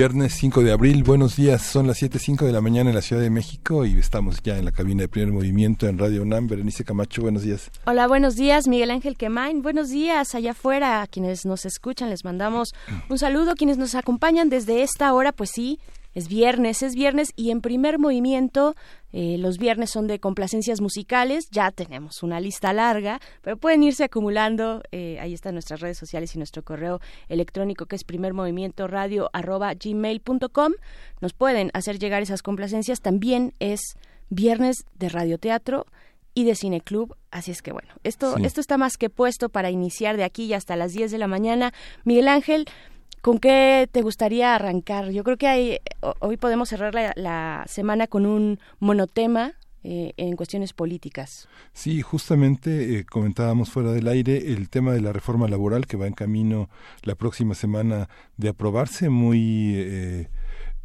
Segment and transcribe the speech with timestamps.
[0.00, 3.20] Viernes 5 de abril, buenos días, son las 7.05 de la mañana en la Ciudad
[3.20, 6.48] de México y estamos ya en la cabina de primer movimiento en Radio UNAM.
[6.48, 7.70] Berenice Camacho, buenos días.
[7.84, 12.24] Hola, buenos días, Miguel Ángel Quemain, buenos días allá afuera, a quienes nos escuchan, les
[12.24, 12.70] mandamos
[13.10, 15.78] un saludo, quienes nos acompañan desde esta hora, pues sí,
[16.14, 18.74] es viernes, es viernes y en primer movimiento
[19.12, 24.04] eh, los viernes son de complacencias musicales, ya tenemos una lista larga, pero pueden irse
[24.04, 30.72] acumulando, eh, ahí están nuestras redes sociales y nuestro correo electrónico que es primermovimientoradio.gmail.com,
[31.20, 33.80] nos pueden hacer llegar esas complacencias, también es
[34.28, 35.86] viernes de radioteatro
[36.34, 40.16] y de cineclub, así es que bueno, esto, esto está más que puesto para iniciar
[40.16, 41.72] de aquí y hasta las 10 de la mañana.
[42.04, 42.66] Miguel Ángel,
[43.20, 45.10] ¿Con qué te gustaría arrancar?
[45.10, 45.78] Yo creo que hay,
[46.20, 49.52] hoy podemos cerrar la, semana con un monotema
[49.84, 51.46] eh, en cuestiones políticas.
[51.74, 56.06] Sí, justamente eh, comentábamos fuera del aire el tema de la reforma laboral que va
[56.06, 56.70] en camino
[57.02, 60.28] la próxima semana de aprobarse, muy eh,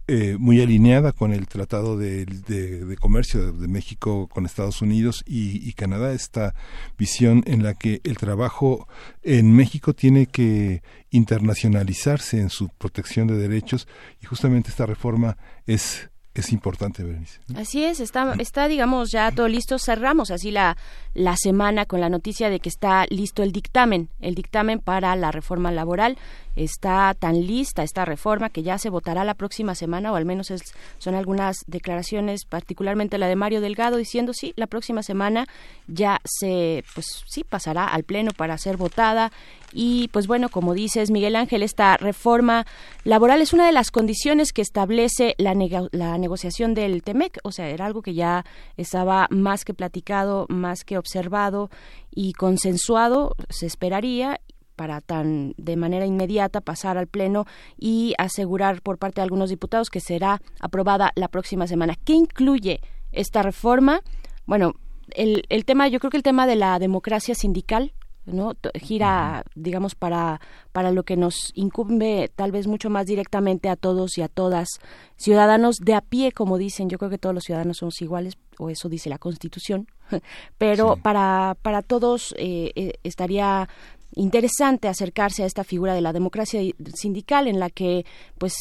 [0.07, 6.13] eh, muy alineada con el Tratado de, Comercio de México con Estados Unidos y, Canadá,
[6.13, 6.53] esta
[6.97, 8.87] visión en la que el trabajo
[9.23, 13.87] en México tiene que internacionalizarse en su protección de derechos
[14.21, 17.39] y justamente esta reforma es es importante, Berenice.
[17.55, 19.79] Así es, está, está, digamos, ya todo listo.
[19.79, 20.75] Cerramos así la,
[21.13, 25.31] la semana con la noticia de que está listo el dictamen, el dictamen para la
[25.31, 26.17] reforma laboral
[26.55, 30.53] está tan lista esta reforma que ya se votará la próxima semana, o al menos
[30.97, 35.47] son algunas declaraciones, particularmente la de Mario Delgado, diciendo sí, la próxima semana
[35.87, 39.31] ya se, pues sí, pasará al Pleno para ser votada.
[39.73, 42.65] Y pues bueno, como dices, Miguel Ángel, esta reforma
[43.03, 45.53] laboral es una de las condiciones que establece la,
[45.91, 48.45] la negociación del TEMEC, o sea, era algo que ya
[48.77, 51.69] estaba más que platicado, más que observado
[52.13, 54.39] y consensuado, se esperaría,
[54.75, 57.45] para tan de manera inmediata pasar al pleno
[57.77, 61.95] y asegurar por parte de algunos diputados que será aprobada la próxima semana.
[62.03, 62.81] ¿Qué incluye
[63.11, 64.01] esta reforma?
[64.45, 64.73] Bueno,
[65.11, 67.93] el, el tema, yo creo que el tema de la democracia sindical
[68.25, 70.41] no gira digamos para
[70.71, 74.67] para lo que nos incumbe tal vez mucho más directamente a todos y a todas
[75.15, 78.69] ciudadanos de a pie como dicen yo creo que todos los ciudadanos somos iguales o
[78.69, 79.87] eso dice la constitución
[80.57, 83.69] pero para para todos eh, eh, estaría
[84.15, 86.61] interesante acercarse a esta figura de la democracia
[86.93, 88.05] sindical en la que
[88.37, 88.55] pues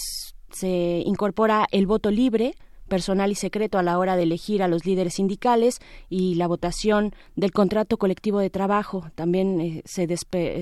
[0.50, 2.54] se incorpora el voto libre
[2.88, 7.14] personal y secreto a la hora de elegir a los líderes sindicales y la votación
[7.34, 9.06] del contrato colectivo de trabajo.
[9.14, 10.06] También eh, se,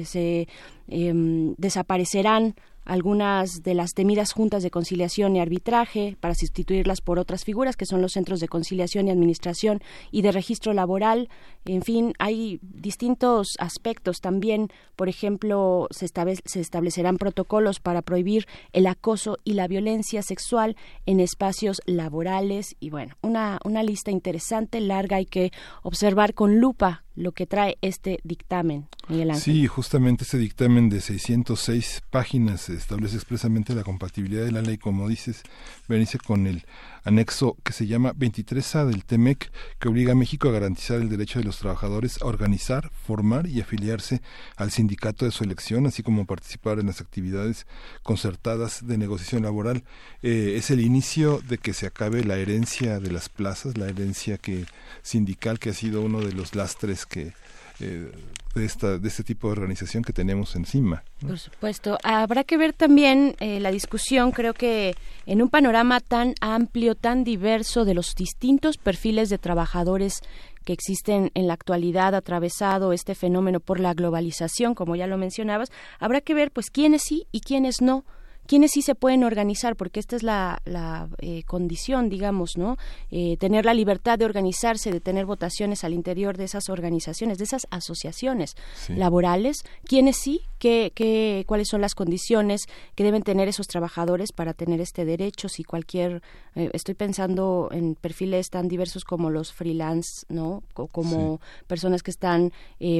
[0.04, 0.48] se
[0.88, 2.54] em, desaparecerán
[2.84, 7.86] algunas de las temidas juntas de conciliación y arbitraje para sustituirlas por otras figuras que
[7.86, 11.28] son los centros de conciliación y administración y de registro laboral.
[11.64, 14.68] En fin, hay distintos aspectos también.
[14.96, 20.76] Por ejemplo, se, se establecerán protocolos para prohibir el acoso y la violencia sexual
[21.06, 27.04] en espacios laborales y bueno, una, una lista interesante, larga, hay que observar con lupa
[27.14, 29.42] lo que trae este dictamen, Miguel Ángel.
[29.42, 35.08] Sí, justamente este dictamen de 606 páginas establece expresamente la compatibilidad de la ley, como
[35.08, 35.42] dices,
[35.88, 36.64] Berenice, con el
[37.04, 41.38] anexo que se llama 23A del TEMEC, que obliga a México a garantizar el derecho
[41.38, 44.22] de los trabajadores a organizar, formar y afiliarse
[44.56, 47.66] al sindicato de su elección, así como participar en las actividades
[48.02, 49.84] concertadas de negociación laboral.
[50.22, 54.38] Eh, es el inicio de que se acabe la herencia de las plazas, la herencia
[54.38, 54.66] que
[55.02, 57.32] sindical que ha sido uno de los lastres que
[57.80, 58.12] eh,
[58.54, 61.02] de, esta, de este tipo de organización que tenemos encima.
[61.20, 61.98] Por supuesto.
[62.02, 64.94] Habrá que ver también eh, la discusión, creo que
[65.26, 70.20] en un panorama tan amplio, tan diverso de los distintos perfiles de trabajadores
[70.64, 75.70] que existen en la actualidad atravesado este fenómeno por la globalización, como ya lo mencionabas,
[75.98, 78.04] habrá que ver pues quiénes sí y quiénes no
[78.46, 82.76] quiénes sí se pueden organizar, porque esta es la, la eh, condición, digamos, ¿no?
[83.10, 87.44] Eh, tener la libertad de organizarse, de tener votaciones al interior de esas organizaciones, de
[87.44, 88.54] esas asociaciones
[88.88, 94.54] laborales, quiénes sí, qué, qué, cuáles son las condiciones que deben tener esos trabajadores para
[94.54, 96.22] tener este derecho, si cualquier,
[96.54, 100.62] eh, estoy pensando en perfiles tan diversos como los freelance, ¿no?
[100.74, 102.52] O como personas que están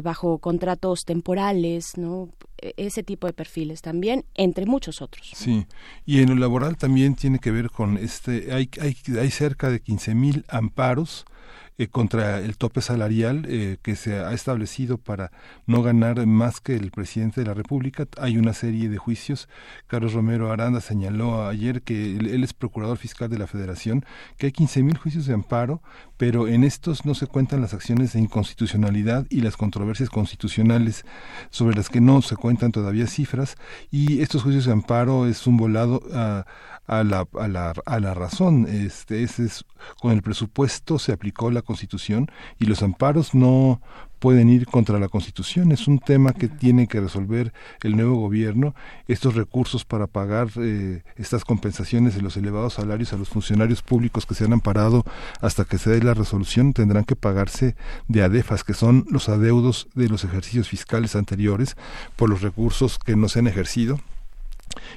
[0.03, 2.31] bajo contratos temporales, ¿no?
[2.59, 5.31] E, ese tipo de perfiles también, entre muchos otros.
[5.33, 5.65] Sí,
[6.05, 9.79] y en lo laboral también tiene que ver con este, hay, hay, hay cerca de
[9.79, 11.27] 15 mil amparos
[11.79, 15.33] eh, contra el tope salarial eh, que se ha establecido para
[15.67, 18.07] no ganar más que el presidente de la República.
[18.19, 19.49] Hay una serie de juicios.
[19.87, 24.05] Carlos Romero Aranda señaló ayer que él, es procurador fiscal de la Federación,
[24.37, 25.81] que hay 15.000 juicios de amparo,
[26.19, 31.07] pero en estos no se cuentan las acciones de inconstitucionalidad y las controversias constitucionales
[31.49, 33.57] sobre las que no se cuentan todavía cifras.
[33.91, 36.03] Y estos juicios de amparo es un volado
[36.87, 38.67] a la, a la, razón.
[38.69, 39.65] Este, es,
[40.01, 43.81] con el presupuesto se aplicó la Constitución y los amparos no
[44.19, 45.73] pueden ir contra la Constitución.
[45.73, 48.75] Es un tema que tiene que resolver el nuevo gobierno.
[49.09, 54.25] Estos recursos para pagar eh, estas compensaciones de los elevados salarios a los funcionarios públicos
[54.25, 55.05] que se han amparado
[55.41, 57.75] hasta que se dé la resolución tendrán que pagarse
[58.07, 61.77] de ADEFAS, que son los adeudos de los ejercicios fiscales anteriores
[62.15, 63.99] por los recursos que no se han ejercido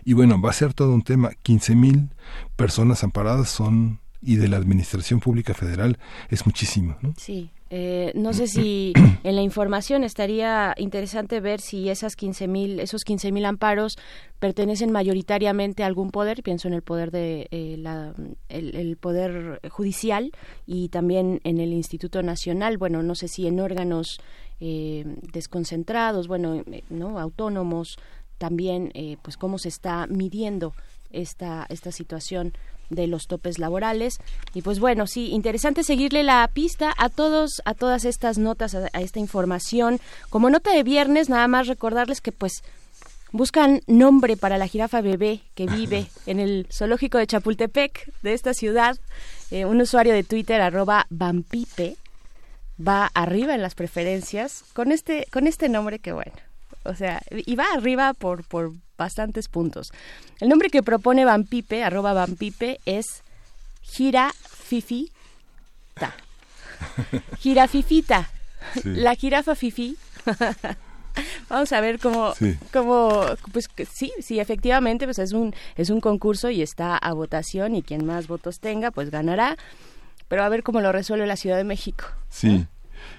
[0.03, 1.31] y bueno, va a ser todo un tema.
[1.43, 2.09] 15 mil
[2.55, 5.97] personas amparadas son, y de la Administración Pública Federal
[6.29, 6.97] es muchísimo.
[7.01, 7.13] ¿no?
[7.17, 7.51] Sí.
[7.69, 8.93] Eh, no sé si
[9.23, 12.47] en la información estaría interesante ver si esas 15
[12.81, 13.97] esos 15 mil amparos
[14.39, 18.13] pertenecen mayoritariamente a algún poder, pienso en el poder de eh, la,
[18.49, 20.31] el, poder judicial
[20.65, 24.19] y también en el Instituto Nacional, bueno, no sé si en órganos
[24.59, 27.97] eh, desconcentrados, bueno, no autónomos,
[28.37, 30.73] también eh, pues cómo se está midiendo
[31.11, 32.53] esta esta situación
[32.89, 34.17] de los topes laborales.
[34.53, 38.87] Y pues bueno sí interesante seguirle la pista a todos a todas estas notas a,
[39.01, 39.99] esta información.
[40.29, 42.63] Como nota de viernes nada más recordarles que pues
[43.31, 48.53] buscan nombre para la jirafa bebé que vive en el zoológico de Chapultepec de esta
[48.53, 48.97] ciudad.
[49.51, 51.97] Eh, un usuario de Twitter arroba vampipe
[52.79, 56.33] va arriba en las preferencias con este con este nombre que bueno
[56.85, 59.91] o sea, y va arriba por, por bastantes puntos.
[60.39, 63.23] El nombre que propone Vampipe, arroba Vampipe, es
[63.81, 65.11] Girafifita.
[67.39, 68.29] Girafifita.
[68.83, 69.97] La jirafa fifi.
[71.49, 72.33] Vamos a ver cómo,
[72.73, 77.75] cómo pues sí, sí, efectivamente, pues es un, es un concurso y está a votación
[77.75, 79.57] y quien más votos tenga, pues ganará.
[80.27, 82.05] Pero a ver cómo lo resuelve la Ciudad de México.
[82.29, 82.67] Sí.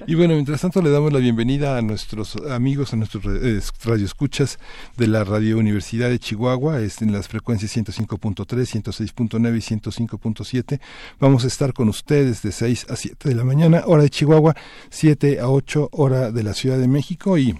[0.07, 4.59] Y bueno, mientras tanto le damos la bienvenida a nuestros amigos, a nuestros eh, radioescuchas
[4.97, 10.81] de la Radio Universidad de Chihuahua, es en las frecuencias 105.3, 106.9 y 105.7.
[11.19, 14.55] Vamos a estar con ustedes de 6 a 7 de la mañana, hora de Chihuahua,
[14.91, 17.55] 7 a 8 hora de la Ciudad de México y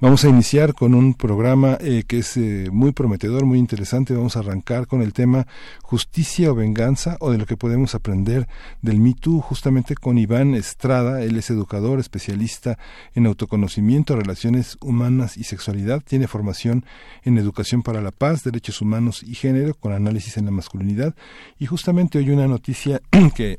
[0.00, 4.14] Vamos a iniciar con un programa eh, que es eh, muy prometedor, muy interesante.
[4.14, 5.46] Vamos a arrancar con el tema
[5.82, 8.48] justicia o venganza o de lo que podemos aprender
[8.80, 11.22] del Me justamente con Iván Estrada.
[11.22, 12.78] Él es educador, especialista
[13.14, 16.02] en autoconocimiento, relaciones humanas y sexualidad.
[16.02, 16.84] Tiene formación
[17.22, 21.14] en educación para la paz, derechos humanos y género, con análisis en la masculinidad.
[21.58, 23.00] Y justamente hoy una noticia
[23.34, 23.58] que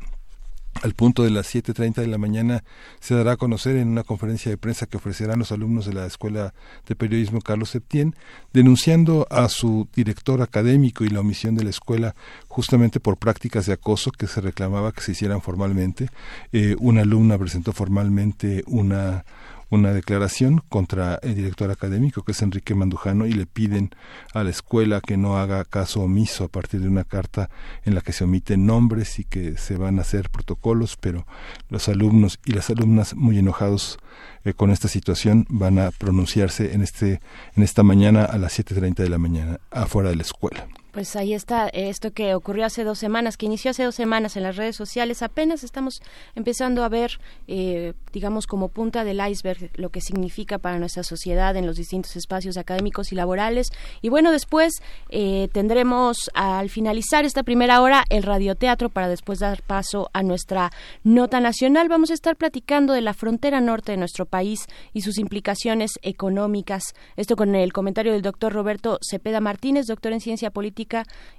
[0.81, 2.64] al punto de las 7.30 de la mañana
[3.00, 6.06] se dará a conocer en una conferencia de prensa que ofrecerán los alumnos de la
[6.06, 6.54] Escuela
[6.88, 8.16] de Periodismo Carlos Septién,
[8.54, 12.16] denunciando a su director académico y la omisión de la escuela
[12.48, 16.10] justamente por prácticas de acoso que se reclamaba que se hicieran formalmente.
[16.52, 19.26] Eh, una alumna presentó formalmente una
[19.74, 23.90] una declaración contra el director académico, que es Enrique Mandujano, y le piden
[24.34, 27.50] a la escuela que no haga caso omiso a partir de una carta
[27.84, 31.26] en la que se omiten nombres y que se van a hacer protocolos, pero
[31.69, 33.97] los alumnos y las alumnas muy enojados
[34.44, 37.21] eh, con esta situación van a pronunciarse en este
[37.56, 40.68] en esta mañana a las 7:30 de la mañana afuera de la escuela.
[40.94, 44.44] Pues ahí está esto que ocurrió hace dos semanas, que inició hace dos semanas en
[44.44, 45.23] las redes sociales.
[45.23, 46.04] Apenas estamos
[46.35, 51.56] empezando a ver, eh, digamos, como punta del iceberg lo que significa para nuestra sociedad
[51.56, 53.69] en los distintos espacios académicos y laborales.
[54.04, 59.64] Y bueno, después eh, tendremos al finalizar esta primera hora el radioteatro para después dar
[59.64, 60.69] paso a nuestra
[61.04, 61.90] nota nacional.
[61.90, 66.83] Vamos a estar platicando de la frontera norte de nuestro país y sus implicaciones económicas.
[67.16, 70.82] Esto con el comentario del doctor Roberto Cepeda Martínez, doctor en ciencia política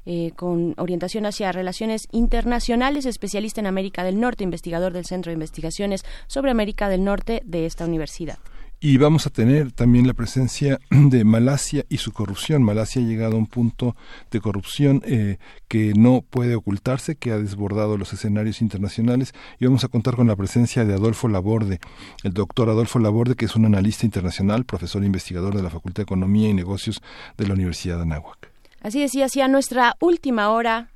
[0.06, 5.34] eh, con orientación hacia relaciones internacionales, especialista en América del Norte, investigador del Centro de
[5.34, 8.38] Investigaciones sobre América del Norte de esta universidad.
[8.80, 12.62] Y vamos a tener también la presencia de Malasia y su corrupción.
[12.62, 13.96] Malasia ha llegado a un punto
[14.30, 19.32] de corrupción eh, que no puede ocultarse, que ha desbordado los escenarios internacionales.
[19.58, 21.80] Y vamos a contar con la presencia de Adolfo Laborde,
[22.24, 26.02] el doctor Adolfo Laborde, que es un analista internacional, profesor e investigador de la Facultad
[26.02, 27.00] de Economía y Negocios
[27.38, 28.53] de la Universidad de Anáhuac.
[28.84, 30.90] Así decía, hacia nuestra última hora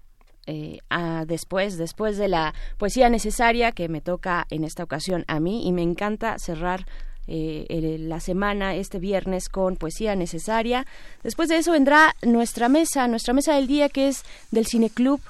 [0.47, 0.79] eh,
[1.27, 5.73] después, después de la poesía necesaria que me toca en esta ocasión a mí y
[5.73, 6.85] me encanta cerrar
[7.27, 10.87] eh, la semana este viernes con poesía necesaria.
[11.23, 15.23] Después de eso vendrá nuestra mesa, nuestra mesa del día que es del Cineclub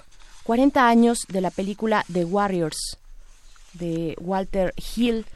[0.42, 2.98] 40 años de la película The Warriors
[3.74, 5.26] de Walter Hill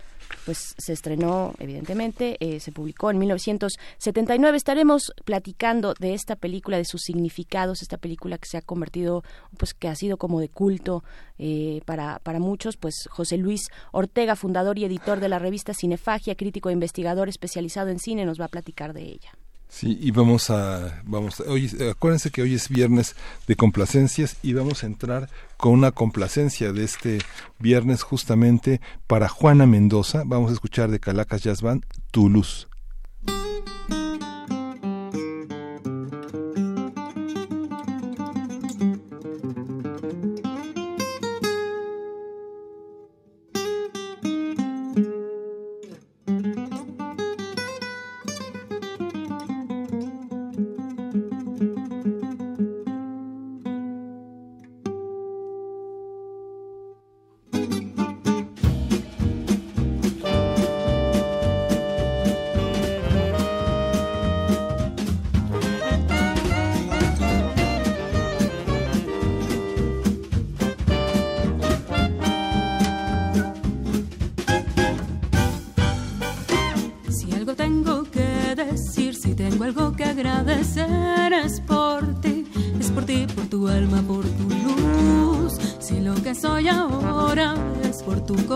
[0.44, 4.56] pues se estrenó evidentemente, eh, se publicó en 1979.
[4.56, 9.22] Estaremos platicando de esta película, de sus significados, esta película que se ha convertido,
[9.56, 11.04] pues que ha sido como de culto
[11.38, 16.34] eh, para, para muchos, pues José Luis Ortega, fundador y editor de la revista Cinefagia,
[16.34, 19.32] crítico e investigador especializado en cine, nos va a platicar de ella.
[19.72, 24.84] Sí, y vamos a, vamos, hoy, acuérdense que hoy es viernes de complacencias y vamos
[24.84, 27.18] a entrar con una complacencia de este
[27.58, 30.24] viernes justamente para Juana Mendoza.
[30.26, 32.28] Vamos a escuchar de Calacas Jazz Band, Tu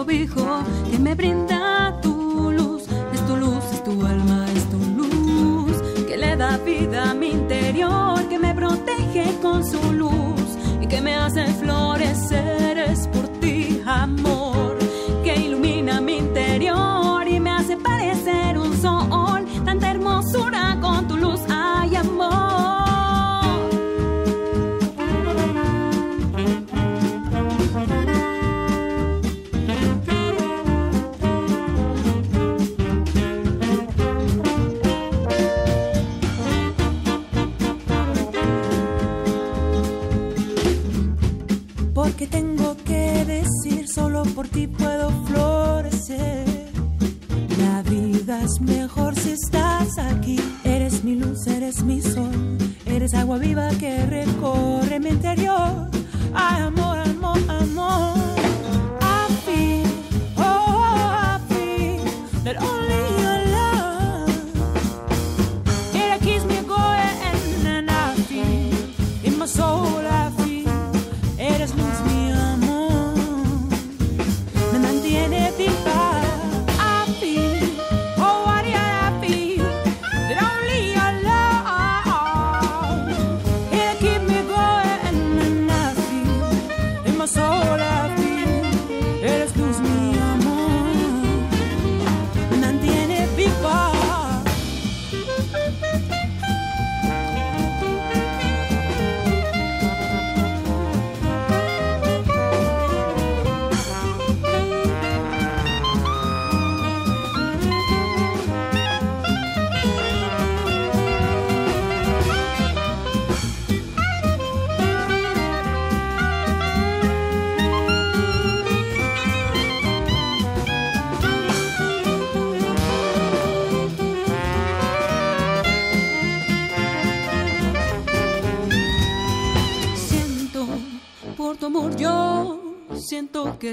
[0.07, 0.67] Luz.
[0.89, 0.99] que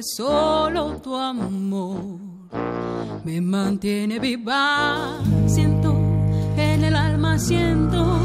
[0.02, 2.24] solo tu amor
[3.24, 5.20] me mantiene viva.
[5.48, 5.94] Siento
[6.58, 8.18] en el alma, siento,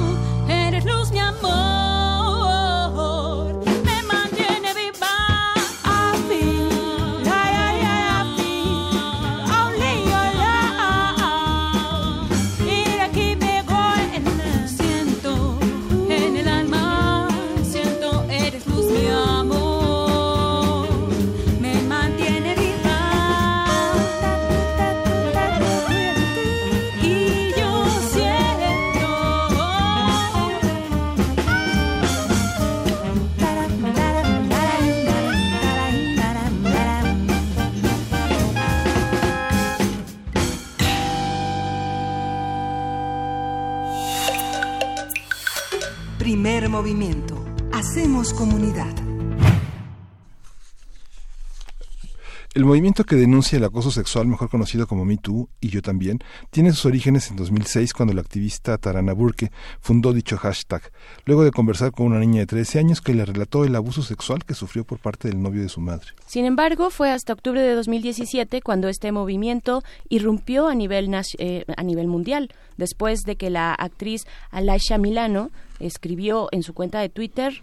[52.69, 56.19] El movimiento que denuncia el acoso sexual, mejor conocido como Me Too y Yo también,
[56.51, 60.83] tiene sus orígenes en 2006 cuando la activista Tarana Burke fundó dicho hashtag,
[61.25, 64.45] luego de conversar con una niña de 13 años que le relató el abuso sexual
[64.45, 66.09] que sufrió por parte del novio de su madre.
[66.27, 71.09] Sin embargo, fue hasta octubre de 2017 cuando este movimiento irrumpió a nivel,
[71.39, 77.01] eh, a nivel mundial, después de que la actriz Alaisha Milano escribió en su cuenta
[77.01, 77.63] de Twitter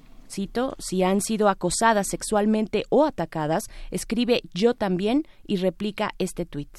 [0.80, 6.70] si han sido acosadas sexualmente o atacadas, escribe yo también y replica este tuit.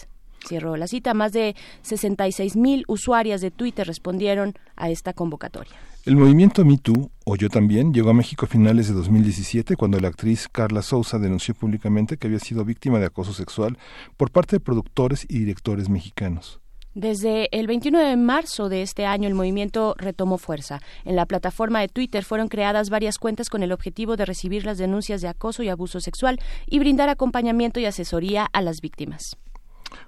[0.46, 1.14] Cierro la cita.
[1.14, 5.74] Más de 66 mil usuarias de Twitter respondieron a esta convocatoria.
[6.04, 9.98] El movimiento Me Too, o Yo también, llegó a México a finales de 2017 cuando
[9.98, 13.76] la actriz Carla Souza denunció públicamente que había sido víctima de acoso sexual
[14.16, 16.60] por parte de productores y directores mexicanos.
[16.96, 20.80] Desde el 21 de marzo de este año el movimiento retomó fuerza.
[21.04, 24.78] En la plataforma de Twitter fueron creadas varias cuentas con el objetivo de recibir las
[24.78, 29.36] denuncias de acoso y abuso sexual y brindar acompañamiento y asesoría a las víctimas.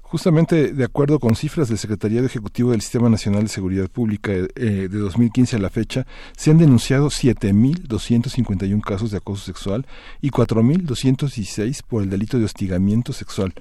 [0.01, 4.49] Justamente de acuerdo con cifras del Secretariado Ejecutivo del Sistema Nacional de Seguridad Pública eh,
[4.57, 6.07] de 2015 a la fecha,
[6.39, 9.87] se han denunciado 7.251 casos de acoso sexual
[10.23, 13.53] y 4.216 por el delito de hostigamiento sexual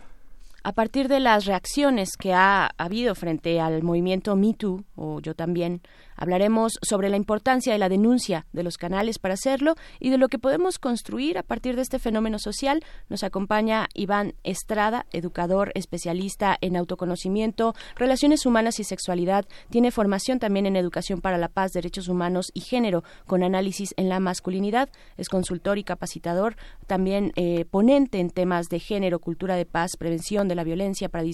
[0.67, 5.33] a partir de las reacciones que ha habido frente al movimiento Me Too, o yo
[5.33, 5.81] también,
[6.17, 10.27] Hablaremos sobre la importancia de la denuncia de los canales para hacerlo y de lo
[10.27, 12.83] que podemos construir a partir de este fenómeno social.
[13.07, 19.45] Nos acompaña Iván Estrada, educador especialista en autoconocimiento, relaciones humanas y sexualidad.
[19.69, 24.09] Tiene formación también en educación para la paz, derechos humanos y género, con análisis en
[24.09, 24.89] la masculinidad.
[25.17, 26.55] Es consultor y capacitador,
[26.87, 31.25] también eh, ponente en temas de género, cultura de paz, prevención de la violencia para,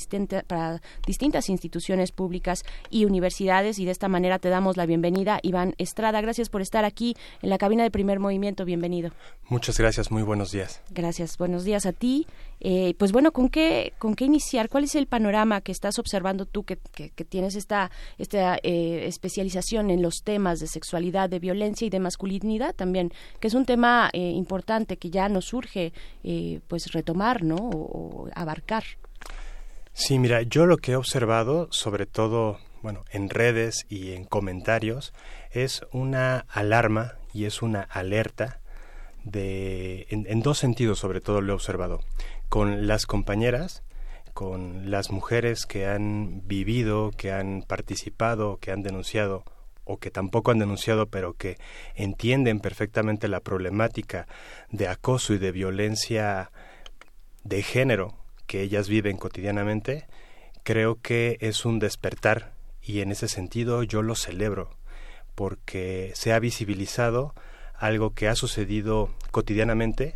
[0.47, 3.79] para distintas instituciones públicas y universidades.
[3.79, 5.39] Y de esta manera te damos la bienvenida.
[5.43, 8.65] Iván Estrada, gracias por estar aquí en la cabina de primer movimiento.
[8.65, 9.11] Bienvenido.
[9.49, 10.81] Muchas gracias, muy buenos días.
[10.91, 12.27] Gracias, buenos días a ti.
[12.59, 14.69] Eh, pues bueno, ¿con qué, ¿con qué iniciar?
[14.69, 19.89] ¿Cuál es el panorama que estás observando tú que, que, tienes esta, esta eh, especialización
[19.89, 24.09] en los temas de sexualidad, de violencia y de masculinidad también, que es un tema
[24.13, 25.91] eh, importante que ya nos surge
[26.67, 27.55] pues retomar, ¿no?
[27.55, 28.83] o abarcar.
[29.93, 35.13] Sí, mira, yo lo que he observado, sobre todo bueno, en redes y en comentarios,
[35.52, 38.60] es una alarma y es una alerta
[39.24, 42.02] de, en, dos sentidos sobre todo lo he observado,
[42.50, 43.84] con las compañeras,
[44.34, 49.46] con las mujeres que han vivido, que han participado, que han denunciado
[49.86, 51.58] o que tampoco han denunciado, pero que
[51.96, 54.28] entienden perfectamente la problemática
[54.72, 56.52] de acoso y de violencia
[57.46, 60.06] de género que ellas viven cotidianamente,
[60.63, 62.52] creo que es un despertar
[62.84, 64.69] y en ese sentido yo lo celebro
[65.36, 67.34] porque se ha visibilizado
[67.74, 70.15] algo que ha sucedido cotidianamente,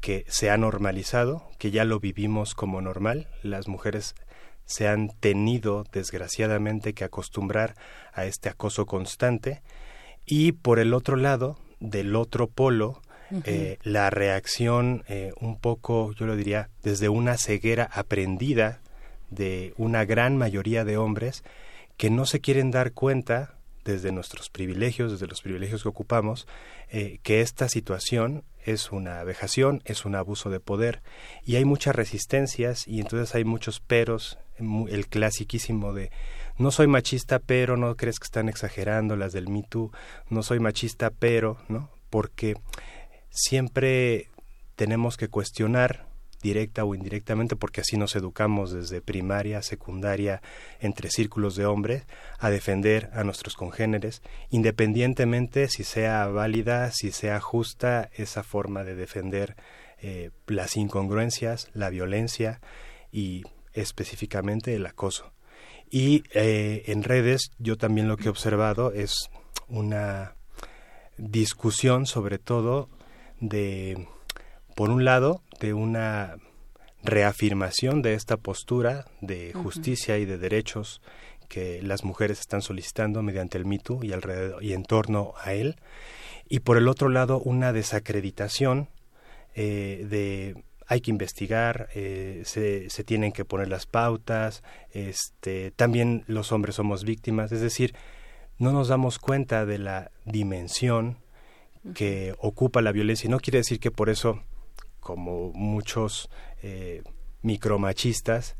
[0.00, 3.28] que se ha normalizado, que ya lo vivimos como normal.
[3.42, 4.14] Las mujeres
[4.66, 7.74] se han tenido, desgraciadamente, que acostumbrar
[8.12, 9.62] a este acoso constante.
[10.26, 13.00] Y por el otro lado, del otro polo,
[13.44, 18.80] eh, la reacción eh, un poco, yo lo diría, desde una ceguera aprendida
[19.30, 21.44] de una gran mayoría de hombres
[21.98, 26.46] que no se quieren dar cuenta desde nuestros privilegios, desde los privilegios que ocupamos,
[26.90, 31.02] eh, que esta situación es una vejación, es un abuso de poder
[31.44, 36.10] y hay muchas resistencias y entonces hay muchos peros, el clasiquísimo de
[36.56, 39.90] no soy machista pero no crees que están exagerando las del Me Too,
[40.28, 41.90] no soy machista pero, ¿no?
[42.10, 42.56] Porque
[43.30, 44.28] siempre
[44.76, 46.06] tenemos que cuestionar
[46.42, 50.42] directa o indirectamente, porque así nos educamos desde primaria, secundaria,
[50.80, 52.06] entre círculos de hombres,
[52.38, 58.94] a defender a nuestros congéneres, independientemente si sea válida, si sea justa esa forma de
[58.94, 59.56] defender
[60.00, 62.60] eh, las incongruencias, la violencia
[63.10, 65.32] y específicamente el acoso.
[65.90, 69.30] Y eh, en redes yo también lo que he observado es
[69.68, 70.34] una
[71.16, 72.88] discusión sobre todo
[73.40, 74.06] de
[74.78, 76.36] por un lado, de una
[77.02, 81.02] reafirmación de esta postura de justicia y de derechos
[81.48, 85.80] que las mujeres están solicitando mediante el MeToo y alrededor y en torno a él,
[86.48, 88.88] y por el otro lado una desacreditación
[89.56, 94.62] eh, de hay que investigar, eh, se, se, tienen que poner las pautas,
[94.92, 97.96] este, también los hombres somos víctimas, es decir,
[98.58, 101.18] no nos damos cuenta de la dimensión
[101.94, 103.26] que ocupa la violencia.
[103.26, 104.42] Y no quiere decir que por eso
[105.00, 106.28] como muchos
[106.62, 107.02] eh,
[107.42, 108.56] micromachistas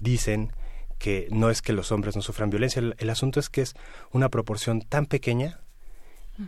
[0.00, 0.52] dicen
[0.98, 3.74] que no es que los hombres no sufran violencia, el, asunto es que es
[4.12, 5.60] una proporción tan pequeña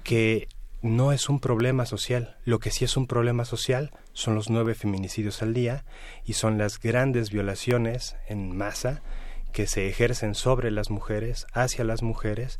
[0.04, 0.48] que
[0.80, 2.36] no es un problema social.
[2.44, 5.84] Lo que sí es un problema social son los nueve feminicidios al día
[6.24, 9.02] y son las grandes violaciones en masa
[9.52, 12.58] que se ejercen sobre las mujeres, hacia las mujeres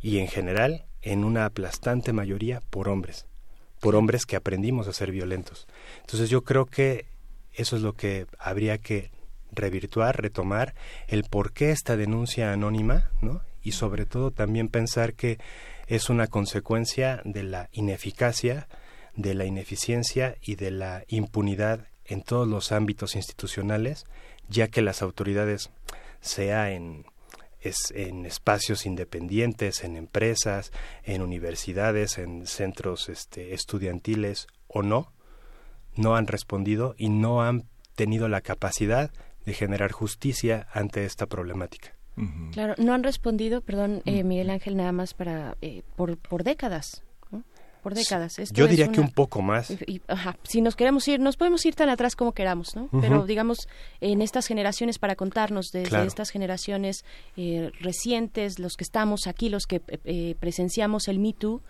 [0.00, 3.26] y en general en una aplastante mayoría por hombres,
[3.84, 5.68] por hombres que aprendimos a ser violentos.
[6.00, 7.04] Entonces yo creo que
[7.52, 9.10] eso es lo que habría que
[9.52, 10.74] revirtuar, retomar,
[11.06, 13.42] el por qué esta denuncia anónima, ¿no?
[13.62, 15.38] Y sobre todo también pensar que
[15.86, 18.68] es una consecuencia de la ineficacia,
[19.16, 24.06] de la ineficiencia y de la impunidad en todos los ámbitos institucionales,
[24.48, 25.68] ya que las autoridades,
[26.22, 27.04] sea en,
[27.94, 30.72] en espacios independientes, en empresas,
[31.02, 35.12] en universidades, en centros este, estudiantiles o no,
[35.96, 39.10] no han respondido y no han tenido la capacidad
[39.44, 41.94] de generar justicia ante esta problemática.
[42.52, 47.02] Claro, no han respondido, perdón, eh, Miguel Ángel, nada más para eh, por, por décadas.
[47.84, 48.36] Por décadas.
[48.50, 49.72] Yo diría que un poco más.
[50.42, 52.88] si nos queremos ir, nos podemos ir tan atrás como queramos, ¿no?
[53.00, 53.68] Pero digamos,
[54.00, 57.04] en estas generaciones, para contarnos desde estas generaciones
[57.36, 59.80] eh, recientes, los que estamos aquí, los que
[60.40, 61.62] presenciamos el Me Too,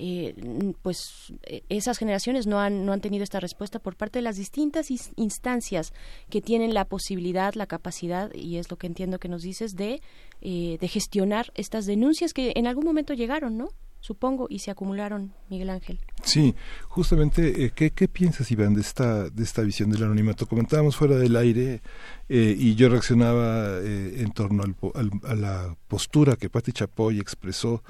[0.00, 0.32] eh,
[0.80, 4.36] pues eh, esas generaciones no han, no han tenido esta respuesta por parte de las
[4.36, 5.92] distintas instancias
[6.30, 10.00] que tienen la posibilidad, la capacidad, y es lo que entiendo que nos dices, de,
[10.40, 13.70] eh, de gestionar estas denuncias que en algún momento llegaron, ¿no?
[14.00, 15.98] Supongo, y se acumularon, Miguel Ángel.
[16.22, 16.54] Sí,
[16.88, 20.46] justamente, eh, ¿qué, ¿qué, piensas, Iván, de esta, de esta visión del anonimato?
[20.46, 21.82] Comentábamos fuera del aire
[22.28, 27.82] eh, y yo reaccionaba eh, en torno al, a la postura que Patti Chapoy expresó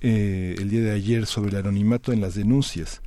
[0.00, 3.02] el día de ayer sobre el anonimato en las denuncias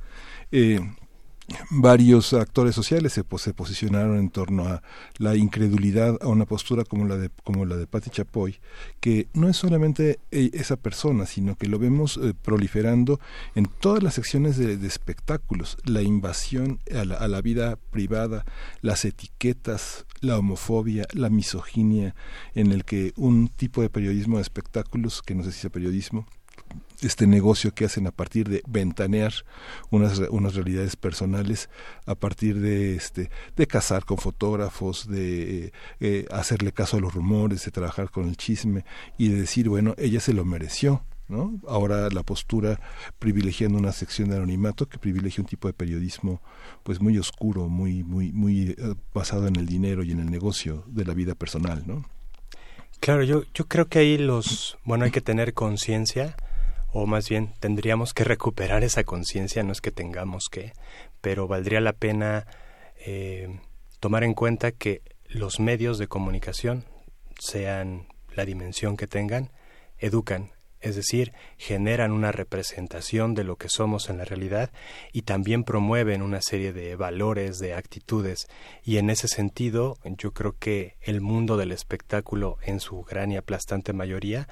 [1.70, 4.82] varios actores sociales se, se, posicionaron en torno a
[5.18, 8.58] la incredulidad a una postura como la de como la de Patti Chapoy
[9.00, 13.20] que no es solamente e, esa persona sino que lo vemos eh, proliferando
[13.54, 15.76] en todas las secciones de, espectáculos.
[15.84, 18.44] La invasión a la, a la, vida privada
[18.80, 22.14] las etiquetas la homofobia la misoginia
[22.54, 26.26] en el que un tipo de periodismo de espectáculos que no sé si es periodismo
[27.02, 29.32] este negocio que hacen a partir de ventanear
[29.90, 31.70] unas, unas realidades personales,
[32.06, 37.14] a partir de este de casar con fotógrafos, de eh, eh, hacerle caso a los
[37.14, 38.84] rumores, de trabajar con el chisme
[39.18, 41.04] y de decir, bueno, ella se lo mereció.
[41.28, 41.60] ¿no?
[41.68, 42.80] Ahora la postura
[43.20, 46.42] privilegiando una sección de anonimato que privilegia un tipo de periodismo
[46.82, 50.82] pues muy oscuro, muy muy muy eh, basado en el dinero y en el negocio
[50.88, 52.04] de la vida personal, ¿no?
[52.98, 56.34] Claro, yo yo creo que ahí los bueno, hay que tener conciencia
[56.92, 60.72] o más bien tendríamos que recuperar esa conciencia, no es que tengamos que,
[61.20, 62.46] pero valdría la pena
[63.06, 63.60] eh,
[64.00, 66.84] tomar en cuenta que los medios de comunicación,
[67.38, 69.50] sean la dimensión que tengan,
[69.98, 70.50] educan,
[70.80, 74.70] es decir, generan una representación de lo que somos en la realidad
[75.12, 78.48] y también promueven una serie de valores, de actitudes.
[78.82, 83.36] Y en ese sentido, yo creo que el mundo del espectáculo, en su gran y
[83.36, 84.48] aplastante mayoría,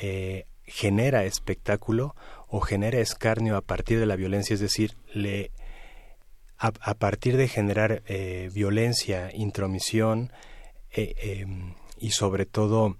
[0.00, 2.14] eh, genera espectáculo
[2.46, 5.50] o genera escarnio a partir de la violencia, es decir, le
[6.58, 10.32] a, partir de generar eh, violencia, intromisión
[10.90, 12.96] eh, em, y sobre todo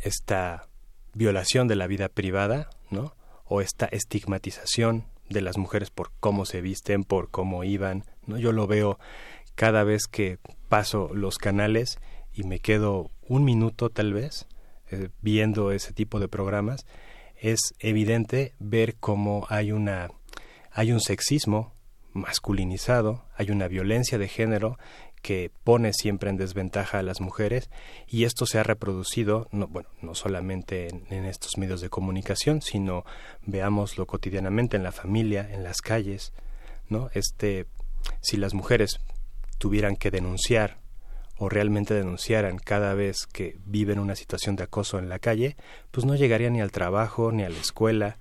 [0.00, 0.66] esta
[1.12, 3.14] violación de la vida privada, ¿no?
[3.44, 8.36] O esta estigmatización de las mujeres por cómo se visten, por cómo iban, ¿no?
[8.36, 8.98] Yo lo veo
[9.54, 11.98] cada vez que paso los canales
[12.32, 14.48] y me quedo un minuto tal vez
[14.94, 16.86] eh, viendo ese tipo de programas,
[17.36, 20.10] es evidente ver cómo hay una
[20.72, 21.72] hay un sexismo
[22.12, 24.78] masculinizado, hay una violencia de género
[25.22, 27.70] que pone siempre en desventaja a las mujeres
[28.06, 32.60] y esto se ha reproducido no, bueno, no solamente en, en, estos medios de comunicación,
[32.60, 33.04] sino
[33.46, 36.32] veámoslo cotidianamente en la familia, en las calles,
[36.88, 37.08] ¿no?
[37.14, 37.66] Este
[38.20, 39.00] si las mujeres
[39.58, 40.78] tuvieran que denunciar
[41.36, 45.56] o realmente denunciaran cada vez que viven una situación de acoso en la calle,
[45.90, 48.18] pues no llegarían ni al trabajo ni a la escuela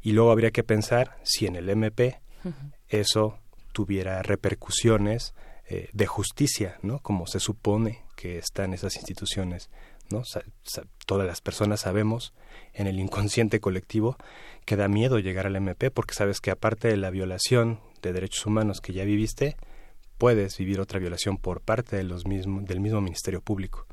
[0.00, 2.20] y luego habría que pensar si en el MP
[2.88, 3.38] eso
[3.72, 5.34] tuviera repercusiones
[5.68, 6.98] eh, de justicia, ¿no?
[6.98, 9.70] Como se supone que están esas instituciones,
[10.10, 10.22] ¿no?
[11.06, 12.34] todas las personas sabemos
[12.74, 14.16] en el inconsciente colectivo
[14.66, 18.44] que da miedo llegar al MP porque sabes que aparte de la violación de derechos
[18.44, 19.56] humanos que ya viviste,
[20.18, 23.86] puedes vivir otra violación por parte de los mismos, del mismo Ministerio Público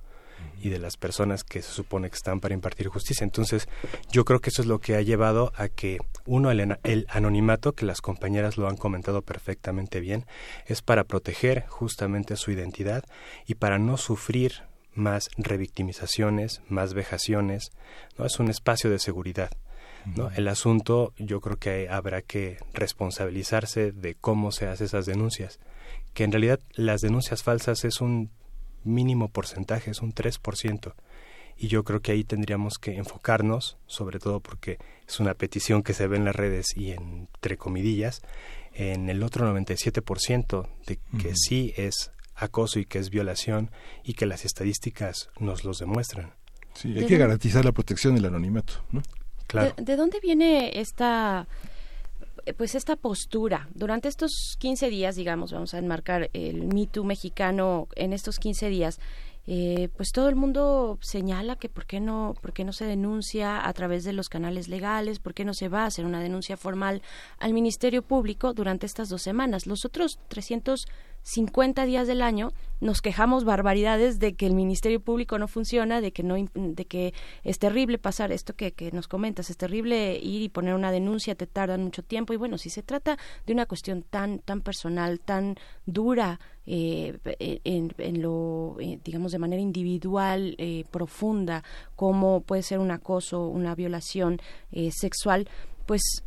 [0.61, 3.23] y de las personas que se supone que están para impartir justicia.
[3.23, 3.67] Entonces,
[4.11, 7.73] yo creo que eso es lo que ha llevado a que, uno, el, el, anonimato,
[7.73, 10.25] que las compañeras lo han comentado perfectamente bien,
[10.65, 13.03] es para proteger justamente su identidad
[13.47, 17.71] y para no sufrir más revictimizaciones, más vejaciones,
[18.17, 18.25] ¿no?
[18.25, 19.49] Es un espacio de seguridad.
[20.05, 20.31] ¿no?
[20.31, 25.59] El asunto yo creo que habrá que responsabilizarse de cómo se hacen esas denuncias,
[26.13, 28.31] que en realidad las denuncias falsas es un
[28.83, 30.93] mínimo porcentaje, es un 3%.
[31.57, 35.93] Y yo creo que ahí tendríamos que enfocarnos, sobre todo porque es una petición que
[35.93, 38.21] se ve en las redes y entre comidillas,
[38.73, 43.69] en el otro 97% de que sí es acoso y que es violación
[44.03, 46.33] y que las estadísticas nos los demuestran.
[46.73, 49.03] Sí, hay que garantizar la protección del anonimato, ¿no?
[49.47, 49.75] Claro.
[49.77, 51.45] ¿De, dónde viene esta
[52.57, 58.13] pues esta postura durante estos 15 días, digamos, vamos a enmarcar el Me mexicano en
[58.13, 58.99] estos 15 días?
[59.47, 63.67] Eh, pues todo el mundo señala que por qué no por qué no se denuncia
[63.67, 66.57] a través de los canales legales, por qué no se va a hacer una denuncia
[66.57, 67.01] formal
[67.39, 69.65] al Ministerio Público durante estas dos semanas.
[69.65, 70.19] Los otros
[71.23, 76.11] 350 días del año nos quejamos barbaridades de que el Ministerio Público no funciona, de
[76.11, 80.41] que no de que es terrible pasar esto que, que nos comentas, es terrible ir
[80.41, 82.33] y poner una denuncia, te tardan mucho tiempo.
[82.33, 87.19] Y bueno, si se trata de una cuestión tan tan personal, tan dura eh,
[87.63, 91.63] en, lo, eh, digamos, de manera individual, eh, profunda,
[91.95, 94.39] como puede ser un acoso, una violación
[94.89, 95.47] sexual,
[95.85, 96.23] pues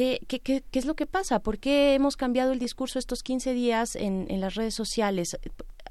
[0.00, 1.40] ¿Qué, es lo que pasa?
[1.40, 5.36] ¿Por qué hemos cambiado el discurso estos 15 días en, en las redes sociales?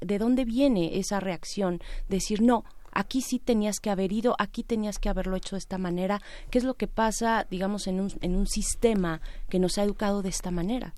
[0.00, 1.80] ¿De dónde viene esa reacción?
[2.08, 5.78] Decir, no, aquí sí tenías que haber ido, aquí tenías que haberlo hecho de esta
[5.78, 6.20] manera.
[6.50, 10.22] ¿Qué es lo que pasa, digamos, en un, en un sistema que nos ha educado
[10.22, 10.92] de esta manera?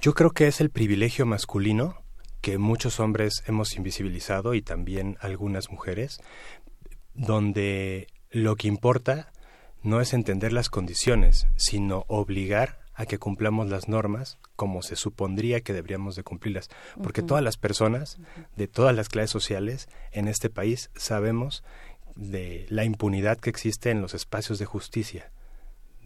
[0.00, 1.96] Yo creo que es el privilegio masculino
[2.40, 6.20] que muchos hombres hemos invisibilizado y también algunas mujeres,
[7.12, 9.30] donde lo que importa
[9.86, 15.60] no es entender las condiciones, sino obligar a que cumplamos las normas como se supondría
[15.60, 16.70] que deberíamos de cumplirlas,
[17.02, 18.18] porque todas las personas
[18.56, 21.62] de todas las clases sociales en este país sabemos
[22.16, 25.30] de la impunidad que existe en los espacios de justicia,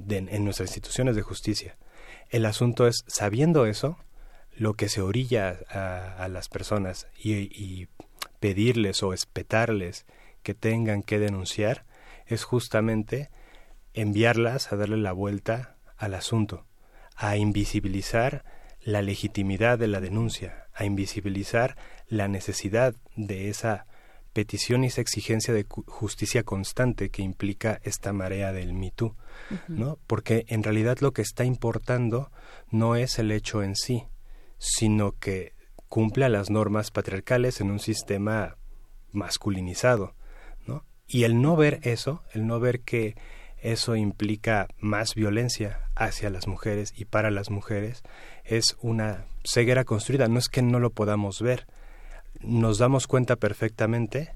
[0.09, 1.77] en nuestras instituciones de justicia.
[2.29, 3.97] El asunto es, sabiendo eso,
[4.57, 7.89] lo que se orilla a, las personas y,
[8.41, 10.07] pedirles o espetarles
[10.43, 11.85] que tengan que denunciar
[12.27, 13.31] es justamente
[13.95, 16.67] enviarlas a darle la vuelta al asunto,
[17.17, 18.45] a invisibilizar
[18.83, 21.77] la legitimidad de la denuncia, a invisibilizar
[22.09, 23.87] la necesidad de esa
[24.33, 28.93] petición y esa exigencia de justicia constante que implica esta marea del Me
[29.69, 29.99] ¿no?
[30.07, 32.31] Porque en realidad lo que está importando
[32.71, 34.07] no es el hecho en sí,
[34.59, 35.55] sino que
[35.89, 38.57] cumpla las normas patriarcales en un sistema
[39.11, 40.15] masculinizado,
[40.67, 40.85] ¿no?
[41.09, 43.17] Y el no ver eso, el no ver que
[43.63, 48.03] eso implica más violencia hacia las mujeres y para las mujeres,
[48.45, 51.67] es una ceguera construida, no es que no lo podamos ver,
[52.41, 54.35] nos damos cuenta perfectamente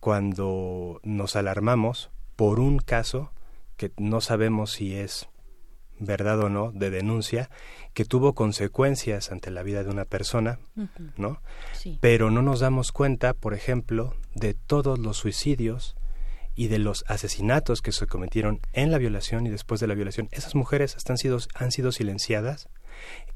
[0.00, 3.32] cuando nos alarmamos por un caso
[3.76, 5.28] que no sabemos si es
[6.00, 7.50] verdad o no, de denuncia,
[7.94, 10.58] que tuvo consecuencias ante la vida de una persona,
[11.16, 11.40] ¿no?
[12.00, 15.96] Pero no nos damos cuenta, por ejemplo, de todos los suicidios
[16.58, 20.28] y de los asesinatos que se cometieron en la violación y después de la violación.
[20.32, 22.68] Esas mujeres están sido, han sido silenciadas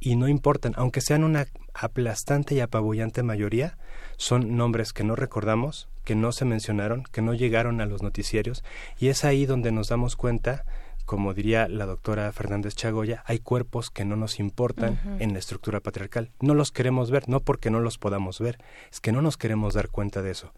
[0.00, 3.78] y no importan, aunque sean una aplastante y apabullante mayoría,
[4.16, 8.64] son nombres que no recordamos, que no se mencionaron, que no llegaron a los noticiarios
[8.98, 10.64] y es ahí donde nos damos cuenta
[11.12, 15.80] como diría la doctora Fernández Chagoya, hay cuerpos que no nos importan en la estructura
[15.80, 16.30] patriarcal.
[16.40, 18.56] No los queremos ver, no porque no los podamos ver,
[18.90, 20.54] es que no nos queremos dar cuenta de eso.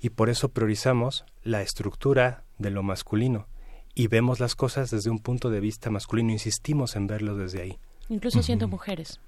[0.00, 3.48] Y por eso priorizamos la estructura de lo masculino
[3.96, 7.80] y vemos las cosas desde un punto de vista masculino, insistimos en verlo desde ahí.
[8.08, 9.18] Incluso siendo mujeres.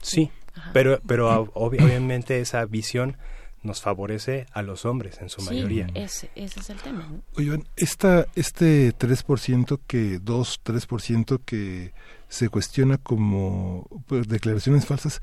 [0.00, 0.30] Sí,
[0.72, 3.18] pero, pero obviamente esa visión
[3.62, 5.88] nos favorece a los hombres en su mayoría.
[5.94, 7.08] Ese, ese es el tema.
[7.36, 11.92] Oigan, esta, este 3% que, 2, 3% que
[12.28, 15.20] se cuestiona como pues, declaraciones falsas,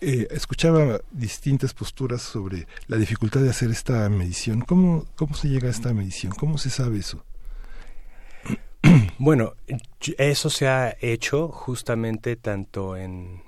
[0.00, 4.62] eh, escuchaba distintas posturas sobre la dificultad de hacer esta medición.
[4.62, 6.32] ¿Cómo, ¿Cómo se llega a esta medición?
[6.32, 7.24] ¿Cómo se sabe eso?
[9.18, 9.52] Bueno,
[10.16, 13.42] eso se ha hecho justamente tanto en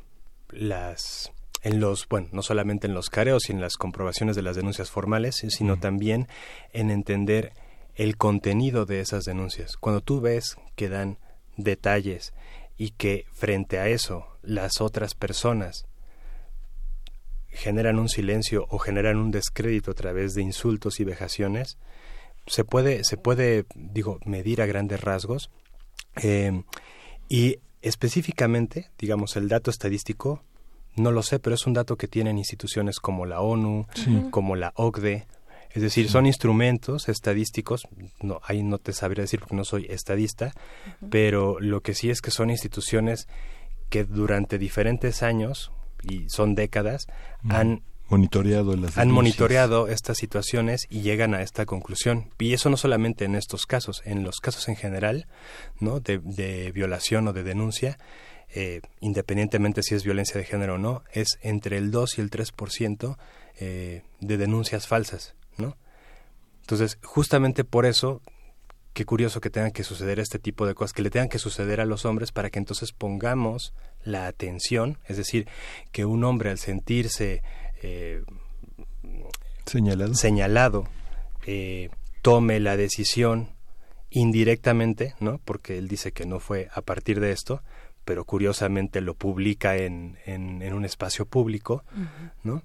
[0.51, 1.32] las
[1.63, 4.91] en los, bueno, no solamente en los careos y en las comprobaciones de las denuncias
[4.91, 6.29] formales, sino también
[6.73, 7.53] en entender
[7.95, 9.77] el contenido de esas denuncias.
[9.77, 11.19] Cuando tú ves que dan
[11.57, 12.33] detalles
[12.77, 15.87] y que frente a eso las otras personas
[17.49, 21.79] generan un silencio o generan un descrédito a través de insultos y vejaciones,
[22.47, 25.51] se puede, se puede digo, medir a grandes rasgos
[26.23, 26.65] eh,
[27.29, 30.43] y específicamente, digamos, el dato estadístico
[30.97, 33.87] no lo sé, pero es un dato que tienen instituciones como la ONU,
[34.31, 35.27] como la OCDE,
[35.75, 37.89] Es decir, son instrumentos estadísticos,
[38.21, 40.53] no, ahí no te sabría decir porque no soy estadista,
[41.11, 43.27] pero lo que sí es que son instituciones
[43.89, 47.07] que durante diferentes años, y son décadas,
[47.49, 52.31] han monitoreado las han monitoreado estas situaciones y llegan a esta conclusión.
[52.39, 55.27] Y eso no solamente en estos casos en los casos en general
[55.81, 57.99] no de, de violación o de denuncia
[58.55, 62.31] eh, independientemente si es violencia de género o no es entre el 2 y el
[62.31, 63.17] 3%
[63.61, 65.77] eh, de denuncias falsas no
[66.61, 68.23] entonces justamente por eso
[68.93, 71.81] qué curioso que tengan que suceder este tipo de cosas, que le tengan que suceder
[71.81, 73.73] a los hombres para que entonces pongamos
[74.05, 75.49] la atención, es decir,
[75.93, 77.43] que un hombre al sentirse
[77.83, 78.23] eh,
[79.67, 80.89] señalado, señalado
[81.47, 83.51] eh, tome la decisión
[84.11, 85.39] indirectamente, ¿no?
[85.39, 87.63] Porque él dice que no fue a partir de esto,
[88.05, 91.85] pero curiosamente lo publica en, en, un espacio público,
[92.43, 92.63] ¿no?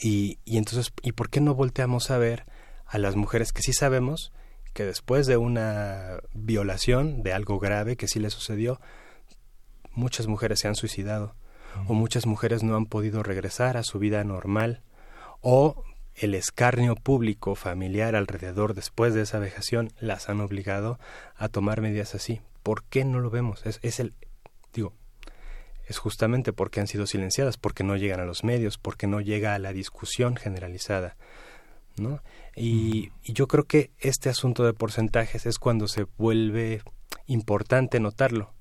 [0.00, 2.44] Y, y entonces, ¿y por qué no volteamos a ver
[2.86, 4.32] a las mujeres que sí sabemos
[4.72, 8.80] que después de una violación, de algo grave que sí le sucedió,
[9.92, 11.34] muchas mujeres se han suicidado
[11.86, 14.82] o muchas mujeres no han podido regresar a su vida normal
[15.40, 15.84] o
[16.14, 20.98] el escarnio público familiar alrededor después de esa vejación las han obligado
[21.36, 22.42] a tomar medidas así.
[22.62, 23.64] ¿Por qué no lo vemos?
[23.64, 24.14] Es, es el
[24.72, 24.94] digo
[25.86, 29.54] es justamente porque han sido silenciadas, porque no llegan a los medios, porque no llega
[29.54, 31.16] a la discusión generalizada,
[31.96, 32.22] ¿no?
[32.56, 36.82] Y, y yo creo que este asunto de porcentajes es cuando se vuelve
[37.26, 38.54] importante notarlo,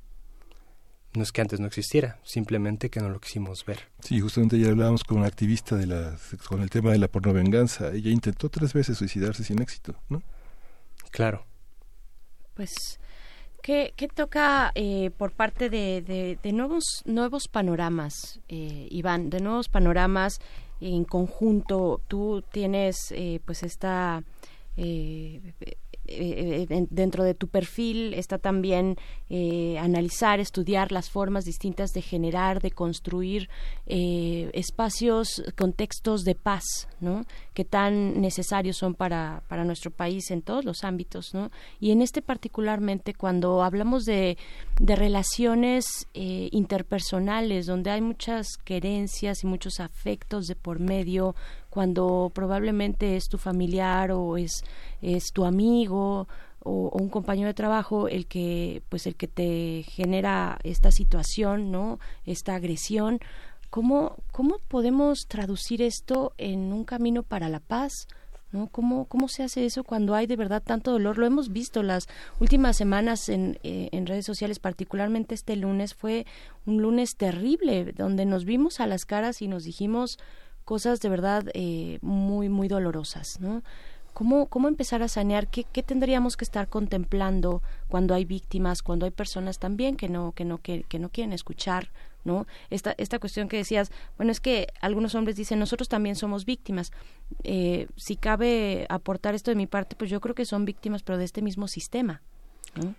[1.13, 3.89] no es que antes no existiera, simplemente que no lo quisimos ver.
[4.00, 7.91] Sí, justamente ya hablábamos con una activista de la, con el tema de la pornovenganza.
[7.91, 10.24] Ella intentó tres veces suicidarse sin éxito, ¿no?
[11.12, 11.45] Claro.
[12.54, 13.00] Pues,
[13.62, 16.02] ¿qué, toca eh, por parte de,
[16.41, 19.30] de, nuevos, nuevos panoramas, eh, Iván?
[19.30, 20.39] De nuevos panoramas
[20.80, 22.02] en conjunto.
[22.08, 24.24] Tú tienes, eh, pues, esta...
[26.07, 28.97] Eh, eh, eh, dentro de tu perfil está también
[29.29, 33.49] eh, analizar, estudiar las formas distintas de generar, de construir
[33.85, 36.63] espacios, contextos de paz,
[37.01, 37.25] ¿no?
[37.53, 41.51] Que tan necesarios son para, para nuestro país en todos los ámbitos, ¿no?
[41.79, 44.37] Y en este particularmente cuando hablamos de,
[44.79, 51.35] de relaciones interpersonales, donde hay muchas querencias y muchos afectos de por medio,
[51.71, 54.63] cuando probablemente es tu familiar o es,
[55.01, 56.27] es tu amigo
[56.60, 61.99] o, un compañero de trabajo el que pues el que te genera esta situación no
[62.25, 63.19] esta agresión
[63.69, 68.05] cómo cómo podemos traducir esto en un camino para la paz
[68.51, 68.67] ¿no?
[68.67, 71.17] ¿Cómo, ¿Cómo se hace eso cuando hay de verdad tanto dolor?
[71.17, 72.07] Lo hemos visto las
[72.38, 76.25] últimas semanas en, eh, en redes sociales, particularmente este lunes, fue
[76.65, 80.17] un lunes terrible, donde nos vimos a las caras y nos dijimos,
[80.65, 83.63] cosas de verdad eh, muy, muy dolorosas, ¿no?
[84.13, 85.47] ¿Cómo, ¿Cómo empezar a sanear?
[85.47, 90.34] ¿Qué, ¿Qué tendríamos que estar contemplando cuando hay víctimas, cuando hay personas también que no,
[90.34, 91.89] que no, que, que no quieren escuchar,
[92.26, 92.45] ¿no?
[92.69, 96.91] Esta, esta cuestión que decías, bueno, es que algunos hombres dicen, nosotros también somos víctimas.
[97.43, 101.17] Eh, si cabe aportar esto de mi parte, pues yo creo que son víctimas, pero
[101.17, 102.21] de este mismo sistema,
[102.76, 102.95] ¿no?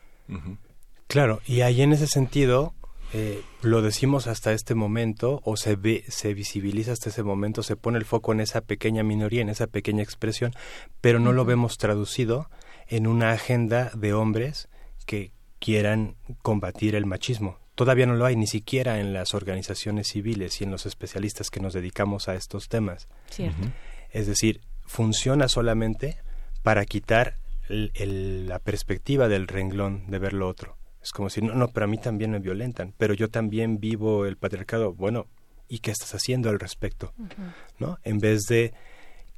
[1.09, 2.73] Claro, y ahí en ese sentido,
[3.15, 7.77] eh, lo decimos hasta este momento o se ve, se visibiliza hasta ese momento, se
[7.77, 10.53] pone el foco en esa pequeña minoría, en esa pequeña expresión,
[11.01, 12.49] pero no lo vemos traducido
[12.89, 14.69] en una agenda de hombres
[15.05, 17.59] que quieran combatir el machismo.
[17.75, 21.61] Todavía no lo hay, ni siquiera en las organizaciones civiles y en los especialistas que
[21.61, 23.09] nos dedicamos a estos temas.
[24.11, 26.19] Es decir, funciona solamente
[26.63, 27.37] para quitar
[27.69, 30.77] la perspectiva del renglón de ver lo otro.
[31.03, 34.27] Es como si, no, no, pero a mí también me violentan, pero yo también vivo
[34.27, 34.93] el patriarcado.
[34.93, 35.27] Bueno,
[35.69, 37.13] ¿y qué estás haciendo al respecto?
[37.79, 37.99] ¿No?
[38.05, 38.73] En vez de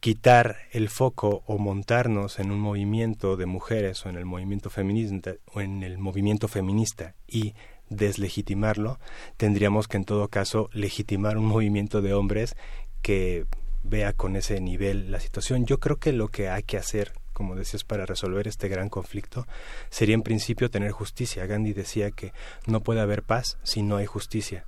[0.00, 5.35] quitar el foco o montarnos en un movimiento de mujeres o en el movimiento feminista
[5.55, 7.55] o en el movimiento feminista y
[7.88, 8.98] deslegitimarlo,
[9.38, 12.55] tendríamos que en todo caso legitimar un movimiento de hombres
[13.00, 13.46] que
[13.83, 15.64] vea con ese nivel la situación.
[15.64, 19.47] Yo creo que lo que hay que hacer como decías, para resolver este gran conflicto,
[19.90, 21.44] sería en principio tener justicia.
[21.44, 22.33] Gandhi decía que
[22.66, 24.64] no puede haber paz si no hay justicia.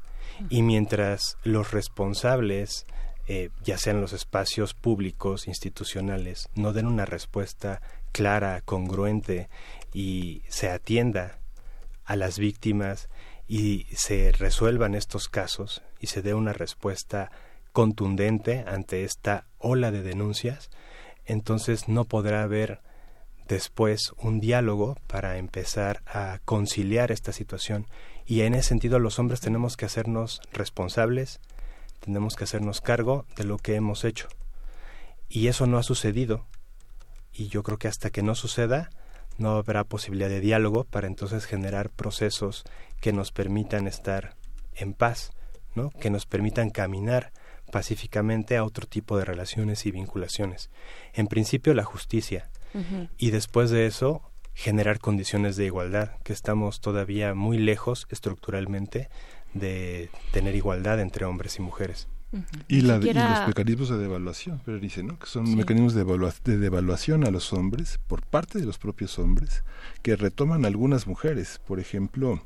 [0.50, 2.84] Y mientras los responsables,
[3.26, 7.80] eh, ya sean los espacios públicos, institucionales, no den una respuesta
[8.12, 9.48] clara, congruente
[9.94, 11.38] y se atienda
[12.04, 13.08] a las víctimas
[13.48, 17.30] y se resuelvan estos casos y se dé una respuesta
[17.72, 20.70] contundente ante esta ola de denuncias,
[21.26, 22.80] entonces no podrá haber
[23.48, 27.86] después un diálogo para empezar a conciliar esta situación.
[28.26, 31.40] Y en ese sentido los hombres tenemos que hacernos responsables,
[32.00, 34.28] tenemos que hacernos cargo de lo que hemos hecho.
[35.28, 36.44] Y eso no ha sucedido.
[37.32, 38.90] Y yo creo que hasta que no suceda,
[39.38, 42.64] no habrá posibilidad de diálogo para entonces generar procesos
[43.00, 44.34] que nos permitan estar
[44.74, 45.30] en paz,
[45.74, 45.90] ¿no?
[45.90, 47.32] que nos permitan caminar
[47.70, 50.70] pacíficamente a otro tipo de relaciones y vinculaciones.
[51.12, 52.50] En principio la justicia
[53.16, 54.22] y después de eso
[54.54, 59.08] generar condiciones de igualdad, que estamos todavía muy lejos estructuralmente
[59.54, 62.08] de tener igualdad entre hombres y mujeres.
[62.68, 65.18] Y, la, los mecanismos de devaluación, pero dice, ¿no?
[65.18, 69.62] Que son mecanismos de, de, devaluación a los hombres por parte de los propios hombres
[70.02, 71.60] que retoman algunas mujeres.
[71.66, 72.42] Por ejemplo,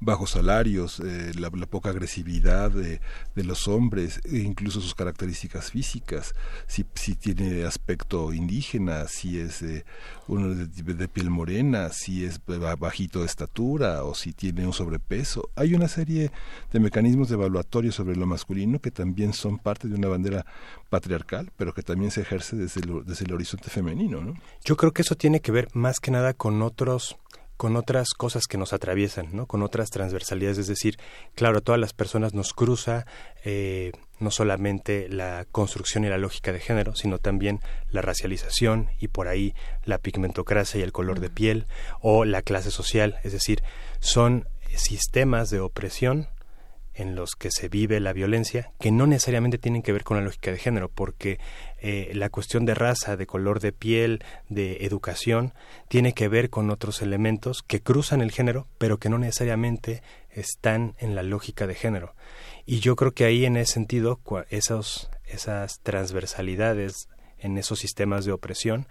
[0.00, 3.00] bajos salarios, eh, la, poca agresividad de,
[3.36, 6.34] los hombres, e incluso sus características físicas,
[6.66, 9.84] si, si tiene aspecto indígena, si es eh,
[10.28, 12.40] uno de, piel morena, si es
[12.78, 15.50] bajito de estatura o si tiene un sobrepeso.
[15.56, 16.30] Hay una serie
[16.72, 20.46] de mecanismos evaluatorios sobre lo masculino que también son parte de una bandera
[20.88, 24.20] patriarcal, pero que también se ejerce desde el, desde el horizonte femenino.
[24.20, 24.34] ¿no?
[24.64, 27.16] Yo creo que eso tiene que ver más que nada con otros
[27.56, 29.46] con otras cosas que nos atraviesan, ¿no?
[29.46, 30.98] con otras transversalidades, es decir,
[31.34, 33.06] claro, a todas las personas nos cruza
[33.44, 39.08] eh, no solamente la construcción y la lógica de género, sino también la racialización y
[39.08, 41.66] por ahí la pigmentocracia y el color de piel
[42.00, 43.62] o la clase social, es decir,
[44.00, 46.28] son sistemas de opresión
[46.94, 50.22] en los que se vive la violencia que no necesariamente tienen que ver con la
[50.22, 51.38] lógica de género, porque
[51.78, 55.52] eh, la cuestión de raza, de color de piel, de educación,
[55.88, 60.94] tiene que ver con otros elementos que cruzan el género, pero que no necesariamente están
[60.98, 62.14] en la lógica de género.
[62.66, 68.32] Y yo creo que ahí en ese sentido, esos, esas transversalidades en esos sistemas de
[68.32, 68.86] opresión,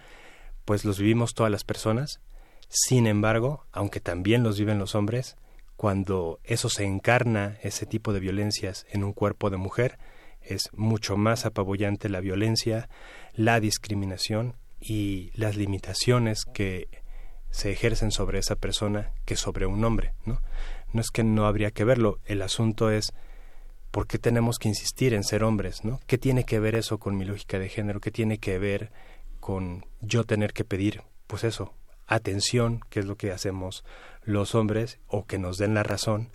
[0.66, 2.22] pues los vivimos todas las personas.
[2.70, 5.38] Sin embargo, aunque también los viven los hombres,
[5.76, 9.98] cuando eso se encarna, ese tipo de violencias, en un cuerpo de mujer,
[10.42, 12.90] es mucho más apabullante la violencia,
[13.34, 16.88] la discriminación y las limitaciones que
[17.50, 20.42] se ejercen sobre esa persona que sobre un hombre, ¿no?
[20.92, 23.14] No es que no habría que verlo, el asunto es
[23.92, 26.00] por qué tenemos que insistir en ser hombres, ¿no?
[26.08, 28.00] ¿Qué tiene que ver eso con mi lógica de género?
[28.00, 28.92] ¿Qué tiene que ver
[29.40, 31.74] con yo tener que pedir, pues eso,
[32.08, 33.84] atención, que es lo que hacemos
[34.26, 36.30] los hombres, o que nos den la razón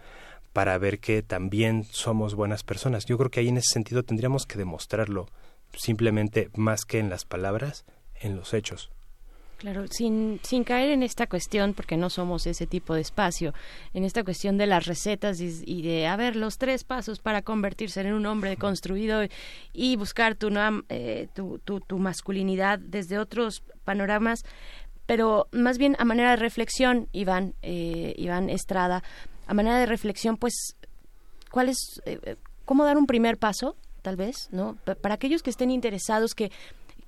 [0.53, 3.05] para ver que también somos buenas personas.
[3.05, 5.29] Yo creo que ahí en ese sentido tendríamos que demostrarlo,
[5.77, 7.85] simplemente más que en las palabras,
[8.21, 8.91] en los hechos.
[9.59, 13.55] Claro, sin, sin caer en esta cuestión, porque no somos ese tipo de espacio,
[13.93, 18.01] en esta cuestión de las recetas y, de, a ver, los tres pasos para convertirse
[18.01, 19.21] en un hombre construido
[19.73, 20.51] y buscar tu,
[20.89, 24.45] eh, tu, tu, tu masculinidad desde otros panoramas,
[25.09, 29.03] pero más bien a manera de reflexión, Iván, eh, Iván Estrada,
[29.47, 30.77] a manera de reflexión, pues,
[31.51, 32.37] ¿cuál es, eh, eh,
[32.67, 34.77] cómo dar un primer paso, tal vez, ¿no?
[35.01, 36.53] Para aquellos que estén interesados, que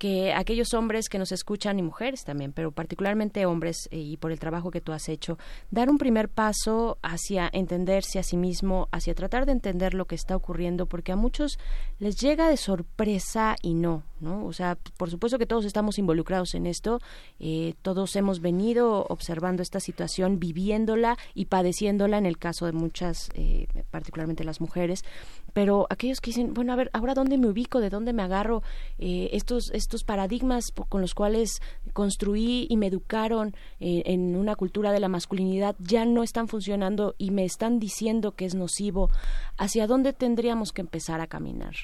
[0.01, 4.33] que aquellos hombres que nos escuchan y mujeres también, pero particularmente hombres eh, y por
[4.33, 5.37] el trabajo que tú has hecho,
[5.71, 10.15] dar un primer paso hacia entenderse a sí mismo, hacia tratar de entender lo que
[10.15, 11.59] está ocurriendo, porque a muchos
[11.99, 14.47] les llega de sorpresa y no, ¿no?
[14.47, 17.01] O sea, por supuesto que todos estamos involucrados en esto,
[17.39, 23.29] eh, todos hemos venido observando esta situación, viviéndola y padeciéndola en el caso de muchas,
[23.35, 25.05] eh, particularmente las mujeres,
[25.53, 28.63] pero aquellos que dicen, bueno, a ver, ahora dónde me ubico, de dónde me agarro,
[28.99, 31.61] eh, estos, estos paradigmas con los cuales
[31.93, 37.15] construí y me educaron eh, en una cultura de la masculinidad ya no están funcionando
[37.19, 39.11] y me están diciendo que es nocivo,
[39.59, 41.75] ¿hacia dónde tendríamos que empezar a caminar?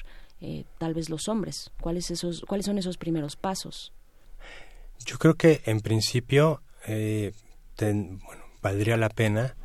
[0.41, 3.93] Eh, tal vez los hombres, ¿cuáles, esos, ¿cuáles son esos primeros pasos?
[5.05, 9.55] Yo creo que en principio, bueno, valdría la pena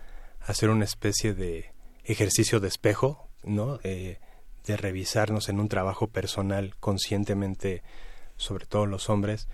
[0.40, 1.72] hacer una especie de
[2.04, 3.78] ejercicio de espejo ¿no?
[3.82, 4.18] Eh,
[4.66, 7.82] de revisarnos en un trabajo personal conscientemente,
[8.42, 9.48] sobre todo los hombres,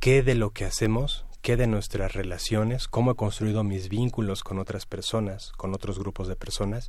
[0.00, 4.58] qué de lo que hacemos, qué de nuestras relaciones, cómo he construido mis vínculos con
[4.58, 6.88] otras personas, con otros grupos de personas,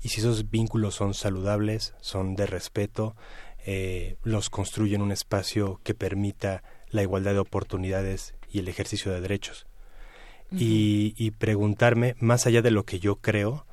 [0.00, 3.16] y si esos vínculos son saludables, son de respeto,
[3.64, 9.12] eh, los construyo en un espacio que permita la igualdad de oportunidades y el ejercicio
[9.12, 9.66] de derechos.
[10.52, 13.66] y, y preguntarme, más allá de lo que yo creo,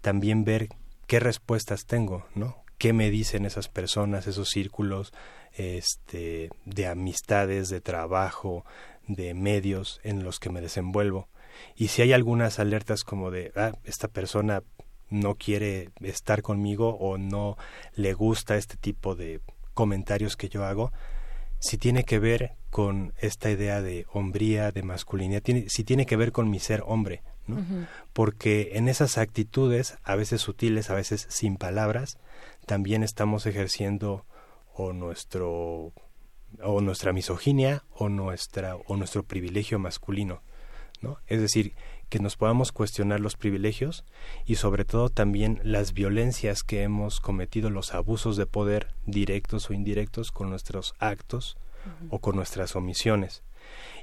[0.00, 0.70] también ver
[1.06, 2.63] qué respuestas tengo, ¿no?
[2.78, 5.12] ¿Qué me dicen esas personas, esos círculos
[5.54, 8.64] este, de amistades, de trabajo,
[9.06, 11.28] de medios en los que me desenvuelvo?
[11.76, 14.62] Y si hay algunas alertas como de, ah, esta persona
[15.10, 17.56] no quiere estar conmigo o no
[17.94, 19.40] le gusta este tipo de
[19.74, 20.92] comentarios que yo hago,
[21.60, 26.16] si tiene que ver con esta idea de hombría, de masculinidad, tiene, si tiene que
[26.16, 27.22] ver con mi ser hombre,
[28.12, 32.18] porque en esas actitudes, a veces sutiles, a veces sin palabras,
[32.66, 34.24] también estamos ejerciendo
[34.74, 35.92] o nuestro
[36.62, 40.42] o nuestra misoginia o nuestra o nuestro privilegio masculino,
[41.00, 41.18] ¿no?
[41.26, 41.74] Es decir,
[42.08, 44.04] que nos podamos cuestionar los privilegios
[44.44, 49.72] y sobre todo también las violencias que hemos cometido, los abusos de poder directos o
[49.72, 51.56] indirectos con nuestros actos
[52.10, 53.42] o con nuestras omisiones.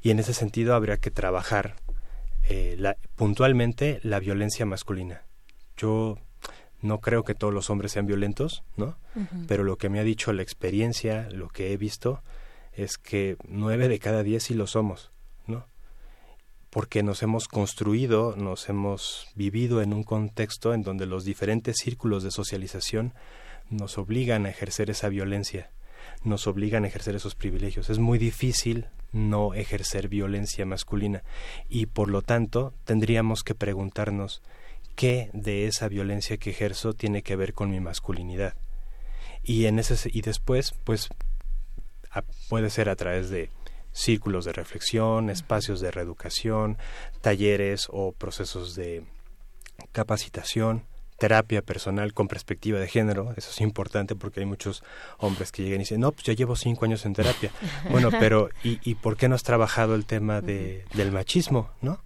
[0.01, 1.76] Y en ese sentido habría que trabajar
[2.49, 2.78] eh,
[3.16, 5.24] puntualmente la violencia masculina.
[5.78, 6.18] Yo
[6.82, 8.97] no creo que todos los hombres sean violentos, ¿no?
[9.47, 12.21] Pero lo que me ha dicho la experiencia, lo que he visto,
[12.73, 15.11] es que nueve de cada diez sí lo somos,
[15.47, 15.65] ¿no?
[16.69, 22.23] Porque nos hemos construido, nos hemos vivido en un contexto en donde los diferentes círculos
[22.23, 23.13] de socialización
[23.69, 25.71] nos obligan a ejercer esa violencia,
[26.23, 27.89] nos obligan a ejercer esos privilegios.
[27.89, 31.23] Es muy difícil no ejercer violencia masculina
[31.69, 34.41] y por lo tanto tendríamos que preguntarnos
[34.95, 38.55] qué de esa violencia que ejerzo tiene que ver con mi masculinidad.
[39.43, 41.09] Y en ese y después pues
[42.49, 43.49] puede ser a través de
[43.91, 46.77] círculos de reflexión, espacios de reeducación,
[47.21, 49.03] talleres o procesos de
[49.91, 50.85] capacitación,
[51.17, 54.83] terapia personal con perspectiva de género, eso es importante porque hay muchos
[55.19, 57.51] hombres que llegan y dicen, no, pues ya llevo cinco años en terapia.
[57.91, 62.01] Bueno, pero ¿y, y por qué no has trabajado el tema de, del machismo, no?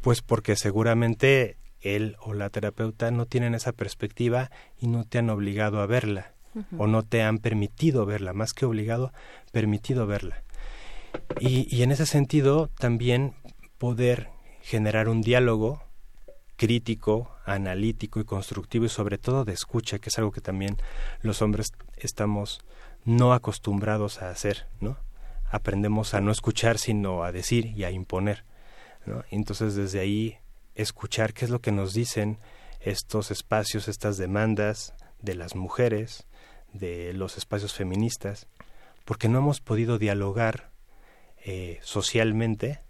[0.00, 4.50] Pues porque seguramente él o la terapeuta no tienen esa perspectiva
[4.80, 6.32] y no te han obligado a verla
[6.76, 9.12] o no te han permitido verla, más que obligado,
[9.52, 10.42] permitido verla.
[11.38, 13.34] Y, y en ese sentido también
[13.78, 14.30] poder
[14.62, 15.82] generar un diálogo
[16.56, 20.76] crítico, analítico y constructivo y sobre todo de escucha, que es algo que también
[21.22, 22.60] los hombres estamos
[23.04, 24.98] no acostumbrados a hacer, ¿no?
[25.50, 28.44] Aprendemos a no escuchar, sino a decir y a imponer,
[29.08, 29.24] ¿no?
[29.30, 30.38] Entonces desde ahí
[30.74, 32.38] escuchar qué es lo que nos dicen
[32.80, 36.26] estos espacios, estas demandas de las mujeres,
[36.72, 38.46] de los espacios feministas,
[39.04, 40.70] porque no hemos podido dialogar
[41.44, 42.80] eh, socialmente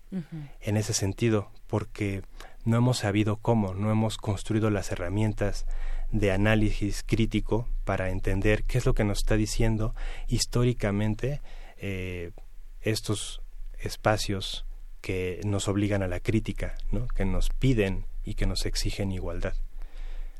[0.62, 2.22] en ese sentido, porque
[2.64, 5.66] no hemos sabido cómo, no hemos construido las herramientas
[6.10, 9.94] de análisis crítico para entender qué es lo que nos está diciendo
[10.26, 11.42] históricamente
[11.76, 12.32] eh,
[12.80, 13.42] estos
[13.78, 14.64] espacios
[15.00, 17.06] que nos obligan a la crítica, ¿no?
[17.08, 19.54] que nos piden y que nos exigen igualdad.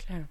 [0.07, 0.29] Claro.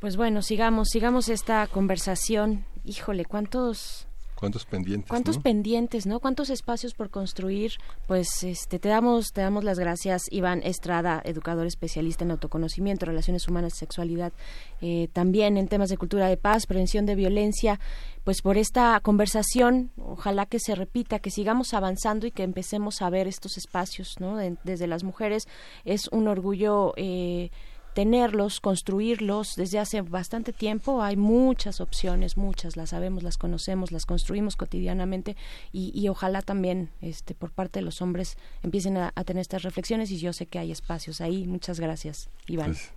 [0.00, 2.64] Pues bueno, sigamos, sigamos esta conversación.
[2.84, 4.07] Híjole, ¿cuántos
[4.38, 7.72] cuántos pendientes cuántos pendientes no cuántos espacios por construir
[8.06, 13.48] pues este te damos te damos las gracias Iván Estrada educador especialista en autoconocimiento relaciones
[13.48, 14.32] humanas y sexualidad
[14.80, 17.80] eh, también en temas de cultura de paz prevención de violencia.
[18.24, 23.10] Pues por esta conversación ojalá que se repita que sigamos avanzando y que empecemos a
[23.10, 25.44] ver estos espacios no desde las mujeres.
[25.84, 27.50] Es un orgullo eh,
[27.98, 31.02] tenerlos, construirlos desde hace bastante tiempo.
[31.02, 35.36] Hay muchas opciones, muchas, las sabemos, las conocemos, las construimos cotidianamente
[35.72, 40.18] y, ojalá también este, por parte de los hombres empiecen a, tener estas reflexiones y
[40.18, 41.48] yo sé que hay espacios ahí.
[41.48, 42.66] Muchas gracias, Iván.
[42.66, 42.92] Pues,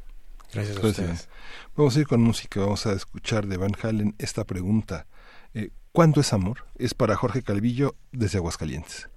[0.54, 1.30] gracias a ustedes.
[1.76, 5.08] Vamos a ir con música, vamos a escuchar de Van Halen esta pregunta.
[5.56, 6.68] Eh, ¿Cuánto es amor?
[6.78, 9.10] Es para Jorge Calvillo desde Aguascalientes.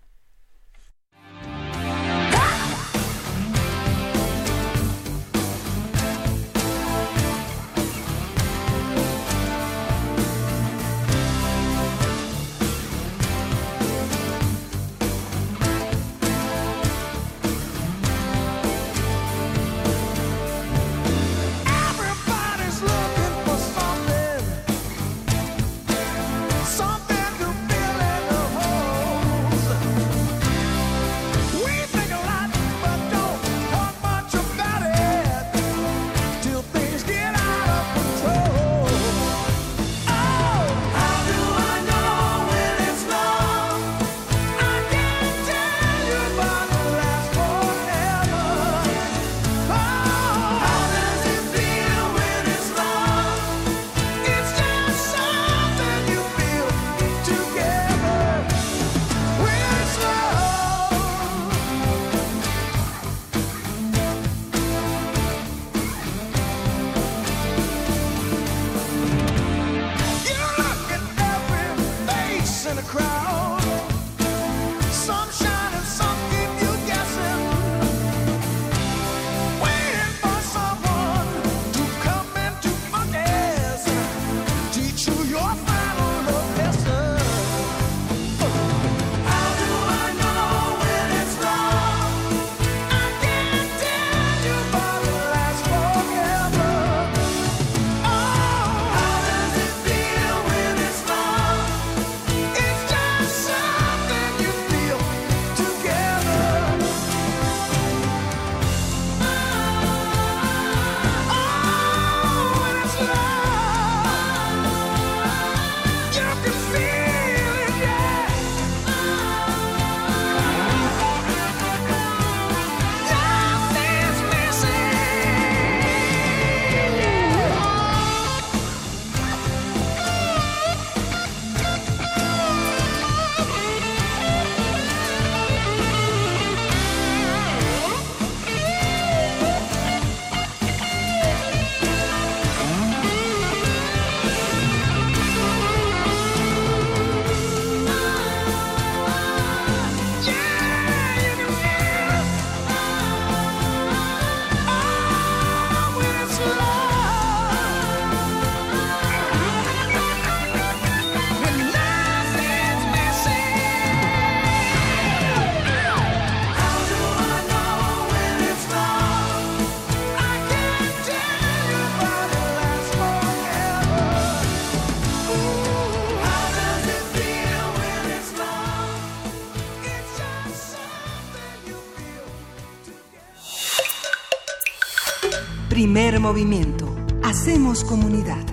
[185.94, 186.92] Primer movimiento.
[187.22, 188.44] Hacemos comunidad.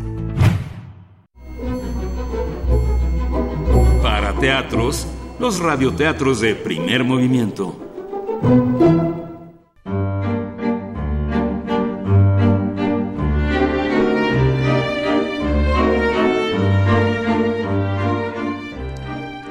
[4.03, 5.07] Para teatros,
[5.39, 7.75] los radioteatros de primer movimiento.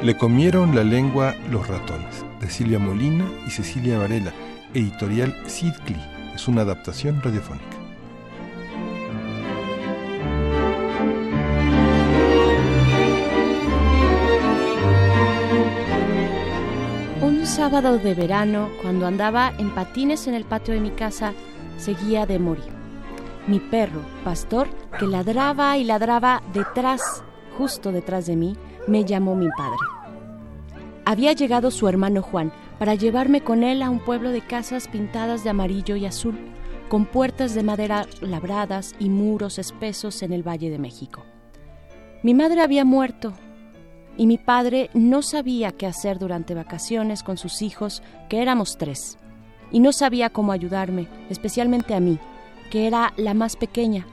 [0.01, 4.33] Le comieron la lengua los ratones, de Silvia Molina y Cecilia Varela,
[4.75, 5.97] editorial Sidcli.
[6.37, 7.70] Es una adaptación radiofónica.
[17.81, 21.33] Sábado de verano, cuando andaba en patines en el patio de mi casa,
[21.79, 22.69] seguía de morir.
[23.47, 24.69] Mi perro, Pastor,
[24.99, 27.25] que ladraba y ladraba detrás,
[27.57, 28.55] justo detrás de mí,
[28.87, 29.79] me llamó mi padre.
[31.07, 35.43] Había llegado su hermano Juan para llevarme con él a un pueblo de casas pintadas
[35.43, 36.39] de amarillo y azul,
[36.91, 41.23] con puertas de madera labradas y muros espesos en el Valle de México.
[42.23, 43.33] Mi madre había muerto
[44.21, 49.17] y mi padre no sabía qué hacer durante vacaciones con sus hijos, que éramos tres,
[49.73, 52.19] y no sabía cómo ayudarme, especialmente a mí,
[52.71, 54.07] que era la más pequeña,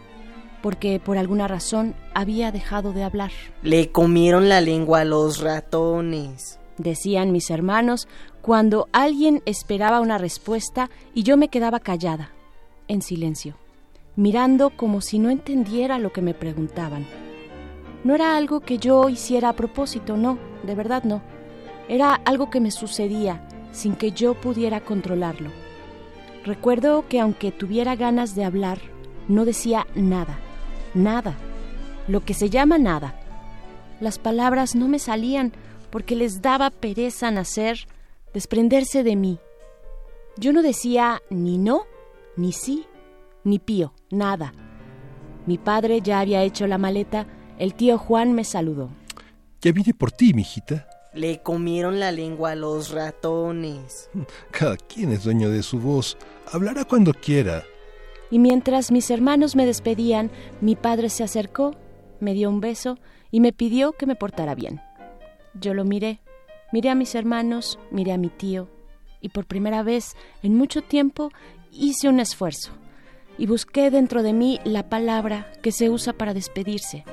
[0.64, 3.32] porque por alguna razón había dejado de hablar.
[3.64, 8.08] Le comieron la lengua a los ratones, decían mis hermanos
[8.42, 12.32] cuando alguien esperaba una respuesta y yo me quedaba callada,
[12.88, 13.56] en silencio,
[14.16, 17.27] mirando como si no entendiera lo que me preguntaban.
[18.04, 21.22] No era algo que yo hiciera a propósito, no, de verdad no.
[21.90, 25.52] Era algo que me sucedía sin que yo pudiera controlarlo.
[26.44, 28.80] Recuerdo que aunque tuviera ganas de hablar,
[29.28, 30.40] no decía nada,
[30.94, 31.36] nada,
[32.08, 33.20] lo que se llama nada.
[34.00, 35.52] Las palabras no me salían
[35.90, 37.88] porque les daba pereza nacer,
[38.34, 39.40] desprenderse de mí.
[40.38, 41.84] Yo no decía ni no,
[42.36, 42.86] ni sí,
[43.44, 44.54] ni pío, nada.
[45.46, 47.26] Mi padre ya había hecho la maleta
[47.58, 48.90] el tío Juan me saludó.
[49.62, 50.88] Ya vine por ti, mijita.
[51.14, 54.10] Le comieron la lengua a los ratones.
[54.52, 56.18] Cada quien es dueño de su voz.
[56.52, 57.64] Hablará cuando quiera.
[58.30, 60.32] Y mientras mis hermanos me despedían,
[60.62, 61.76] mi padre se acercó,
[62.20, 63.00] me dio un beso
[63.32, 64.82] y me pidió que me portara bien.
[65.54, 66.20] Yo lo miré,
[66.72, 68.70] miré a mis hermanos, miré a mi tío,
[69.22, 71.32] y por primera vez en mucho tiempo
[71.72, 72.74] hice un esfuerzo
[73.38, 77.06] y busqué dentro de mí la palabra que se usa para despedirse,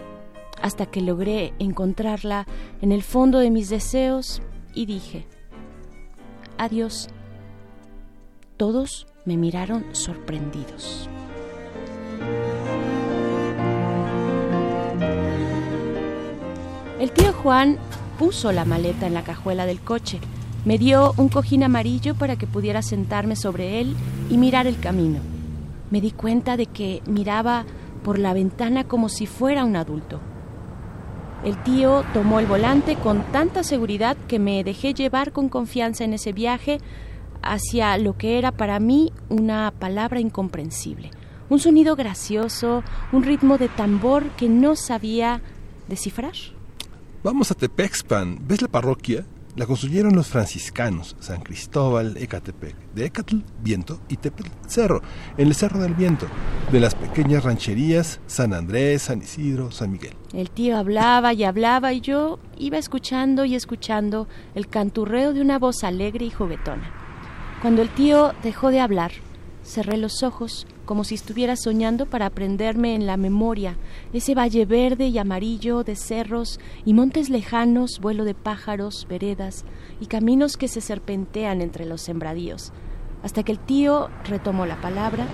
[0.64, 2.46] hasta que logré encontrarla
[2.80, 4.40] en el fondo de mis deseos
[4.72, 5.26] y dije,
[6.56, 7.08] adiós.
[8.56, 11.10] Todos me miraron sorprendidos.
[16.98, 17.76] El tío Juan
[18.18, 20.18] puso la maleta en la cajuela del coche,
[20.64, 23.94] me dio un cojín amarillo para que pudiera sentarme sobre él
[24.30, 25.20] y mirar el camino.
[25.90, 27.66] Me di cuenta de que miraba
[28.02, 30.20] por la ventana como si fuera un adulto.
[31.44, 36.14] El tío tomó el volante con tanta seguridad que me dejé llevar con confianza en
[36.14, 36.78] ese viaje
[37.42, 41.10] hacia lo que era para mí una palabra incomprensible,
[41.50, 42.82] un sonido gracioso,
[43.12, 45.42] un ritmo de tambor que no sabía
[45.86, 46.32] descifrar.
[47.22, 48.38] Vamos a Tepexpan.
[48.46, 49.26] ¿Ves la parroquia?
[49.56, 55.00] La construyeron los franciscanos, San Cristóbal, Ecatepec, de Ecatl, viento, y Tepetl, cerro,
[55.36, 56.26] en el Cerro del Viento,
[56.72, 60.14] de las pequeñas rancherías San Andrés, San Isidro, San Miguel.
[60.32, 64.26] El tío hablaba y hablaba y yo iba escuchando y escuchando
[64.56, 66.90] el canturreo de una voz alegre y juguetona.
[67.62, 69.12] Cuando el tío dejó de hablar,
[69.62, 73.76] cerré los ojos como si estuviera soñando para aprenderme en la memoria
[74.12, 79.64] ese valle verde y amarillo de cerros y montes lejanos, vuelo de pájaros, veredas
[80.00, 82.72] y caminos que se serpentean entre los sembradíos,
[83.22, 85.26] hasta que el tío retomó la palabra,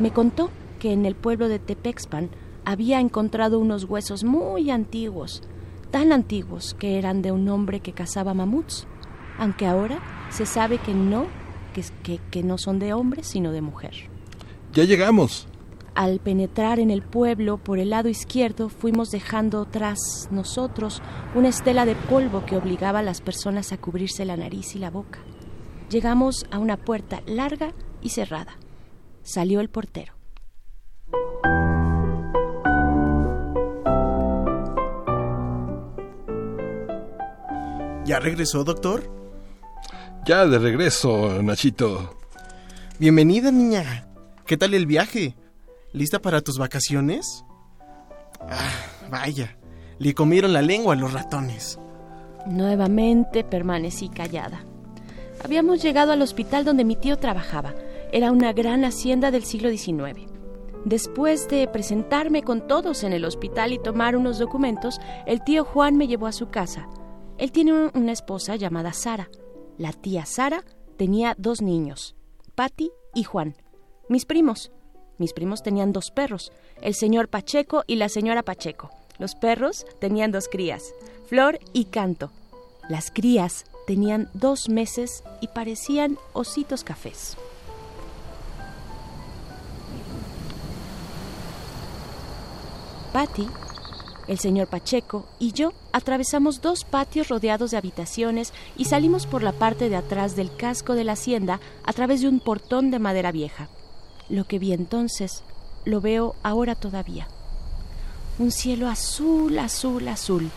[0.00, 2.30] me contó que en el pueblo de Tepexpan
[2.64, 5.42] había encontrado unos huesos muy antiguos,
[5.90, 8.86] tan antiguos que eran de un hombre que cazaba mamuts,
[9.38, 10.00] aunque ahora
[10.30, 11.26] se sabe que no,
[11.72, 14.07] que, que, que no son de hombre, sino de mujer.
[14.78, 15.48] Ya llegamos.
[15.96, 21.02] Al penetrar en el pueblo por el lado izquierdo fuimos dejando tras nosotros
[21.34, 24.90] una estela de polvo que obligaba a las personas a cubrirse la nariz y la
[24.90, 25.18] boca.
[25.90, 27.72] Llegamos a una puerta larga
[28.02, 28.56] y cerrada.
[29.24, 30.12] Salió el portero.
[38.04, 39.10] ¿Ya regresó, doctor?
[40.24, 42.16] Ya de regreso, Nachito.
[43.00, 44.07] Bienvenida, niña.
[44.48, 45.36] ¿Qué tal el viaje?
[45.92, 47.44] ¿Lista para tus vacaciones?
[48.40, 48.70] Ah,
[49.10, 49.58] vaya,
[49.98, 51.78] le comieron la lengua a los ratones.
[52.46, 54.64] Nuevamente permanecí callada.
[55.44, 57.74] Habíamos llegado al hospital donde mi tío trabajaba.
[58.10, 60.30] Era una gran hacienda del siglo XIX.
[60.86, 65.98] Después de presentarme con todos en el hospital y tomar unos documentos, el tío Juan
[65.98, 66.88] me llevó a su casa.
[67.36, 69.28] Él tiene una esposa llamada Sara.
[69.76, 70.64] La tía Sara
[70.96, 72.16] tenía dos niños,
[72.54, 73.54] Patty y Juan,
[74.08, 74.70] mis primos.
[75.18, 78.90] Mis primos tenían dos perros, el señor Pacheco y la señora Pacheco.
[79.18, 80.94] Los perros tenían dos crías,
[81.26, 82.30] Flor y Canto.
[82.88, 87.36] Las crías tenían dos meses y parecían ositos cafés.
[93.12, 93.48] Patty,
[94.28, 99.52] el señor Pacheco y yo atravesamos dos patios rodeados de habitaciones y salimos por la
[99.52, 103.32] parte de atrás del casco de la hacienda a través de un portón de madera
[103.32, 103.68] vieja.
[104.28, 105.42] Lo que vi entonces
[105.84, 107.28] lo veo ahora todavía.
[108.38, 110.50] Un cielo azul, azul, azul,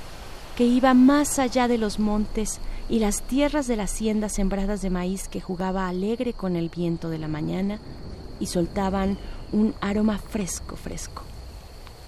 [0.55, 2.59] que iba más allá de los montes
[2.89, 7.09] y las tierras de la hacienda sembradas de maíz que jugaba alegre con el viento
[7.09, 7.79] de la mañana
[8.39, 9.17] y soltaban
[9.53, 11.23] un aroma fresco, fresco.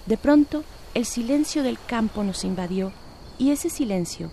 [0.06, 2.92] De pronto, el silencio del campo nos invadió
[3.38, 4.30] y ese silencio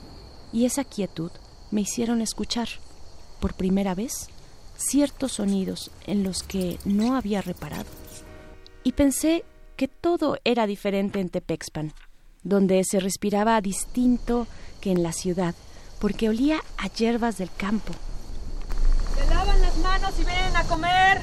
[0.52, 1.30] y esa quietud
[1.70, 2.68] me hicieron escuchar,
[3.38, 4.28] por primera vez,
[4.80, 7.86] ciertos sonidos en los que no había reparado.
[8.82, 9.44] Y pensé
[9.76, 11.92] que todo era diferente en Tepexpan,
[12.42, 14.46] donde se respiraba distinto
[14.80, 15.54] que en la ciudad,
[16.00, 17.92] porque olía a hierbas del campo.
[19.16, 21.20] ¡Se lavan las manos y ven a comer!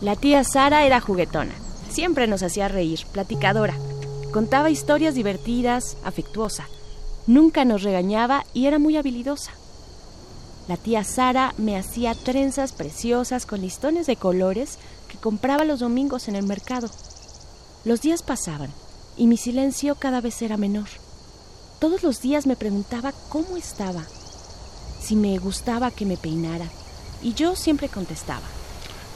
[0.00, 1.52] La tía Sara era juguetona,
[1.90, 3.74] siempre nos hacía reír, platicadora.
[4.32, 6.68] Contaba historias divertidas, afectuosa.
[7.26, 9.52] Nunca nos regañaba y era muy habilidosa.
[10.68, 16.28] La tía Sara me hacía trenzas preciosas con listones de colores que compraba los domingos
[16.28, 16.88] en el mercado.
[17.84, 18.70] Los días pasaban
[19.16, 20.88] y mi silencio cada vez era menor.
[21.80, 24.04] Todos los días me preguntaba cómo estaba,
[25.00, 26.66] si me gustaba que me peinara,
[27.22, 28.46] y yo siempre contestaba.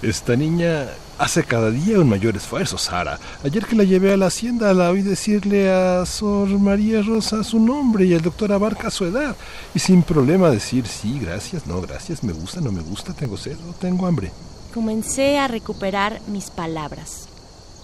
[0.03, 0.89] Esta niña
[1.19, 3.19] hace cada día un mayor esfuerzo, Sara.
[3.45, 7.61] Ayer que la llevé a la hacienda la oí decirle a Sor María Rosa su
[7.61, 9.37] nombre y el doctor abarca su edad.
[9.75, 13.57] Y sin problema decir sí, gracias, no, gracias, me gusta, no me gusta, tengo sed
[13.69, 14.33] o tengo hambre.
[14.73, 17.29] Comencé a recuperar mis palabras,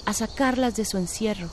[0.07, 1.49] a sacarlas de su encierro,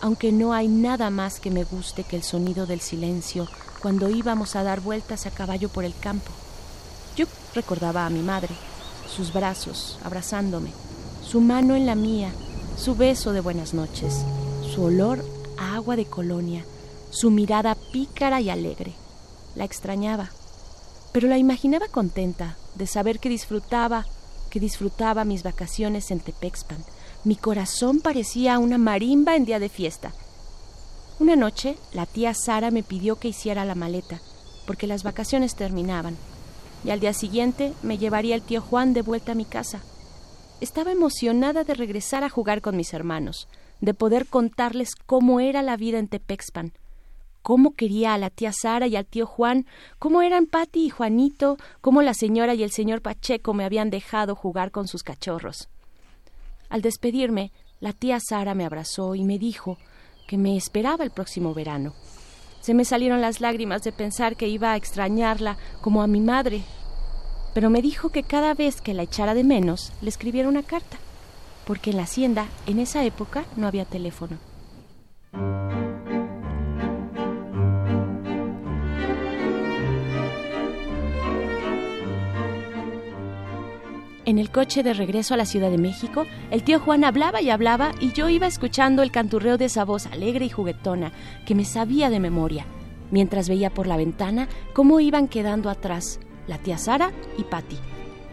[0.00, 3.48] aunque no hay nada más que me guste que el sonido del silencio
[3.80, 6.30] cuando íbamos a dar vueltas a caballo por el campo.
[7.16, 8.54] Yo recordaba a mi madre
[9.10, 10.70] sus brazos abrazándome,
[11.30, 12.32] su mano en la mía,
[12.76, 14.24] su beso de buenas noches,
[14.74, 15.24] su olor
[15.58, 16.64] a agua de colonia,
[17.10, 18.94] su mirada pícara y alegre.
[19.54, 20.30] La extrañaba,
[21.12, 24.06] pero la imaginaba contenta de saber que disfrutaba,
[24.50, 26.84] que disfrutaba mis vacaciones en Tepexpan.
[27.22, 30.12] Mi corazón parecía una marimba en día de fiesta.
[31.20, 34.20] Una noche, la tía Sara me pidió que hiciera la maleta,
[34.66, 36.16] porque las vacaciones terminaban
[36.84, 39.80] y al día siguiente me llevaría el tío Juan de vuelta a mi casa.
[40.60, 43.48] Estaba emocionada de regresar a jugar con mis hermanos,
[43.80, 46.72] de poder contarles cómo era la vida en Tepexpan,
[47.40, 49.64] cómo quería a la tía Sara y al tío Juan,
[49.98, 54.34] cómo eran Pati y Juanito, cómo la señora y el señor Pacheco me habían dejado
[54.34, 55.70] jugar con sus cachorros.
[56.68, 59.78] Al despedirme, la tía Sara me abrazó y me dijo
[60.28, 61.94] que me esperaba el próximo verano.
[62.60, 66.62] Se me salieron las lágrimas de pensar que iba a extrañarla como a mi madre,
[67.54, 70.98] pero me dijo que cada vez que la echara de menos le escribiera una carta,
[71.66, 74.38] porque en la hacienda en esa época no había teléfono.
[84.26, 87.50] En el coche de regreso a la Ciudad de México, el tío Juan hablaba y
[87.50, 91.10] hablaba y yo iba escuchando el canturreo de esa voz alegre y juguetona
[91.46, 92.64] que me sabía de memoria,
[93.10, 96.20] mientras veía por la ventana cómo iban quedando atrás
[96.50, 97.78] la tía Sara y Patti,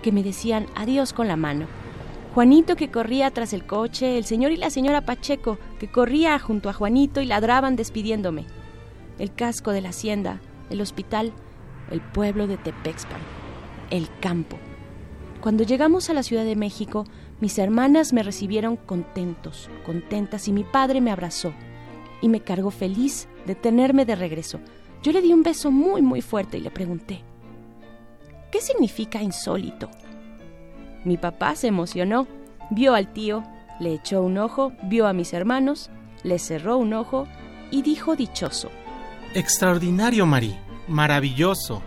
[0.01, 1.67] que me decían adiós con la mano.
[2.33, 6.67] Juanito que corría tras el coche, el señor y la señora Pacheco que corría junto
[6.67, 8.45] a Juanito y ladraban despidiéndome.
[9.19, 11.31] El casco de la hacienda, el hospital,
[11.91, 13.21] el pueblo de Tepexpan,
[13.91, 14.57] el campo.
[15.39, 17.05] Cuando llegamos a la Ciudad de México,
[17.39, 21.53] mis hermanas me recibieron contentos, contentas, y mi padre me abrazó
[22.21, 24.59] y me cargó feliz de tenerme de regreso.
[25.03, 27.23] Yo le di un beso muy, muy fuerte y le pregunté,
[28.51, 29.89] ¿qué significa insólito?
[31.03, 32.27] Mi papá se emocionó,
[32.69, 33.43] vio al tío,
[33.79, 35.89] le echó un ojo, vio a mis hermanos,
[36.23, 37.27] le cerró un ojo
[37.71, 38.69] y dijo dichoso.
[39.33, 40.55] Extraordinario, Mari,
[40.87, 41.81] maravilloso.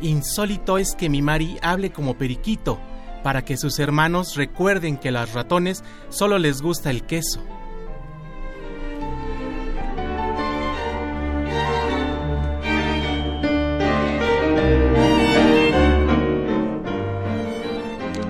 [0.00, 2.78] Insólito es que mi Mari hable como periquito,
[3.22, 7.40] para que sus hermanos recuerden que a los ratones solo les gusta el queso.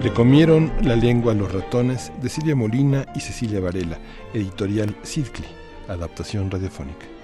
[0.03, 3.99] Le comieron la lengua a los ratones de Silvia Molina y Cecilia Varela,
[4.33, 5.45] editorial Sidcli,
[5.89, 7.18] adaptación radiofónica.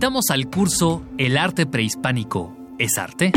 [0.00, 2.56] Invitamos al curso El arte prehispánico.
[2.78, 3.32] ¿Es arte?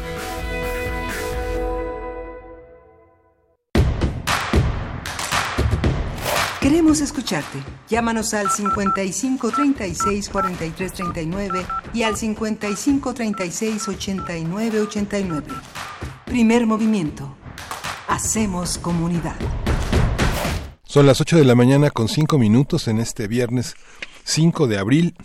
[6.71, 7.61] Queremos escucharte.
[7.89, 15.47] Llámanos al 55 36 43 39 y al 55 36 89 89.
[16.25, 17.35] Primer movimiento.
[18.07, 19.35] Hacemos comunidad.
[20.85, 23.75] Son las 8 de la mañana con 5 minutos en este viernes
[24.23, 25.17] 5 de abril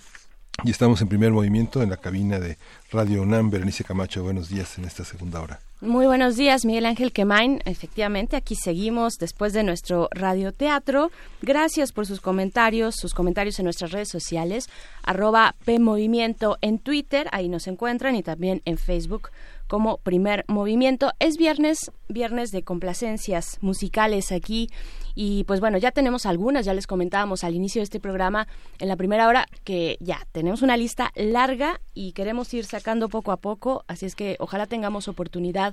[0.65, 2.59] y estamos en primer movimiento en la cabina de
[2.91, 3.51] Radio UNAM.
[3.51, 5.61] Berenice Camacho, buenos días en esta segunda hora.
[5.83, 7.61] Muy buenos días, Miguel Ángel Quemain.
[7.67, 11.11] Efectivamente, aquí seguimos después de nuestro radioteatro.
[11.43, 14.71] Gracias por sus comentarios, sus comentarios en nuestras redes sociales,
[15.03, 19.29] arroba PMovimiento en Twitter, ahí nos encuentran, y también en Facebook
[19.67, 21.13] como primer movimiento.
[21.19, 24.71] Es viernes, viernes de complacencias musicales aquí
[25.19, 28.47] y pues bueno, ya tenemos algunas, ya les comentábamos al inicio de este programa
[28.79, 33.33] en la primera hora que ya tenemos una lista larga y queremos ir sacando poco
[33.33, 35.66] a poco, así es que ojalá tengamos oportunidad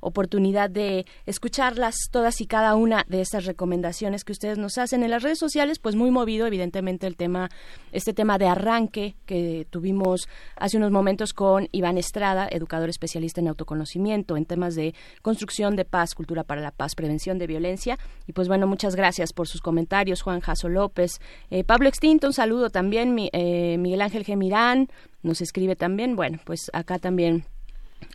[0.00, 5.10] oportunidad de escucharlas todas y cada una de estas recomendaciones que ustedes nos hacen en
[5.10, 7.50] las redes sociales, pues muy movido evidentemente el tema,
[7.92, 13.48] este tema de arranque que tuvimos hace unos momentos con Iván Estrada, educador especialista en
[13.48, 17.98] autoconocimiento, en temas de construcción de paz, cultura para la paz, prevención de violencia.
[18.26, 21.20] Y pues bueno, muchas gracias por sus comentarios, Juan Jaso López.
[21.50, 24.88] Eh, Pablo Extinto, un saludo también, eh, Miguel Ángel Gemirán
[25.22, 26.14] nos escribe también.
[26.14, 27.44] Bueno, pues acá también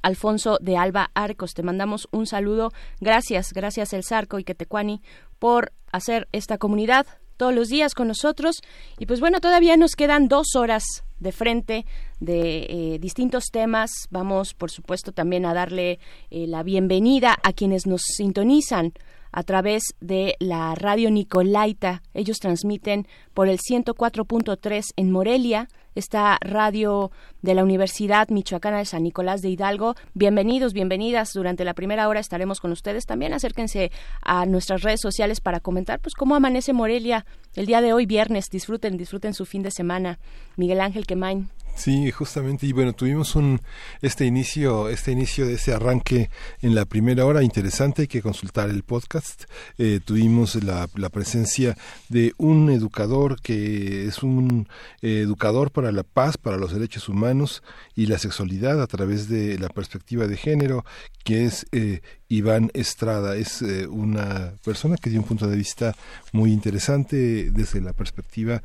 [0.01, 2.71] Alfonso de Alba Arcos, te mandamos un saludo.
[2.99, 5.01] Gracias, gracias El Sarco y Quetecuani
[5.39, 7.05] por hacer esta comunidad
[7.38, 8.61] todos los días con nosotros.
[8.99, 10.84] Y pues bueno, todavía nos quedan dos horas
[11.19, 11.86] de frente
[12.22, 13.91] de eh, distintos temas.
[14.09, 15.99] Vamos, por supuesto, también a darle
[16.30, 18.93] eh, la bienvenida a quienes nos sintonizan
[19.34, 22.03] a través de la radio Nicolaita.
[22.13, 27.11] Ellos transmiten por el 104.3 en Morelia, esta radio
[27.41, 29.95] de la Universidad Michoacana de San Nicolás de Hidalgo.
[30.13, 31.34] Bienvenidos, bienvenidas.
[31.34, 33.05] Durante la primera hora estaremos con ustedes.
[33.05, 33.91] También acérquense
[34.22, 38.49] a nuestras redes sociales para comentar pues cómo amanece Morelia el día de hoy, viernes.
[38.49, 40.19] Disfruten, disfruten su fin de semana.
[40.55, 41.49] Miguel Ángel Quemain.
[41.82, 43.59] Sí, justamente y bueno, tuvimos un
[44.03, 46.29] este inicio, este inicio de ese arranque
[46.61, 49.45] en la primera hora interesante, hay que consultar el podcast.
[49.79, 51.75] Eh, tuvimos la, la, presencia
[52.07, 54.67] de un educador que es un
[55.01, 57.63] eh, educador para la paz, para los derechos humanos
[57.95, 60.86] y la sexualidad a través de la perspectiva de género,
[61.23, 63.38] que es eh, Iván Estrada.
[63.38, 65.95] Es una persona que dio un punto de vista
[66.32, 68.61] muy interesante desde la perspectiva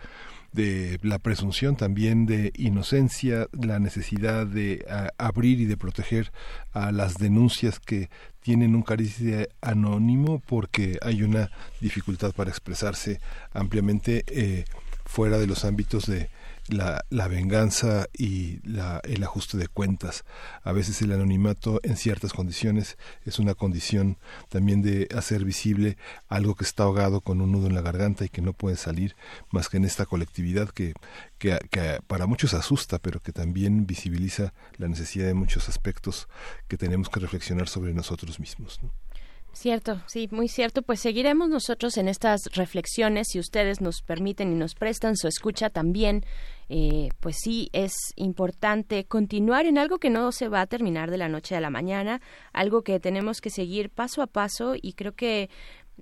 [0.57, 4.85] de la presunción también de inocencia, la necesidad de
[5.19, 6.33] abrir y de proteger
[6.73, 8.09] a las denuncias que
[8.41, 9.19] tienen un cariz
[9.61, 11.51] anónimo porque hay una
[11.81, 13.21] dificultad para expresarse
[13.53, 14.65] ampliamente eh,
[15.05, 16.31] fuera de los ámbitos de
[16.69, 20.25] la, la venganza y la, el ajuste de cuentas.
[20.63, 25.97] A veces el anonimato en ciertas condiciones es una condición también de hacer visible
[26.29, 29.17] algo que está ahogado con un nudo en la garganta y que no puede salir
[29.51, 30.95] más que en esta colectividad que,
[31.39, 36.29] que, que para muchos asusta, pero que también visibiliza la necesidad de muchos aspectos
[36.69, 38.81] que tenemos que reflexionar sobre nosotros mismos.
[39.57, 40.83] Cierto, sí, muy cierto.
[40.83, 45.71] Pues seguiremos nosotros en estas reflexiones, si ustedes nos permiten y nos prestan su escucha
[45.71, 46.27] también.
[46.69, 51.19] Eh, pues sí, es importante continuar en algo que no se va a terminar de
[51.19, 52.21] la noche a la mañana,
[52.53, 55.49] algo que tenemos que seguir paso a paso y creo que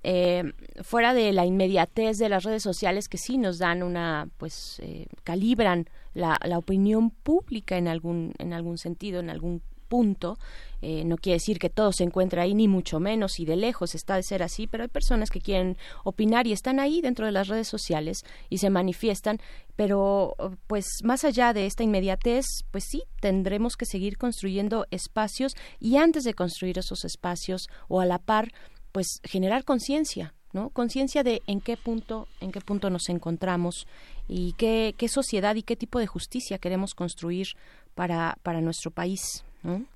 [0.02, 0.52] eh,
[0.82, 5.06] fuera de la inmediatez de las redes sociales que sí nos dan una, pues eh,
[5.22, 10.39] calibran la, la opinión pública en algún, en algún sentido, en algún punto.
[10.82, 13.95] Eh, no quiere decir que todo se encuentre ahí, ni mucho menos, y de lejos
[13.95, 17.32] está de ser así, pero hay personas que quieren opinar y están ahí dentro de
[17.32, 19.39] las redes sociales y se manifiestan,
[19.76, 20.35] pero
[20.66, 26.24] pues más allá de esta inmediatez, pues sí, tendremos que seguir construyendo espacios y antes
[26.24, 28.53] de construir esos espacios o a la par,
[28.93, 30.70] pues generar conciencia, ¿no?
[30.70, 33.87] Conciencia de en qué punto, en qué punto nos encontramos
[34.28, 37.49] y qué, qué sociedad y qué tipo de justicia queremos construir
[37.95, 39.45] para, para nuestro país.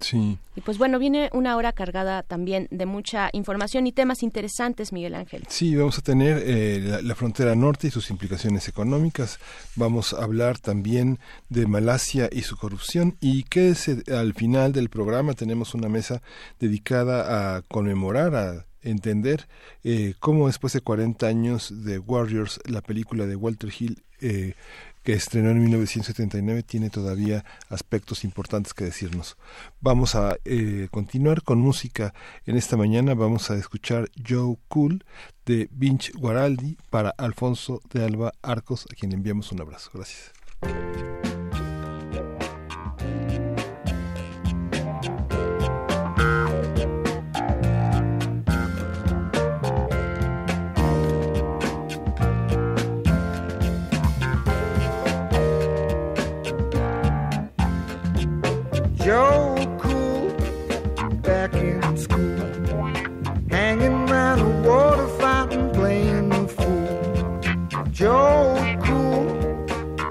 [0.00, 0.38] Sí.
[0.56, 5.14] Y pues bueno, viene una hora cargada también de mucha información y temas interesantes, Miguel
[5.14, 5.44] Ángel.
[5.48, 9.38] Sí, vamos a tener eh, la, frontera norte y sus implicaciones económicas.
[9.76, 13.16] Vamos a hablar también de Malasia y su corrupción.
[13.20, 13.74] Y que
[14.12, 16.22] al final del programa tenemos una mesa
[16.58, 19.46] dedicada a conmemorar, a entender
[19.84, 24.54] eh, cómo después de 40 años de Warriors, la película de Walter Hill, eh,
[25.09, 29.38] que estrenó en 1979 tiene todavía aspectos importantes que decirnos.
[29.80, 32.12] Vamos a eh, continuar con música.
[32.44, 35.06] En esta mañana vamos a escuchar Joe Cool
[35.46, 39.90] de Vinch Guaraldi para Alfonso de Alba Arcos, a quien enviamos un abrazo.
[39.94, 41.38] Gracias.
[59.09, 60.28] Joe Cool
[61.22, 62.36] back in school,
[63.48, 67.84] hanging around a water fountain playing the fool.
[67.90, 69.66] Joe Cool,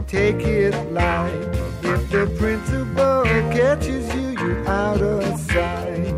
[0.07, 1.31] take it light.
[1.83, 3.23] If the principal
[3.53, 6.15] catches you, you're out of sight.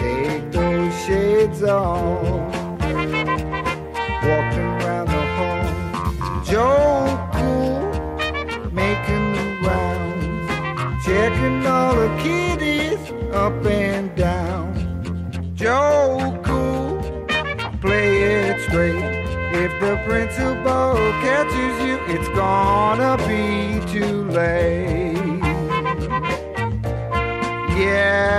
[0.00, 2.35] Take those shades off,
[13.46, 14.74] up and down.
[15.54, 17.00] Joe Cool,
[17.80, 18.96] play it straight.
[19.62, 25.14] If the principal catches you, it's gonna be too late.
[27.78, 28.36] Yeah,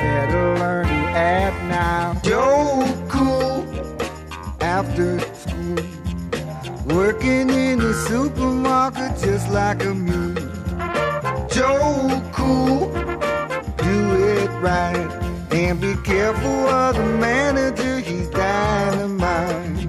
[0.00, 2.14] better learn to act now.
[2.24, 3.66] Joe Cool,
[4.62, 5.76] after school,
[6.86, 10.47] working in the supermarket just like a mule.
[11.58, 12.86] Joe Cool,
[13.78, 15.10] do it right.
[15.50, 19.88] And be careful of the manager, he's dynamite.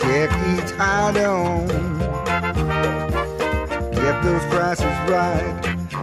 [0.00, 1.68] Check each item,
[3.92, 5.54] get those prices right.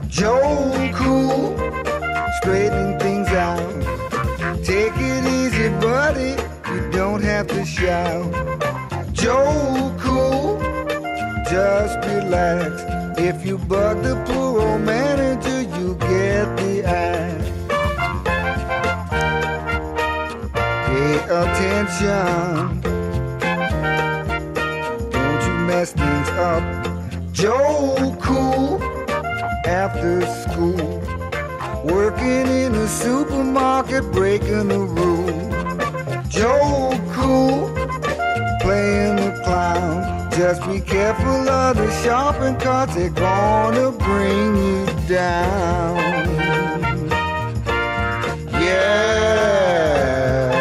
[0.08, 1.58] Joe Cool,
[2.40, 3.60] straightening things out.
[4.64, 6.42] Take it easy, buddy,
[6.72, 8.32] you don't have to shout.
[9.12, 10.35] Joe Cool,
[11.56, 12.84] just relax.
[13.18, 17.50] If you bug the poor old manager, you get the axe.
[20.88, 22.82] Pay attention.
[25.16, 26.64] Don't you mess things up.
[27.32, 28.84] Joe Cool,
[29.66, 30.88] after school.
[31.86, 35.46] Working in a supermarket, breaking the rules.
[36.28, 37.70] Joe Cool,
[38.60, 40.15] playing the clown.
[40.38, 45.96] Just be careful of the shopping carts, they're gonna bring you down.
[48.60, 50.52] Yeah,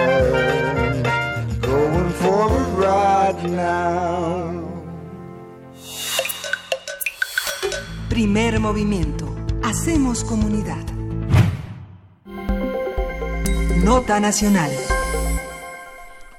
[1.60, 4.62] going for a ride now.
[8.08, 9.26] Primer movimiento.
[9.60, 10.86] Hacemos comunidad.
[13.82, 14.70] Nota Nacional.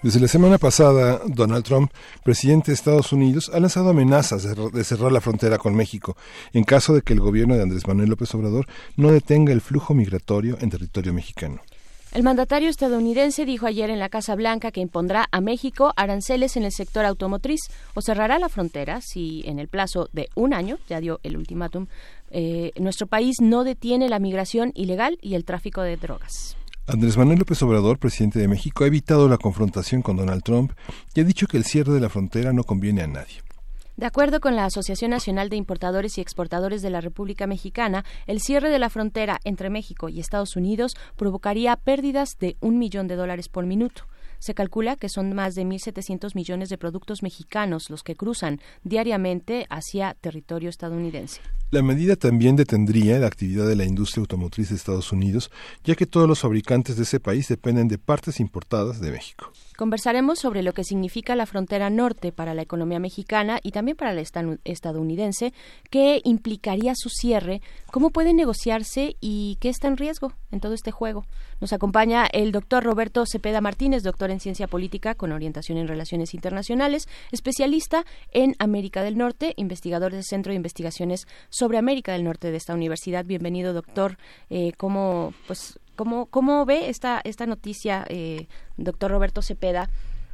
[0.06, 1.91] Desde la semana pasada, Donald Trump,
[2.24, 6.16] presidente de Estados Unidos, ha lanzado amenazas de cerrar la frontera con México
[6.53, 9.95] en caso de que el gobierno de Andrés Manuel López Obrador no detenga el flujo
[9.95, 11.60] migratorio en territorio mexicano.
[12.14, 16.66] El mandatario estadounidense dijo ayer en la Casa Blanca que impondrá a México aranceles en
[16.66, 17.62] el sector automotriz
[17.95, 21.88] o cerrará la frontera si en el plazo de un año, ya dio el ultimátum,
[22.30, 26.56] eh, nuestro país no detiene la migración ilegal y el tráfico de drogas.
[26.88, 30.71] Andrés Manuel López Obrador, presidente de México, ha evitado la confrontación con Donald Trump
[31.15, 33.41] y ha dicho que el cierre de la frontera no conviene a nadie.
[33.97, 38.39] De acuerdo con la Asociación Nacional de Importadores y Exportadores de la República Mexicana, el
[38.39, 43.15] cierre de la frontera entre México y Estados Unidos provocaría pérdidas de un millón de
[43.15, 44.03] dólares por minuto.
[44.39, 49.65] Se calcula que son más de 1.700 millones de productos mexicanos los que cruzan diariamente
[49.69, 51.41] hacia territorio estadounidense.
[51.71, 55.51] La medida también detendría la actividad de la industria automotriz de Estados Unidos,
[55.83, 59.51] ya que todos los fabricantes de ese país dependen de partes importadas de México.
[59.78, 64.14] Conversaremos sobre lo que significa la frontera norte para la economía mexicana y también para
[64.14, 64.24] la
[64.64, 65.54] estadounidense,
[65.89, 67.62] qué implicaría su cierre,
[67.92, 71.26] cómo puede negociarse y qué está en riesgo en todo este juego.
[71.60, 76.34] Nos acompaña el doctor Roberto Cepeda Martínez, doctor en ciencia política con orientación en relaciones
[76.34, 82.50] internacionales, especialista en América del Norte, investigador del Centro de Investigaciones sobre América del Norte
[82.50, 83.26] de esta universidad.
[83.26, 84.18] Bienvenido, doctor.
[84.50, 88.47] Eh, ¿Cómo, pues, ¿Cómo, cómo ve esta, esta noticia, eh,
[88.78, 89.89] doctor Roberto Cepeda?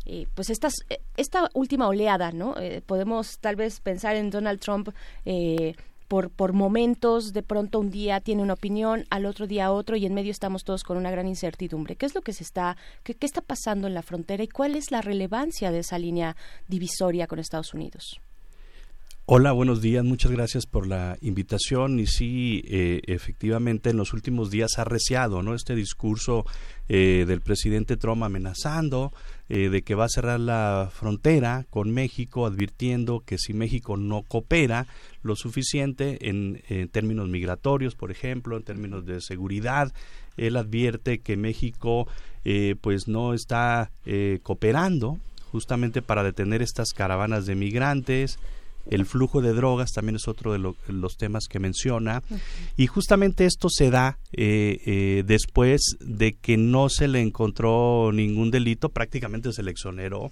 [0.05, 0.73] Eh, pues estas,
[1.15, 2.57] esta última oleada, ¿no?
[2.57, 4.89] Eh, podemos tal vez pensar en Donald Trump
[5.25, 5.75] eh,
[6.07, 10.05] por, por momentos, de pronto un día tiene una opinión, al otro día otro, y
[10.05, 11.95] en medio estamos todos con una gran incertidumbre.
[11.95, 14.75] ¿Qué es lo que se está, qué, qué está pasando en la frontera y cuál
[14.75, 16.35] es la relevancia de esa línea
[16.67, 18.19] divisoria con Estados Unidos?
[19.33, 20.03] Hola, buenos días.
[20.03, 22.01] Muchas gracias por la invitación.
[22.01, 25.55] Y sí, eh, efectivamente, en los últimos días ha reciado ¿no?
[25.55, 26.45] este discurso
[26.89, 29.13] eh, del presidente Trump amenazando
[29.47, 34.23] eh, de que va a cerrar la frontera con México, advirtiendo que si México no
[34.23, 34.87] coopera
[35.23, 39.93] lo suficiente en, en términos migratorios, por ejemplo, en términos de seguridad,
[40.35, 42.05] él advierte que México
[42.81, 43.91] pues no está
[44.43, 45.19] cooperando
[45.51, 48.39] justamente para detener estas caravanas de migrantes,
[48.89, 52.23] el flujo de drogas también es otro de lo, los temas que menciona.
[52.77, 58.51] Y justamente esto se da eh, eh, después de que no se le encontró ningún
[58.51, 60.31] delito, prácticamente se le exoneró.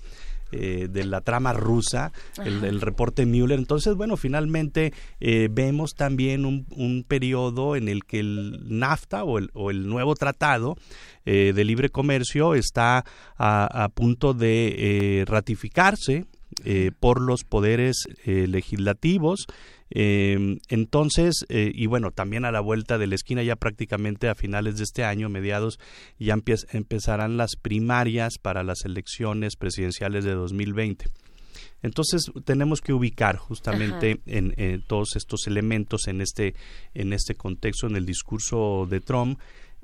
[0.52, 2.12] Eh, de la trama rusa,
[2.44, 3.60] el, el, reporte Mueller.
[3.60, 9.38] Entonces, bueno, finalmente eh, vemos también un, un, periodo en el que el NAFTA o
[9.38, 10.76] el, o el nuevo tratado
[11.28, 13.06] eh, de libre comercio está
[13.38, 16.26] a, a punto de ratificarse
[16.66, 19.46] eh, por los poderes eh, legislativos.
[19.92, 24.78] Eh, entonces, y bueno, también a la vuelta de la esquina, ya prácticamente a finales
[24.78, 25.80] de este año, mediados,
[26.20, 26.36] ya
[26.72, 31.06] empezarán las primarias para las elecciones presidenciales de 2020.
[31.82, 36.54] Entonces tenemos que ubicar justamente en, en, todos estos elementos en este,
[36.94, 39.40] en este contexto, en el discurso de Trump.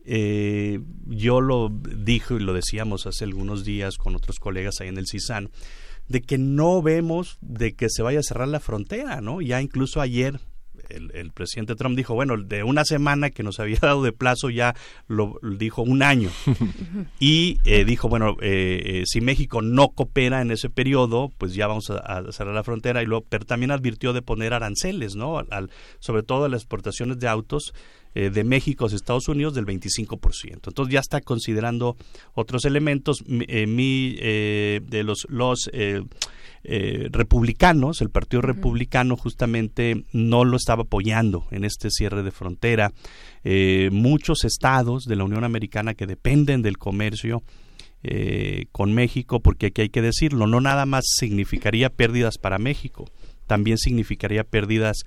[0.08, 5.00] Eh, yo lo dije y lo decíamos hace algunos días con otros colegas ahí en
[5.00, 5.50] el CISAN,
[6.08, 9.42] de que no vemos de que se vaya a cerrar la frontera, ¿no?
[9.42, 10.40] Ya incluso ayer
[10.90, 14.50] el, el, presidente Trump dijo, bueno, de una semana que nos había dado de plazo
[14.50, 14.76] ya
[15.08, 16.30] lo dijo un año.
[17.20, 21.68] y eh, dijo, bueno, eh, eh, si México no coopera en ese periodo, pues ya
[21.68, 23.02] vamos a, a cerrar la frontera.
[23.02, 25.40] Y luego, pero también advirtió de poner aranceles, ¿no?
[25.40, 25.70] Al,
[26.00, 27.74] sobre todo a las exportaciones de autos
[28.18, 30.52] eh, de México a Estados Unidos del 25%.
[30.54, 31.98] Entonces ya está considerando
[32.34, 33.22] otros elementos.
[33.28, 35.70] Eh, mi, eh, de los, los
[37.12, 42.92] republicanos, el Partido Republicano justamente no lo estaba apoyando en este cierre de frontera.
[43.92, 47.44] muchos estados de la Unión Americana que dependen del comercio
[48.72, 53.06] con México, porque aquí hay que decirlo, no nada más significaría pérdidas para México,
[53.46, 55.04] también significaría pérdidas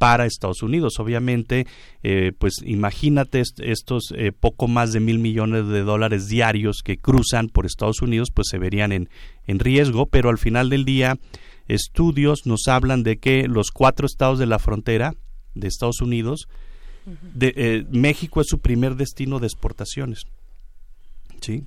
[0.00, 0.98] para Estados Unidos.
[0.98, 1.66] Obviamente,
[2.02, 7.48] eh, pues imagínate estos eh, poco más de mil millones de dólares diarios que cruzan
[7.48, 9.10] por Estados Unidos, pues se verían en,
[9.46, 11.18] en riesgo, pero al final del día,
[11.68, 15.12] estudios nos hablan de que los cuatro estados de la frontera
[15.54, 16.48] de Estados Unidos,
[17.34, 20.22] de, eh, México es su primer destino de exportaciones.
[21.42, 21.66] ¿sí?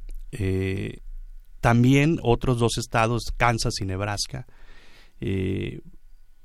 [1.62, 4.48] también otros dos estados, Kansas y Nebraska,
[5.22, 5.82] eh,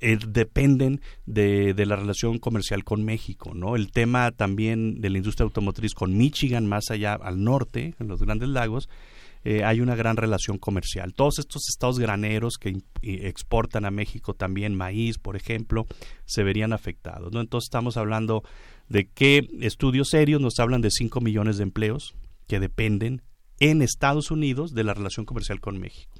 [0.01, 3.75] eh, dependen de, de, la relación comercial con México, ¿no?
[3.75, 8.21] El tema también de la industria automotriz con Michigan, más allá al norte, en los
[8.21, 8.89] Grandes Lagos,
[9.45, 11.13] eh, hay una gran relación comercial.
[11.13, 15.85] Todos estos estados graneros que exportan a México también maíz, por ejemplo,
[16.25, 17.39] se verían afectados, ¿no?
[17.39, 18.43] Entonces estamos hablando
[18.89, 22.15] de que estudios serios nos hablan de 5 millones de empleos
[22.47, 23.21] que dependen
[23.59, 26.11] en Estados Unidos de la relación comercial con México,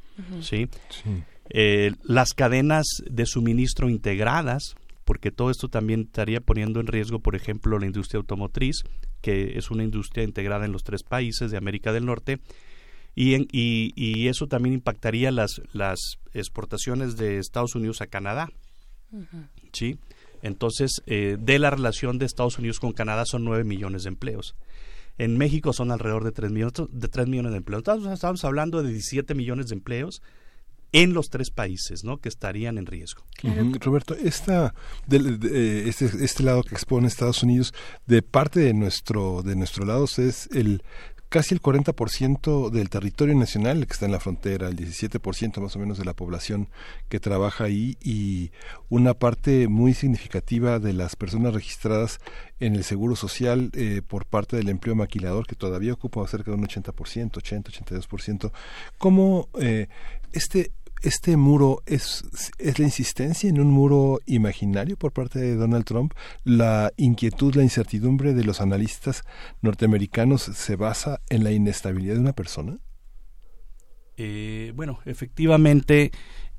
[0.41, 0.67] ¿sí?
[0.89, 7.19] sí eh, las cadenas de suministro integradas, porque todo esto también estaría poniendo en riesgo,
[7.19, 8.83] por ejemplo, la industria automotriz,
[9.21, 12.39] que es una industria integrada en los tres países de América del Norte,
[13.15, 15.99] y, y, eso también impactaría las, las
[16.33, 18.49] exportaciones de Estados Unidos a Canadá.
[19.73, 19.97] ¿Sí?
[20.41, 24.55] Entonces, eh, de la relación de Estados Unidos con Canadá son 9 millones de empleos.
[25.17, 27.81] En México son alrededor de 3 millones de, 3 millones de empleos.
[27.81, 30.21] Entonces, estamos hablando de 17 millones de empleos
[30.91, 32.17] en los tres países ¿no?
[32.17, 33.23] que estarían en riesgo.
[33.79, 34.73] Roberto, esta,
[35.07, 37.73] de, este, este lado que expone Estados Unidos,
[38.05, 40.83] de parte de nuestro, de nuestro lado es el
[41.29, 45.79] casi el 40% del territorio nacional que está en la frontera, el 17% más o
[45.79, 46.69] menos de la población
[47.07, 48.51] que trabaja ahí y
[48.89, 52.19] una parte muy significativa de las personas registradas
[52.59, 56.57] en el seguro social eh, por parte del empleo maquilador que todavía ocupa cerca de
[56.57, 58.51] un 80%, 80, 82%.
[58.97, 59.87] ¿Cómo eh,
[60.33, 62.23] este este muro es,
[62.57, 66.13] es la insistencia en un muro imaginario por parte de Donald Trump.
[66.43, 69.23] La inquietud, la incertidumbre de los analistas
[69.61, 72.79] norteamericanos se basa en la inestabilidad de una persona.
[74.17, 76.11] Eh, bueno, efectivamente,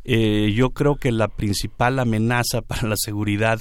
[0.04, 3.60] eh, yo creo que la principal amenaza para la seguridad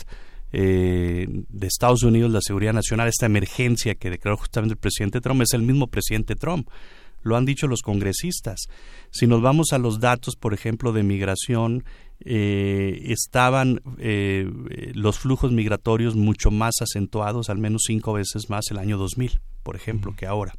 [0.52, 5.42] eh, de Estados Unidos, la seguridad nacional, esta emergencia que declaró justamente el presidente Trump,
[5.42, 6.70] es el mismo presidente Trump
[7.22, 8.68] lo han dicho los congresistas.
[9.12, 11.84] Si nos vamos a los datos, por ejemplo, de migración,
[12.22, 14.50] eh, estaban eh,
[14.94, 19.76] los flujos migratorios mucho más acentuados, al menos cinco veces más el año 2000, por
[19.76, 20.54] ejemplo, que ahora.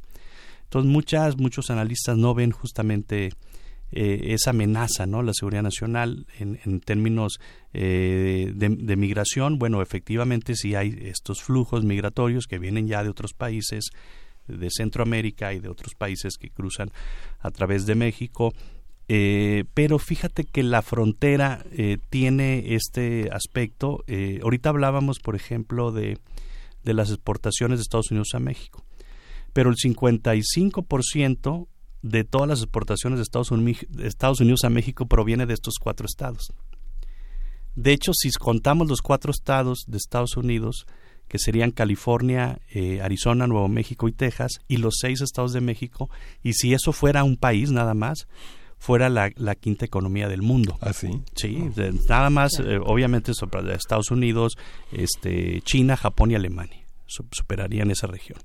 [0.63, 3.31] Entonces, muchas, muchos analistas no ven justamente
[3.91, 5.21] eh, esa amenaza, ¿no?
[5.21, 7.39] La seguridad nacional en, en términos
[7.73, 9.59] de, de, migración.
[9.59, 13.91] Bueno, efectivamente, sí hay estos flujos migratorios que vienen ya de otros países
[14.47, 16.91] de Centroamérica y de otros países que cruzan
[17.39, 18.53] a través de México.
[19.07, 24.03] Eh, pero fíjate que la frontera eh, tiene este aspecto.
[24.07, 26.17] Eh, ahorita hablábamos, por ejemplo, de,
[26.83, 28.83] de las exportaciones de Estados Unidos a México.
[29.53, 31.67] Pero el 55%
[32.01, 35.75] de todas las exportaciones de Estados, Unidos, de Estados Unidos a México proviene de estos
[35.79, 36.53] cuatro estados.
[37.75, 40.85] De hecho, si contamos los cuatro estados de Estados Unidos,
[41.31, 46.09] que serían California, eh, Arizona, Nuevo México y Texas, y los seis estados de México,
[46.43, 48.27] y si eso fuera un país nada más,
[48.77, 50.77] fuera la, quinta economía del mundo.
[50.81, 51.21] ¿Ah, sí?
[51.33, 51.69] Sí,
[52.09, 54.57] nada más, eh, obviamente, sobre Estados Unidos,
[54.91, 58.39] este, China, Japón y Alemania, superarían esa región.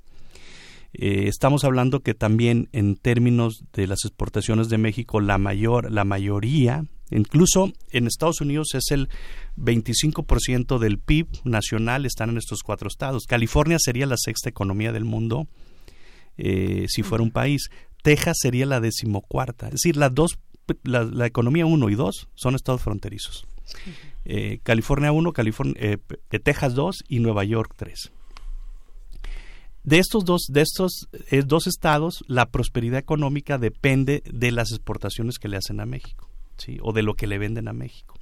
[0.93, 6.05] Eh, estamos hablando que también en términos de las exportaciones de México, la mayor, la
[6.05, 9.09] mayoría Incluso en Estados Unidos es el
[9.57, 13.25] 25% del PIB nacional están en estos cuatro estados.
[13.25, 15.47] California sería la sexta economía del mundo
[16.37, 17.69] eh, si fuera un país.
[18.03, 19.67] Texas sería la decimocuarta.
[19.67, 20.37] Es decir, las dos,
[20.83, 23.47] la, economía 1 y 2 son estados fronterizos.
[24.25, 25.97] Eh, California 1, California, eh,
[26.43, 28.11] Texas 2 y Nueva York 3.
[29.83, 31.07] De estos dos, de estos
[31.45, 36.26] dos estados, la prosperidad económica depende de las exportaciones que le hacen a México
[36.81, 38.15] o de lo que le venden a México.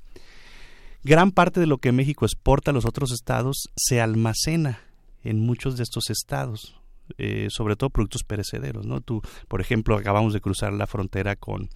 [1.03, 4.79] gran parte de lo que México exporta a los otros estados se almacena
[5.23, 6.75] en muchos de estos estados,
[7.17, 8.85] eh, sobre todo productos perecederos.
[8.85, 9.01] ¿no?
[9.01, 11.69] Tú, por ejemplo, acabamos de cruzar la frontera con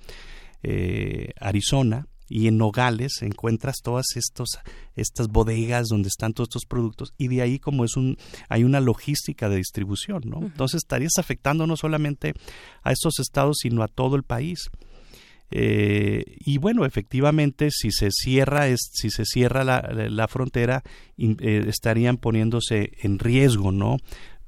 [0.64, 4.60] eh, Arizona y en Nogales encuentras todas estos,
[4.95, 8.18] estas bodegas donde están todos estos productos y de ahí como es un
[8.48, 10.40] hay una logística de distribución, ¿no?
[10.40, 12.36] Entonces estarías afectando no solamente
[12.84, 14.69] a estos estados sino a todo el país.
[15.51, 20.84] Eh, y bueno, efectivamente, si se cierra, es, si se cierra la, la frontera,
[21.17, 23.97] eh, estarían poniéndose en riesgo, ¿no?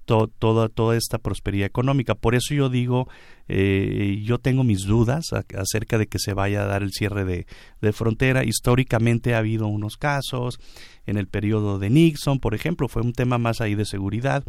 [0.05, 2.15] toda, toda esta prosperidad económica.
[2.15, 3.07] Por eso yo digo,
[3.47, 5.25] eh, yo tengo mis dudas
[5.57, 7.45] acerca de que se vaya a dar el cierre de,
[7.81, 8.43] de, frontera.
[8.43, 10.59] Históricamente ha habido unos casos,
[11.05, 14.43] en el periodo de Nixon, por ejemplo, fue un tema más ahí de seguridad,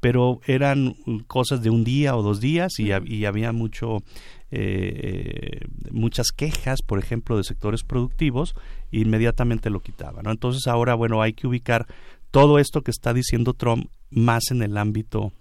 [0.00, 0.94] pero eran
[1.26, 3.98] cosas de un día o dos días y, y había mucho
[4.50, 5.60] eh,
[5.90, 8.54] muchas quejas, por ejemplo, de sectores productivos,
[8.90, 10.24] inmediatamente lo quitaban.
[10.24, 10.30] ¿no?
[10.30, 11.86] Entonces ahora, bueno, hay que ubicar
[12.30, 15.32] todo esto que está diciendo Trump más en el ámbito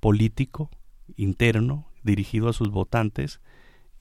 [0.00, 0.70] político,
[1.16, 3.40] interno, dirigido a sus votantes,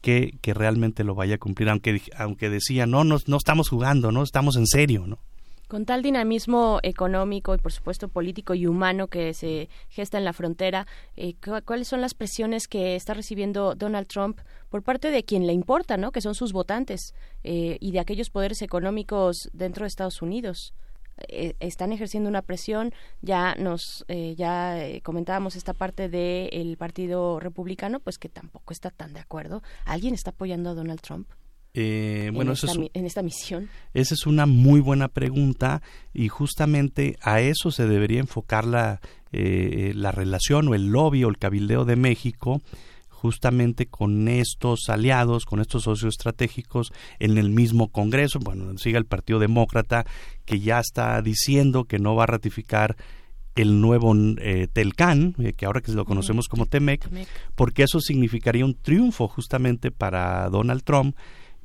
[0.01, 4.11] que, que realmente lo vaya a cumplir, aunque, aunque decía, no, no, no estamos jugando,
[4.11, 5.19] no estamos en serio, ¿no?
[5.67, 10.31] Con tal dinamismo económico y por supuesto político y humano que se gesta en la
[10.31, 10.87] frontera,
[11.17, 11.35] eh,
[11.65, 14.39] ¿cuáles son las presiones que está recibiendo Donald Trump
[14.69, 16.13] por parte de quien le importa, ¿no?
[16.13, 17.13] que son sus votantes
[17.43, 20.73] eh, y de aquellos poderes económicos dentro de Estados Unidos?
[21.27, 22.93] Eh, están ejerciendo una presión.
[23.21, 29.13] Ya nos eh, ya comentábamos esta parte del Partido Republicano, pues que tampoco está tan
[29.13, 29.63] de acuerdo.
[29.85, 31.27] ¿Alguien está apoyando a Donald Trump?
[31.73, 33.69] Bueno, en, esta, en esta misión?
[33.93, 35.81] Esa es una muy buena pregunta
[36.13, 38.99] y justamente a eso se debería enfocar la,
[39.31, 42.61] la relación o el lobby o el cabildeo de México
[43.17, 48.39] justamente con estos aliados, con estos socios estratégicos en el mismo Congreso.
[48.39, 50.05] Bueno, sigue el Partido Demócrata
[50.45, 52.95] que ya está diciendo que no va a ratificar
[53.55, 57.09] el nuevo eh, Telcan, eh, que ahora que lo conocemos como Temec,
[57.55, 61.17] porque eso significaría un triunfo justamente para Donald Trump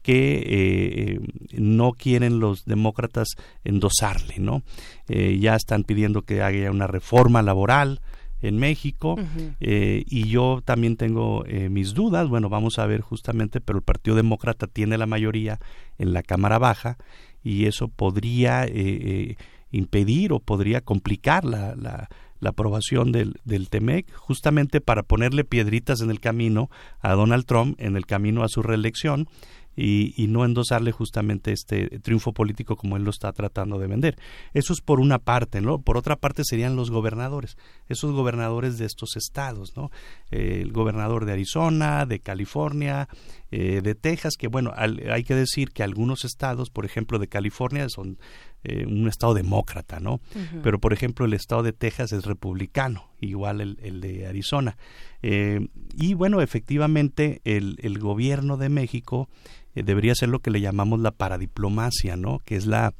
[0.02, 1.20] que eh,
[1.52, 3.28] no quieren los demócratas
[3.64, 4.62] endosarle, ¿no?
[5.08, 8.00] ya están pidiendo que haya una reforma laboral,
[8.42, 9.16] en México
[9.60, 13.84] eh, y yo también tengo eh, mis dudas, bueno, vamos a ver justamente, pero el
[13.84, 15.60] Partido Demócrata tiene la mayoría
[15.98, 16.98] en la Cámara Baja
[17.42, 19.36] y eso podría eh,
[19.70, 22.08] impedir o podría complicar la, la,
[22.40, 26.68] la aprobación del, del TEMEC, justamente para ponerle piedritas en el camino
[27.00, 29.28] a Donald Trump, en el camino a su reelección,
[29.76, 34.18] y, y, no endosarle justamente este triunfo político como él lo está tratando de vender.
[34.52, 35.80] Eso es por una parte, ¿no?
[35.80, 37.56] Por otra parte serían los gobernadores,
[37.88, 39.90] esos gobernadores de estos estados, ¿no?
[40.30, 43.08] El gobernador de Arizona, de California,
[43.50, 47.88] eh, de Texas, que bueno, hay que decir que algunos estados, por ejemplo, de California
[47.88, 48.18] son
[48.64, 50.20] eh, un estado demócrata, ¿no?
[50.62, 54.76] Pero por ejemplo el estado de Texas es republicano, igual el, el de Arizona.
[55.22, 59.28] y bueno, efectivamente el, el gobierno de México
[59.74, 62.40] eh, debería ser lo que le llamamos la paradiplomacia, ¿no?
[62.44, 62.94] Que es la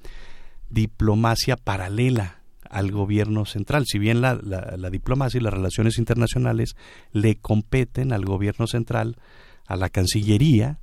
[0.71, 3.85] diplomacia paralela al gobierno central.
[3.87, 6.75] Si bien la, la, diplomacia y las relaciones internacionales
[7.13, 9.19] le competen al gobierno central,
[9.67, 10.79] a la Cancillería,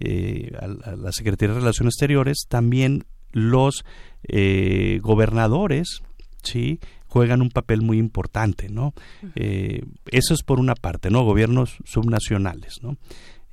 [0.00, 3.04] eh, a, la Secretaría de Relaciones Exteriores, también
[3.36, 3.84] los
[4.24, 6.02] eh, gobernadores,
[6.42, 6.80] ¿sí?
[7.06, 8.92] juegan un papel muy importante, ¿no?
[9.36, 11.24] eso es por una parte, ¿no?
[11.24, 12.98] Gobiernos subnacionales, ¿no?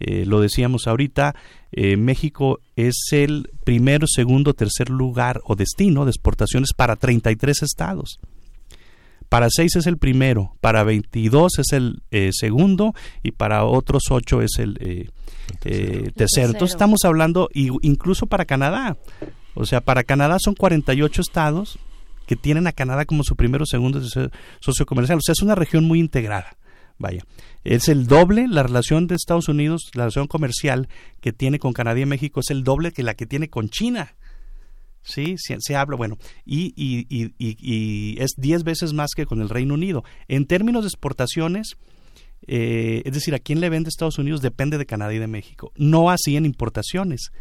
[0.05, 1.33] Eh, lo decíamos ahorita,
[1.71, 8.19] eh, México es el primero, segundo, tercer lugar o destino de exportaciones para 33 estados.
[9.29, 12.93] Para 6 es el primero, para 22 es el eh, segundo
[13.23, 14.73] y para otros 8 es el,
[15.59, 16.11] tercero.
[16.13, 16.47] tercero.
[16.49, 18.97] Entonces estamos hablando incluso para Canadá.
[19.55, 21.79] O sea, para Canadá son 48 estados
[22.25, 24.01] que tienen a Canadá como su primero o segundo
[24.59, 25.17] socio comercial.
[25.17, 26.57] O sea, es una región muy integrada.
[26.97, 27.23] Vaya,
[27.63, 30.87] es el doble, la relación de Estados Unidos, la relación comercial
[31.21, 34.15] que tiene con Canadá y México es el doble que la que tiene con China.
[35.01, 39.49] Sí, se, habla, bueno, y, y, y, y es diez veces más que con el
[39.49, 40.05] Reino Unido.
[40.29, 41.75] En términos de exportaciones,
[42.47, 45.71] eh, es decir, a quién le vende Estados Unidos depende de Canadá y de México.
[45.75, 47.31] No así en importaciones,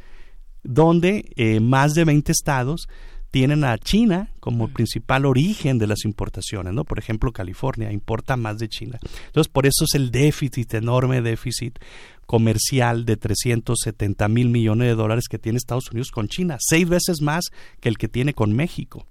[0.62, 2.88] donde eh, más de 20 estados
[3.32, 6.84] tienen a China como principal origen de las importaciones, ¿no?
[6.84, 8.98] Por ejemplo, California importa más de China.
[9.26, 11.78] Entonces, por eso es el déficit, enorme déficit
[12.26, 17.22] comercial de 370 mil millones de dólares que tiene Estados Unidos con China, seis veces
[17.22, 17.46] más
[17.80, 19.06] que el que tiene con México.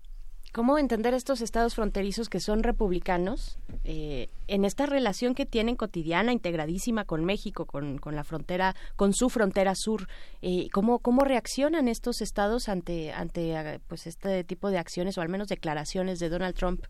[0.51, 6.33] ¿Cómo entender estos estados fronterizos que son republicanos eh, en esta relación que tienen cotidiana,
[6.33, 10.09] integradísima con México, con, con la frontera, con su frontera sur?
[10.41, 15.29] Eh, ¿cómo, ¿Cómo reaccionan estos estados ante, ante pues, este tipo de acciones o al
[15.29, 16.83] menos declaraciones de Donald Trump?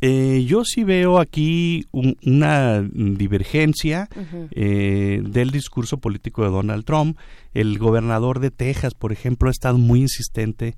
[0.00, 4.08] Eh, yo sí veo aquí una divergencia
[4.50, 7.16] eh, del discurso político de Donald Trump.
[7.54, 10.74] El gobernador de Texas, por ejemplo, ha estado muy insistente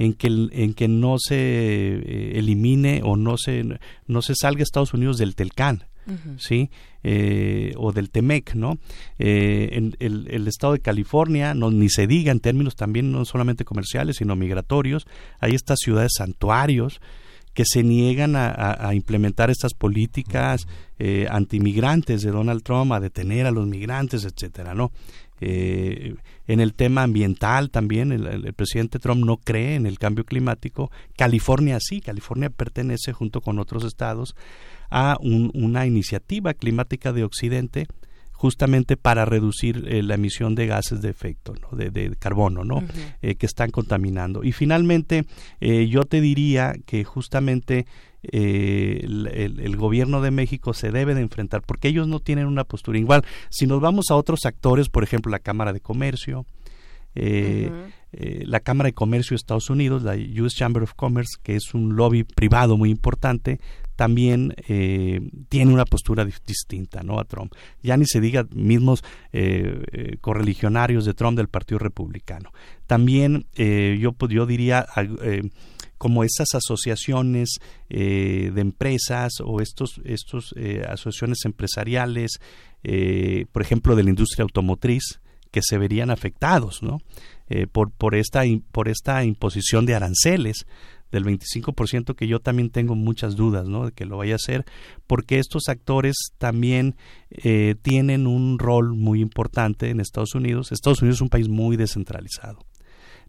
[0.00, 3.64] en que, en que no se eh, elimine o no se,
[4.06, 5.84] no se salga Estados Unidos del Telcán.
[6.38, 6.70] ¿sí?
[7.76, 8.78] o del Temec, ¿no?
[9.18, 13.64] en el, el, estado de California, no, ni se diga en términos también no solamente
[13.64, 15.06] comerciales, sino migratorios,
[15.38, 17.00] hay estas ciudades santuarios,
[17.54, 20.66] que se niegan a, implementar estas políticas
[20.98, 24.92] eh, antimigrantes de Donald Trump, a detener a los migrantes, etcétera, ¿no?
[26.50, 30.90] En el tema ambiental también el, presidente Trump no cree en el cambio climático.
[31.16, 34.34] California sí, California pertenece junto con otros estados
[34.90, 37.86] a una iniciativa climática de Occidente
[38.40, 42.82] justamente para reducir eh, la emisión de gases de efecto, de, carbono, ¿no?
[43.20, 44.42] Eh, que están contaminando.
[44.42, 45.26] Y finalmente,
[45.60, 47.84] eh, yo te diría que justamente
[48.22, 53.26] el, gobierno de México se debe de enfrentar, porque ellos no tienen una postura igual.
[53.50, 56.46] Si nos vamos a otros actores, por ejemplo, la Cámara de Comercio,
[57.14, 61.94] la Cámara de Comercio de Estados Unidos, la US Chamber of Commerce, que es un
[61.94, 63.60] lobby privado muy importante,
[64.00, 65.20] también eh,
[65.50, 67.20] tiene una postura distinta ¿no?
[67.20, 67.52] a Trump.
[67.82, 72.50] Ya ni se diga mismos eh, eh, correligionarios de Trump del Partido Republicano.
[72.86, 74.86] También yo, yo diría
[75.98, 77.58] como esas asociaciones
[77.90, 80.54] de empresas o estos, estos
[80.88, 82.40] asociaciones empresariales,
[83.52, 85.20] por ejemplo, de la industria automotriz,
[85.52, 86.98] que se verían afectados ¿no?
[87.70, 90.66] por, por, esta, por esta imposición de aranceles
[91.10, 93.86] del 25% que yo también tengo muchas dudas ¿no?
[93.86, 94.64] de que lo vaya a hacer
[95.06, 96.96] porque estos actores también
[97.30, 100.72] eh, tienen un rol muy importante en Estados Unidos.
[100.72, 102.64] Estados Unidos es un país muy descentralizado.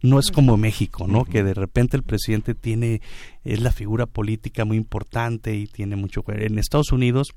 [0.00, 1.24] No es como México, ¿no?
[1.24, 3.00] Que de repente el presidente tiene
[3.44, 7.34] es la figura política muy importante y tiene mucho en Estados Unidos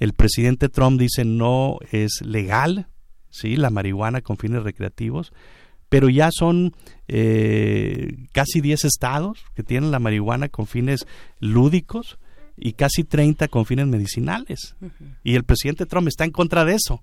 [0.00, 2.88] el presidente Trump dice no es legal,
[3.28, 5.32] sí, la marihuana con fines recreativos,
[5.90, 6.72] pero ya son
[7.08, 11.06] eh, casi 10 estados que tienen la marihuana con fines
[11.40, 12.18] lúdicos
[12.56, 14.76] y casi 30 con fines medicinales.
[15.24, 17.02] Y el presidente Trump está en contra de eso.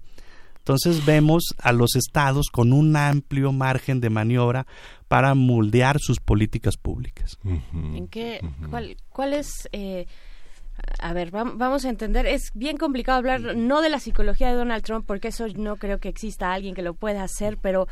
[0.59, 4.68] Entonces vemos a los estados con un amplio margen de maniobra
[5.07, 7.38] para moldear sus políticas públicas.
[7.43, 8.41] ¿En qué,
[9.09, 10.07] cuál, es, eh,
[10.99, 14.84] a ver, vamos a entender, es bien complicado hablar no de la psicología de Donald
[14.84, 17.88] Trump, porque eso no creo que exista alguien que lo pueda hacer, pero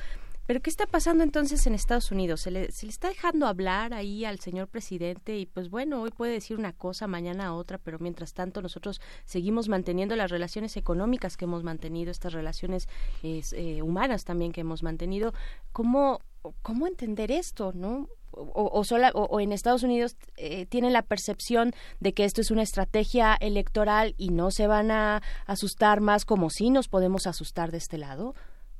[0.45, 2.41] pero ¿qué está pasando entonces en Estados Unidos?
[2.41, 5.37] ¿Se le, ¿Se le, está dejando hablar ahí al señor presidente?
[5.37, 9.69] Y pues bueno, hoy puede decir una cosa, mañana otra, pero mientras tanto nosotros seguimos
[9.69, 12.87] manteniendo las relaciones económicas que hemos mantenido, estas relaciones
[13.23, 15.33] eh, humanas también que hemos mantenido.
[15.71, 16.21] ¿Cómo,
[16.61, 18.07] cómo entender esto, no?
[18.37, 22.63] O, sola, o, en Estados Unidos eh, tienen la percepción de que esto es una
[22.63, 27.77] estrategia electoral y no se van a asustar más como si nos podemos asustar de
[27.77, 28.35] este lado.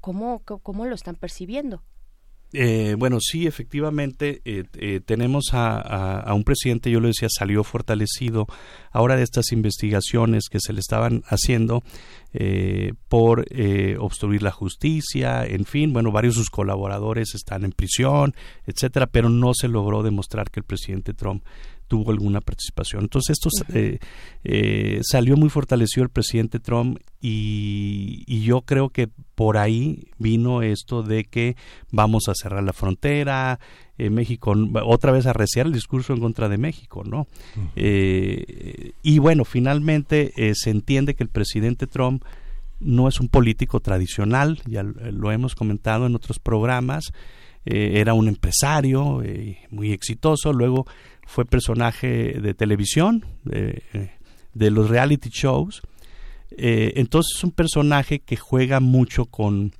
[0.06, 1.82] ¿Cómo, cómo lo están percibiendo?
[2.54, 8.46] Eh, bueno, sí, efectivamente, eh, eh, tenemos a, un presidente, yo lo decía, salió fortalecido
[8.92, 11.82] ahora de estas investigaciones que se le estaban haciendo
[13.08, 13.46] por
[14.00, 18.36] obstruir la justicia, en fin, bueno, varios de sus colaboradores están en prisión,
[18.68, 21.44] etcétera, pero no se logró demostrar que el presidente Trump
[21.88, 23.04] tuvo alguna participación.
[23.04, 24.00] Entonces esto eh,
[24.44, 31.02] eh, salió muy fortalecido el presidente Trump y, yo creo que por ahí vino esto
[31.02, 31.56] de que
[31.92, 33.60] vamos a cerrar la frontera,
[33.98, 34.54] eh, México
[34.84, 37.28] otra vez a reciar el discurso en contra de México, ¿no?
[37.76, 42.24] y bueno, finalmente se entiende que el presidente Trump
[42.80, 47.06] no es un político tradicional, ya lo hemos comentado en otros programas,
[47.66, 49.24] era un empresario
[49.72, 50.86] muy exitoso, luego
[51.26, 55.82] fue personaje de televisión, de, los reality shows.
[56.58, 59.74] Eh, entonces es un personaje que juega mucho con,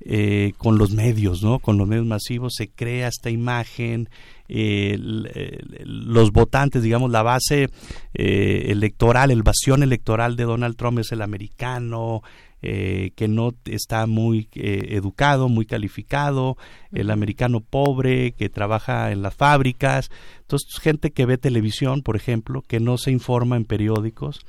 [0.00, 1.58] eh, con los medios, ¿no?
[1.60, 4.08] Con los medios masivos, se crea esta imagen,
[4.48, 4.96] eh,
[5.84, 7.68] los votantes, digamos, la base
[8.14, 12.22] electoral, el vacío electoral de Donald Trump es el americano,
[12.62, 16.56] eh, que no está muy eh, educado, muy calificado,
[16.92, 20.10] el americano pobre que trabaja en las fábricas,
[20.40, 24.40] entonces gente que ve televisión, por ejemplo, que no se informa en periódicos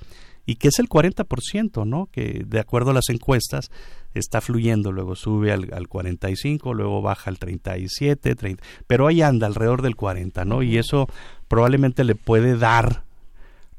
[0.46, 2.08] y que es el 40%, ¿no?
[2.12, 3.70] Que de acuerdo a las encuestas
[4.16, 9.46] está fluyendo, luego sube al, al 45, luego baja al 37, 30, pero ahí anda
[9.46, 10.64] alrededor del 40, ¿no?
[10.64, 11.08] Y eso
[11.48, 13.04] probablemente le puede dar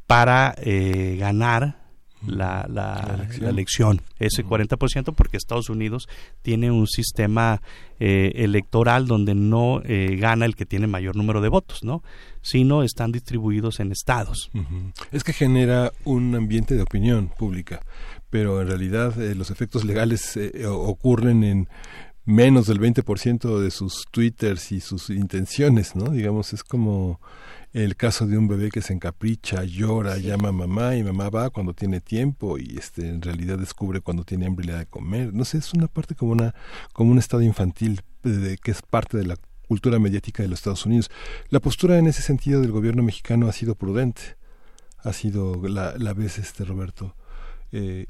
[0.07, 1.80] para eh, ganar
[2.27, 4.03] la, la, elección.
[4.19, 6.09] ese 40%, porque Estados Unidos
[6.43, 7.63] tiene un sistema
[7.99, 12.03] eh, electoral donde no eh, gana el que tiene mayor número de votos, ¿no?
[12.43, 14.51] Sino están distribuidos en estados.
[15.13, 17.81] Es que genera un ambiente de opinión pública,
[18.31, 21.69] pero en realidad eh, los efectos legales ocurren en
[22.25, 26.11] menos del 20% de sus twitters y sus intenciones, ¿no?
[26.11, 27.21] Digamos, es como
[27.73, 31.51] el caso de un bebé que se encapricha, llora, llama a mamá y mamá va
[31.51, 34.87] cuando tiene tiempo y este en realidad descubre cuando tiene hambre y le da de
[34.87, 35.33] comer.
[35.33, 36.55] No sé, es una parte como una
[36.93, 39.37] como un estado infantil de, que es parte de la
[39.69, 41.11] cultura mediática de los Estados Unidos.
[41.49, 44.37] La postura en ese sentido del gobierno mexicano ha sido prudente.
[45.03, 47.15] Ha sido la, la vez este Roberto
[47.73, 48.07] eh,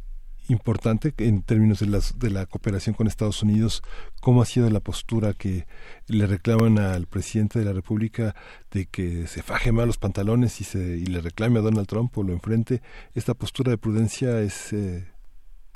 [0.50, 3.82] importante en términos de, las, de la cooperación con Estados Unidos,
[4.20, 5.66] cómo ha sido la postura que
[6.06, 8.34] le reclaman al presidente de la República
[8.70, 12.16] de que se faje mal los pantalones y, se, y le reclame a Donald Trump
[12.18, 12.82] o lo enfrente.
[13.14, 15.06] Esta postura de prudencia es, eh,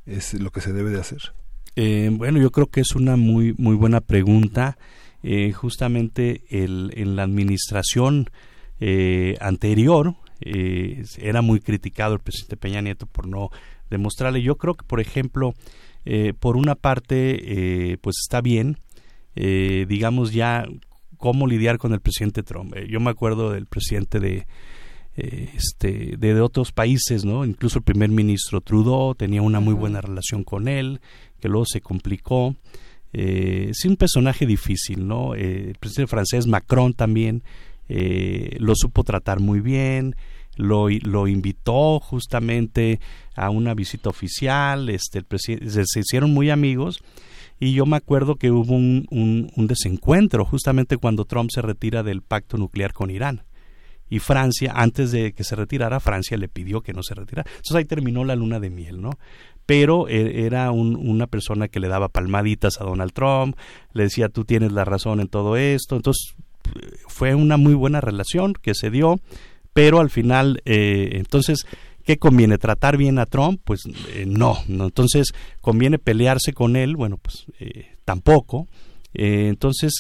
[0.07, 1.35] es lo que se debe de hacer.
[1.77, 4.77] Eh, bueno, yo creo que es una muy, muy buena pregunta.
[5.23, 8.31] Eh, justamente el, en la administración
[9.41, 13.49] anterior era muy criticado el presidente Peña Nieto por no
[13.95, 14.43] demostrarle.
[14.43, 15.55] Yo creo que, por ejemplo,
[16.05, 18.79] eh, por una parte, eh, pues está bien,
[19.37, 20.67] eh, digamos ya
[21.17, 22.75] cómo lidiar con el presidente Trump.
[22.89, 24.47] yo me acuerdo del presidente de,
[25.17, 27.47] este, de, otros países, ¿no?
[27.47, 31.01] Incluso el primer ministro Trudeau tenía una muy buena relación con él,
[31.41, 32.55] que luego se complicó.
[33.13, 35.35] es un personaje difícil, ¿no?
[35.35, 37.43] el presidente francés Macron también
[37.89, 40.17] lo supo tratar muy bien,
[40.57, 43.01] lo, lo invitó justamente
[43.35, 47.03] a una visita oficial, este, el se, hicieron muy amigos
[47.61, 52.23] y yo me acuerdo que hubo un, un, desencuentro justamente cuando Trump se retira del
[52.23, 53.45] pacto nuclear con Irán.
[54.11, 57.49] Y Francia, antes de que se retirara, Francia le pidió que no se retirara.
[57.51, 59.13] Entonces ahí terminó la luna de miel, ¿no?
[59.67, 63.57] Pero e, era una persona que le daba palmaditas a Donald Trump,
[63.93, 65.97] le decía, tú tienes la razón en todo esto.
[65.97, 66.35] Entonces
[67.09, 69.21] fue una muy buena relación que se dio
[69.75, 71.67] pero al final, eh, entonces,
[72.05, 72.57] ¿qué conviene?
[72.57, 73.61] ¿Tratar bien a Trump?
[73.65, 73.83] Pues
[74.15, 78.69] eh, no, entonces conviene pelearse con él, bueno, pues eh, tampoco.
[79.13, 79.93] entonces,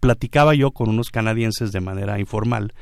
[0.00, 2.74] platicaba yo con unos canadienses de manera informal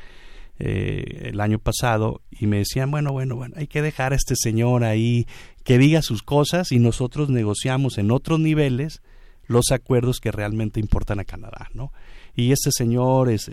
[0.57, 4.83] el año pasado y me decían, bueno, bueno, bueno, hay que dejar a este señor
[4.83, 5.27] ahí
[5.63, 9.01] que diga sus cosas y nosotros negociamos en otros niveles
[9.47, 11.91] los acuerdos que realmente importan a Canadá, ¿no?
[12.35, 13.49] Y este señor es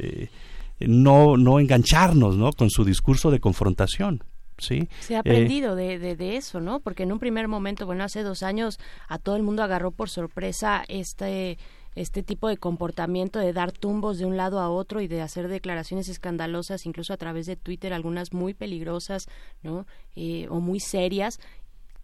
[0.89, 2.53] no, no engancharnos ¿no?
[2.53, 4.25] con su discurso de confrontación.
[4.59, 4.89] ¿sí?
[5.01, 6.81] Se ha aprendido de, de, eso, ¿no?
[6.81, 8.79] Porque en un primer momento, bueno, hace dos años
[9.09, 11.59] a todo el mundo agarró por sorpresa este
[11.95, 15.49] este tipo de comportamiento de dar tumbos de un lado a otro y de hacer
[15.49, 19.27] declaraciones escandalosas, incluso a través de Twitter, algunas muy peligrosas,
[19.63, 19.87] ¿no?
[20.17, 21.39] Eh, o muy serias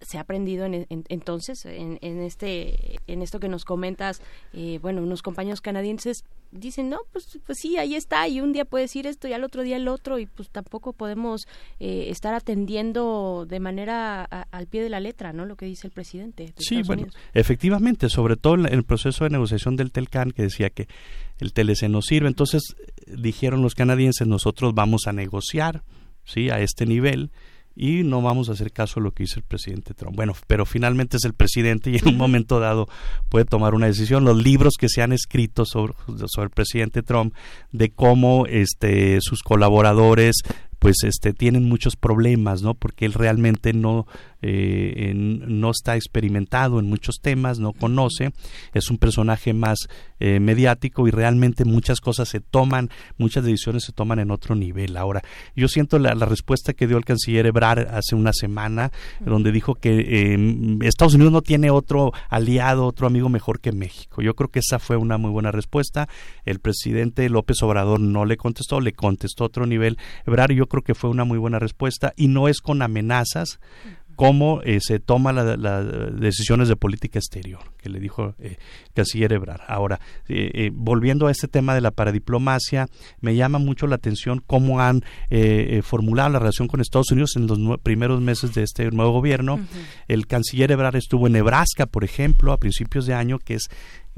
[0.00, 4.22] se ha aprendido en, entonces en, en, este en esto que nos comentas
[4.52, 8.64] eh, bueno unos compañeros canadienses dicen no pues pues sí ahí está y un día
[8.64, 11.46] puede decir esto y al otro día el otro y pues tampoco podemos
[11.80, 15.92] eh, estar atendiendo de manera al pie de la letra no lo que dice el
[15.92, 20.70] presidente sí bueno efectivamente sobre todo en el proceso de negociación del Telcan que decía
[20.70, 20.88] que
[21.38, 22.28] el TLC no sirve.
[22.28, 22.62] Entonces
[23.06, 25.82] dijeron los canadienses nosotros vamos a negociar
[26.24, 27.30] sí a este nivel
[27.80, 30.16] y no vamos a hacer caso a lo que dice el presidente Trump.
[30.16, 32.88] Bueno, pero finalmente es el presidente y en un momento dado
[33.28, 34.24] puede tomar una decisión.
[34.24, 35.94] Los libros que se han escrito sobre,
[36.26, 37.34] sobre el presidente Trump
[37.70, 40.42] de cómo este, sus colaboradores
[40.80, 44.06] pues este tienen muchos problemas no porque él realmente no
[44.43, 48.32] eh, no está experimentado en muchos temas no conoce
[48.73, 49.89] es un personaje más
[50.20, 54.97] eh, mediático y realmente muchas cosas se toman muchas decisiones se toman en otro nivel.
[54.97, 55.23] Ahora
[55.56, 60.32] yo siento la, respuesta que dio el canciller Ebrard hace una semana donde dijo que
[60.32, 64.23] em, Estados Unidos no tiene otro aliado otro amigo mejor que México.
[64.23, 66.09] Yo creo que esa fue una muy buena respuesta.
[66.44, 69.98] El presidente López Obrador no le contestó le contestó otro nivel.
[70.27, 73.60] Ebrard yo creo que fue una muy buena respuesta y no es con amenazas
[74.18, 78.56] cómo eh, se toman las decisiones de política exterior, que le dijo eh,
[78.92, 79.60] Canciller Ebrard.
[79.68, 82.88] Ahora, eh, eh, volviendo a este tema de la paradiplomacia,
[83.20, 85.04] me llama mucho la atención cómo han
[85.84, 89.60] formulado la relación con Estados Unidos en los primeros meses de este nuevo gobierno.
[90.08, 93.68] El Canciller Ebrard estuvo en Nebraska, por ejemplo, a principios de año, que es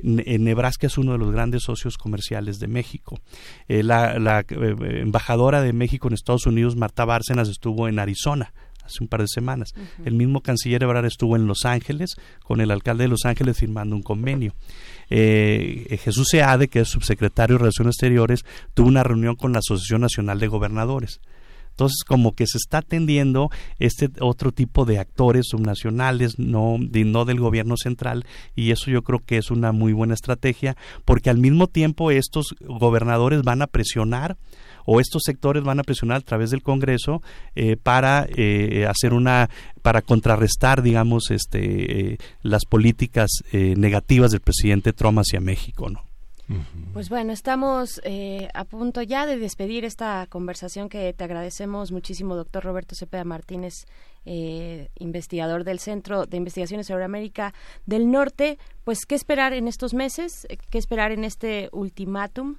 [0.02, 3.20] Nebraska es uno de los grandes socios comerciales de México.
[3.68, 8.55] la, embajadora de México en Estados Unidos, Marta Bárcenas, estuvo en Arizona
[8.91, 9.73] hace un par de semanas.
[10.05, 13.97] El mismo canciller Ebrard estuvo en Los Ángeles con el alcalde de Los Ángeles firmando
[13.97, 14.55] un convenio.
[15.09, 18.45] Eh, Jesús Seade, que es subsecretario de Relaciones Exteriores,
[18.75, 21.21] tuvo una reunión con la Asociación Nacional de Gobernadores.
[21.71, 23.49] Entonces, como que se está atendiendo
[23.79, 29.21] este otro tipo de actores subnacionales, no, no del gobierno central, y eso yo creo
[29.25, 30.77] que es una muy buena estrategia,
[31.07, 34.37] porque al mismo tiempo estos gobernadores van a presionar
[34.85, 37.23] o estos sectores van a presionar a través del Congreso
[37.55, 39.51] eh, para eh, hacer una
[39.82, 46.05] para contrarrestar digamos este eh, las políticas negativas del presidente Trump hacia México no
[46.93, 48.01] pues bueno, estamos
[48.55, 53.86] a punto ya de despedir esta conversación que te agradecemos muchísimo, doctor Roberto Cepeda Martínez,
[54.24, 57.55] investigador del Centro de Investigaciones sobre América
[57.86, 58.59] del Norte.
[58.82, 60.48] Pues, ¿qué esperar en estos meses?
[60.70, 62.57] ¿Qué esperar en este ultimátum?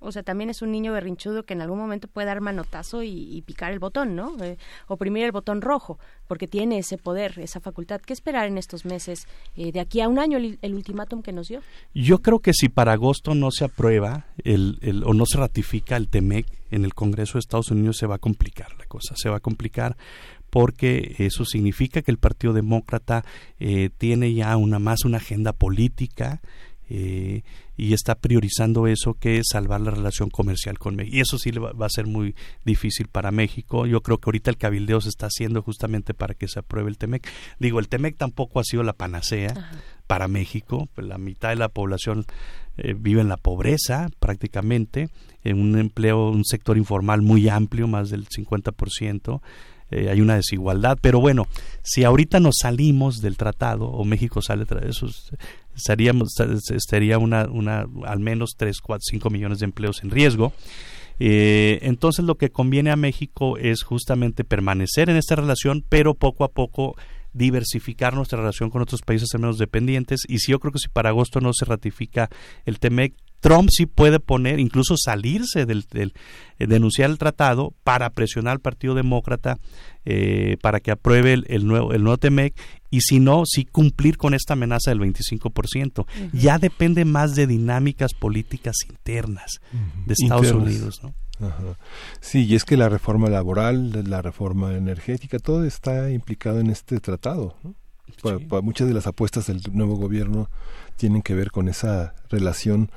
[0.00, 3.42] O sea, también es un niño berrinchudo que en algún momento puede dar manotazo y,
[3.46, 4.36] picar el botón, ¿no?
[4.42, 4.56] Eh,
[4.86, 5.98] oprimir el botón rojo,
[6.28, 8.00] porque tiene ese poder, esa facultad.
[8.00, 9.26] ¿Qué esperar en estos meses?
[9.56, 11.60] Eh, de aquí a un año, el, ultimátum que nos dio.
[11.94, 15.96] Yo creo que si para agosto no se aprueba el, el, o no se ratifica
[15.96, 19.14] el TEMEC en el Congreso de Estados Unidos, se va a complicar la cosa.
[19.16, 19.96] Se va a complicar
[20.50, 23.24] porque eso significa que el Partido Demócrata
[23.58, 26.40] eh, tiene ya una más una agenda política
[26.88, 27.42] eh,
[27.76, 31.16] y está priorizando eso que es salvar la relación comercial con México.
[31.16, 32.34] Y eso sí va, a ser muy
[32.64, 33.86] difícil para México.
[33.86, 36.98] Yo creo que ahorita el cabildeo se está haciendo justamente para que se apruebe el
[36.98, 37.28] TEMEC.
[37.58, 39.54] Digo, el TEMEC tampoco ha sido la panacea
[40.06, 40.88] para México.
[40.94, 42.26] Pues la mitad de la población
[42.76, 45.08] eh, vive en la pobreza prácticamente,
[45.42, 49.40] en un empleo, un sector informal muy amplio, más del 50%.
[49.90, 51.46] Eh, hay una desigualdad, pero bueno,
[51.82, 55.06] si ahorita nos salimos del tratado o México sale de eso,
[55.76, 56.34] estaríamos,
[56.70, 60.52] estaría una, una, al menos 3, 4, 5 millones de empleos en riesgo.
[61.20, 66.44] Eh, entonces lo que conviene a México es justamente permanecer en esta relación, pero poco
[66.44, 66.96] a poco
[67.32, 70.20] diversificar nuestra relación con otros países menos dependientes.
[70.28, 72.30] Y si yo creo que si para agosto no se ratifica
[72.64, 73.14] el TEMEC,
[73.44, 76.14] Trump sí puede poner, incluso salirse del, del
[76.58, 79.58] eh, denunciar el tratado para presionar al Partido Demócrata
[80.06, 82.54] eh, para que apruebe el, nuevo el nuevo TEMEC
[82.90, 86.06] y si no, sí cumplir con esta amenaza del 25%.
[86.32, 89.60] Ya depende más de dinámicas políticas internas
[90.06, 91.14] de Estados Unidos, ¿no?
[92.22, 96.98] Sí, y es que la reforma laboral, la reforma energética, todo está implicado en este
[96.98, 97.56] tratado.
[98.62, 100.48] muchas de las apuestas del nuevo gobierno
[100.96, 102.90] tienen que ver con esa relación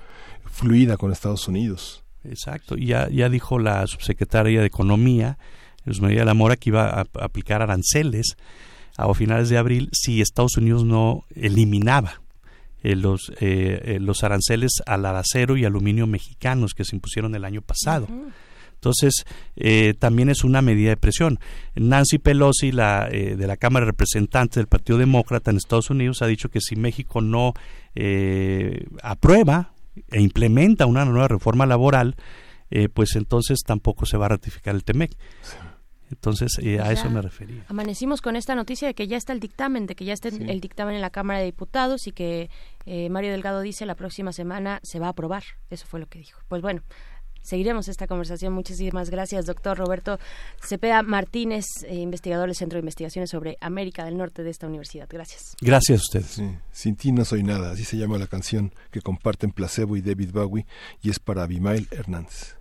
[0.48, 2.04] fluida con Estados Unidos.
[2.24, 5.38] Exacto, y ya, ya dijo la subsecretaria de Economía,
[5.86, 8.36] Luz María La Mora, que iba a, aplicar aranceles
[8.98, 12.22] a finales de abril si Estados Unidos no eliminaba
[12.84, 17.44] eh, los, eh, eh, los aranceles al acero y aluminio mexicanos que se impusieron el
[17.46, 18.08] año pasado.
[18.74, 19.26] Entonces,
[19.98, 21.40] también es una medida de presión.
[21.76, 26.28] Nancy Pelosi, la, de la Cámara de Representantes del Partido Demócrata en Estados Unidos, ha
[26.28, 27.54] dicho que si México no
[29.02, 29.74] aprueba
[30.10, 32.16] e implementa una nueva reforma laboral,
[32.70, 35.16] eh, pues entonces tampoco se va a ratificar el TEMEC.
[36.10, 37.66] Entonces, eh, a eso me refería.
[37.68, 40.62] Amanecimos con esta noticia de que ya está el dictamen, de que ya está el
[40.62, 42.50] dictamen en la Cámara de Diputados y que
[42.86, 45.44] eh, Mario Delgado dice la próxima semana se va a aprobar.
[45.70, 46.40] Eso fue lo que dijo.
[46.48, 46.82] Pues bueno,
[47.48, 48.54] seguiremos esta conversación.
[48.54, 50.20] Muchísimas gracias, doctor Roberto
[50.62, 55.08] Cepeda Martínez, eh, investigador del Centro de Investigaciones sobre América del Norte de esta universidad.
[55.10, 55.56] Gracias.
[55.62, 56.42] Gracias a ustedes.
[56.72, 60.32] Sin ti no soy nada, así se llama la canción que comparten Placebo y David
[60.32, 60.66] Bowie
[61.02, 62.58] y es para Abimael Hernández.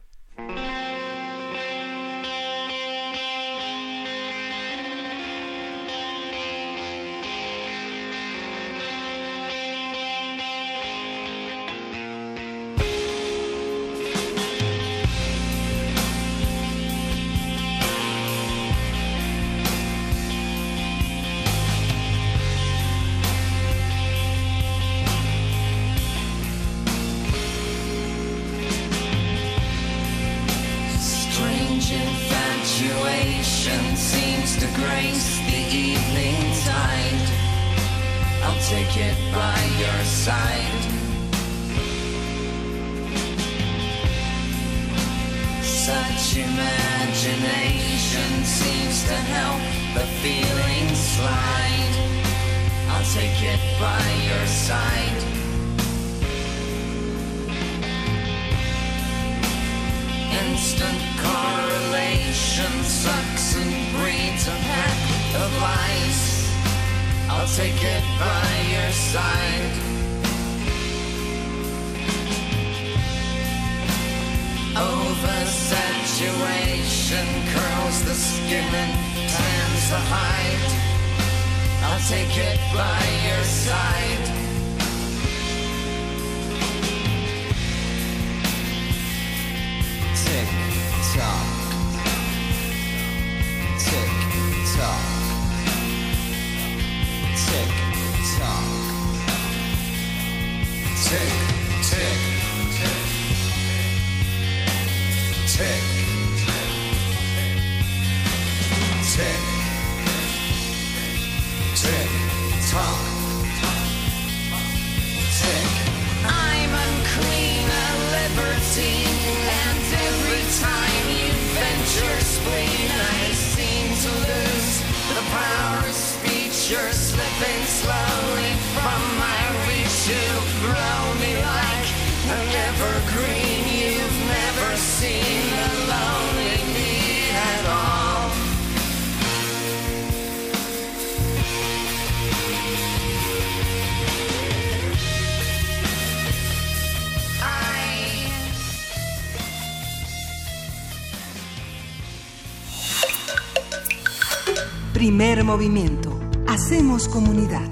[155.16, 156.20] Primer movimiento.
[156.46, 157.66] Hacemos comunidad.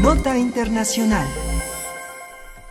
[0.00, 1.28] Nota Internacional.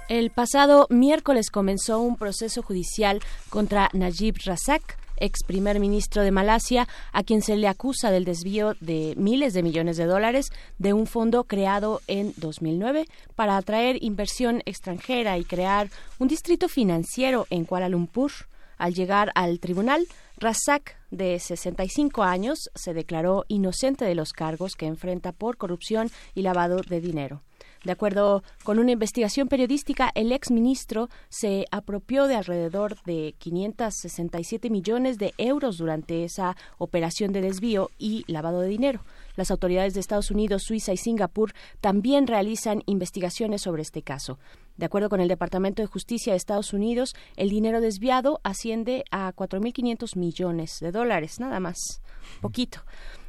[0.09, 3.21] El pasado miércoles comenzó un proceso judicial
[3.51, 8.73] contra Najib Razak, ex primer ministro de Malasia, a quien se le acusa del desvío
[8.79, 10.47] de miles de millones de dólares
[10.79, 13.05] de un fondo creado en 2009
[13.35, 18.31] para atraer inversión extranjera y crear un distrito financiero en Kuala Lumpur.
[18.77, 20.05] Al llegar al tribunal,
[20.37, 26.41] Razak, de 65 años, se declaró inocente de los cargos que enfrenta por corrupción y
[26.41, 27.41] lavado de dinero.
[27.85, 35.19] De acuerdo con una investigación periodística, el exministro se apropió de alrededor de 567 millones
[35.19, 39.01] de euros durante esa operación de desvío y lavado de dinero.
[39.35, 44.39] Las autoridades de Estados Unidos, Suiza y Singapur también realizan investigaciones sobre este caso.
[44.77, 49.33] De acuerdo con el Departamento de Justicia de Estados Unidos, el dinero desviado asciende a
[49.33, 52.01] 4.500 millones de dólares, nada más,
[52.41, 52.79] poquito.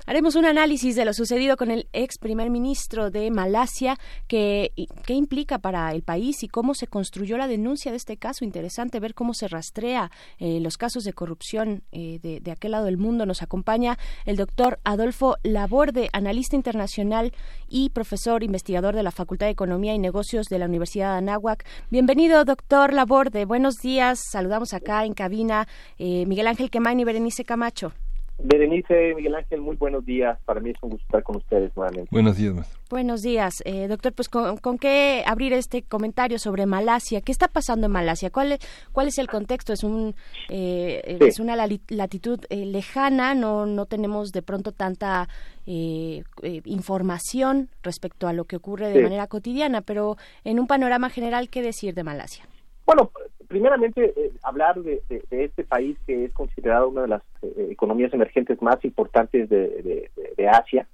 [0.08, 4.70] Haremos un análisis de lo sucedido con el ex primer ministro de Malasia, que,
[5.04, 8.44] qué implica para el país y cómo se construyó la denuncia de este caso.
[8.44, 12.84] Interesante ver cómo se rastrea eh, los casos de corrupción eh, de, de aquel lado
[12.84, 13.26] del mundo.
[13.26, 17.32] Nos acompaña el doctor Adolfo Laborde, analista internacional
[17.68, 21.66] y profesor investigador de la Facultad de Economía y Negocios de la Universidad de Anáhuac.
[21.90, 23.44] Bienvenido, doctor Laborde.
[23.44, 24.20] Buenos días.
[24.30, 25.66] Saludamos acá en cabina
[25.98, 27.92] eh, Miguel Ángel Quemain y Berenice Camacho.
[28.38, 30.38] Berenice, Miguel Ángel, muy buenos días.
[30.44, 32.08] Para mí es un gusto estar con ustedes nuevamente.
[32.10, 32.78] Buenos días, maestro.
[32.90, 34.12] Buenos días, eh, doctor.
[34.12, 37.22] Pues con, con, qué abrir este comentario sobre Malasia.
[37.22, 38.30] ¿Qué está pasando en Malasia?
[38.30, 38.58] ¿Cuál, es,
[38.92, 39.72] cuál es el contexto?
[39.72, 40.14] Es un
[40.50, 41.26] eh, sí.
[41.26, 43.34] es una latitud eh, lejana.
[43.34, 45.28] No no tenemos de pronto tanta
[45.66, 46.22] eh,
[46.64, 49.02] información respecto a lo que ocurre de sí.
[49.02, 49.80] manera cotidiana.
[49.80, 52.46] Pero en un panorama general, ¿qué decir de Malasia?
[52.84, 53.10] Bueno,
[53.48, 57.68] primeramente eh, hablar de, de, de, este país que es considerado una de las eh,
[57.70, 60.86] economías emergentes más importantes de, de Asia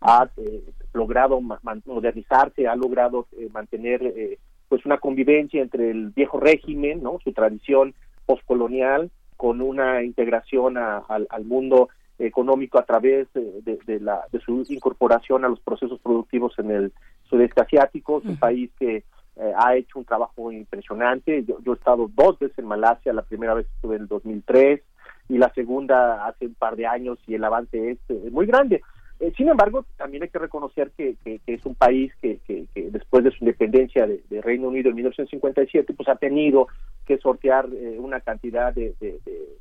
[0.00, 0.62] ha eh,
[0.92, 7.32] logrado modernizarse ha logrado eh, mantener pues una convivencia entre el viejo régimen no su
[7.32, 7.94] tradición
[8.26, 15.44] postcolonial con una integración a, al, mundo económico a través de, la, de su incorporación
[15.44, 16.92] a los procesos productivos en el
[17.28, 19.04] sudeste asiático es un país que
[19.40, 21.44] eh, ha hecho un trabajo impresionante.
[21.44, 24.80] Yo, yo, he estado dos veces en Malasia, la primera vez estuve en el 2003
[25.28, 28.82] y la segunda hace un par de años y el avance es eh, muy grande.
[29.20, 31.16] Eh, sin embargo, también hay que reconocer que,
[31.46, 32.38] es un país que,
[32.74, 36.68] después de su independencia de, de, Reino Unido en 1957, pues ha tenido
[37.04, 39.18] que sortear eh, una cantidad de, de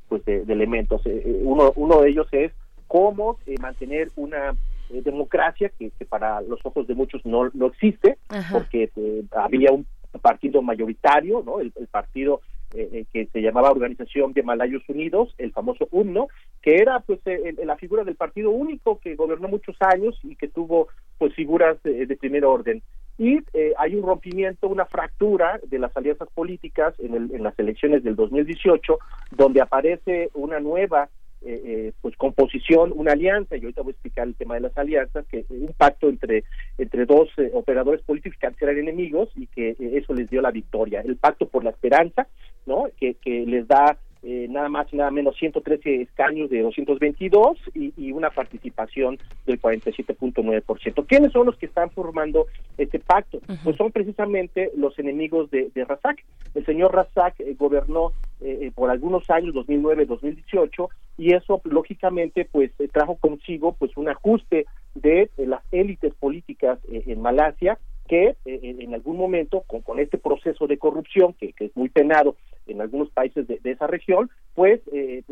[0.08, 1.02] pues de, elementos.
[1.44, 2.52] Uno, uno de ellos es
[2.88, 4.56] cómo mantener una
[4.92, 8.54] eh, democracia que, que, para los ojos de muchos no, no existe Ajá.
[8.54, 9.86] porque eh, había un
[10.22, 12.42] partido mayoritario no el, el partido
[12.74, 16.28] eh, que se llamaba Organización de Malayos Unidos el famoso UNO
[16.62, 17.20] que era pues
[17.64, 20.88] la figura del partido único que gobernó muchos años y que tuvo
[21.18, 22.82] pues figuras de primer orden
[23.18, 27.58] y eh, hay un rompimiento, una fractura de las alianzas políticas en, el, en las
[27.58, 29.00] elecciones del 2018,
[29.32, 31.10] donde aparece una nueva
[31.42, 34.78] eh, eh, pues composición, una alianza, y ahorita voy a explicar el tema de las
[34.78, 36.44] alianzas, que un pacto entre,
[36.78, 40.52] entre dos eh, operadores políticos que antes eran enemigos y que eso les dio la
[40.52, 41.02] victoria.
[41.02, 42.28] El pacto por la esperanza,
[42.66, 42.88] ¿no?
[43.00, 47.94] Que, que les da eh, nada más y nada menos 113 escaños de 222 y,
[47.98, 51.06] y una participación del 47.9%.
[51.08, 53.38] ¿Quiénes son los que están formando este pacto?
[53.38, 53.64] Uh -huh.
[53.64, 56.24] Pues son precisamente los enemigos de, de Razak.
[56.56, 62.88] El señor Razak eh, gobernó eh, por algunos años, 2009-2018, y eso lógicamente pues eh,
[62.88, 64.66] trajo consigo pues un ajuste
[64.96, 67.78] de, de las élites políticas eh, en Malasia
[68.08, 71.76] que eh, en, en algún momento con, con este proceso de corrupción que, que es
[71.76, 72.36] muy penado
[72.68, 75.24] en algunos países de, esa región, pues eh,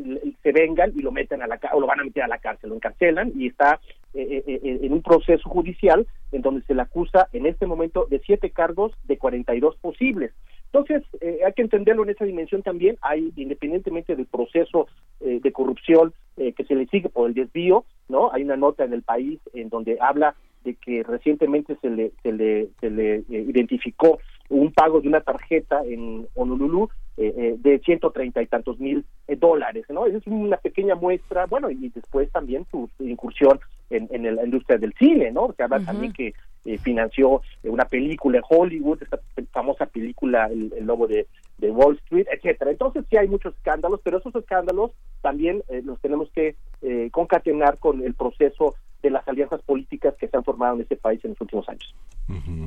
[0.43, 2.69] se vengan y lo meten a la o lo van a meter a la cárcel,
[2.69, 3.79] lo encarcelan y está
[4.13, 8.05] eh, eh, eh, en un proceso judicial en donde se le acusa en este momento
[8.09, 10.31] de siete cargos de 42 posibles.
[10.75, 12.97] Entonces, eh, hay que entenderlo en esa dimensión también.
[13.01, 14.87] Hay, independientemente del proceso
[15.21, 18.29] eh, de corrupción eh, que se le sigue por el desvío, ¿no?
[18.33, 20.35] Hay una nota en el país en donde habla
[20.65, 24.19] de que recientemente se le, se le, se le eh, identificó
[24.49, 29.05] un pago de una tarjeta en Honolulu eh, eh, de ciento treinta y tantos mil
[29.27, 30.05] eh, dólares, ¿no?
[30.05, 33.59] Esa es una pequeña muestra, bueno, y después también su, su incursión
[33.89, 35.53] en, en el- la industria del cine, ¿no?
[35.53, 36.33] Que habla también que
[36.65, 39.19] eh, financió eh, una película en Hollywood, esta
[39.51, 41.27] famosa película El, el Lobo de,
[41.57, 42.71] de Wall Street, etcétera.
[42.71, 44.91] Entonces sí hay muchos escándalos, pero esos escándalos
[45.21, 50.27] también eh, los tenemos que eh, concatenar con el proceso de las alianzas políticas que
[50.27, 51.95] se han formado en ese país en los últimos años.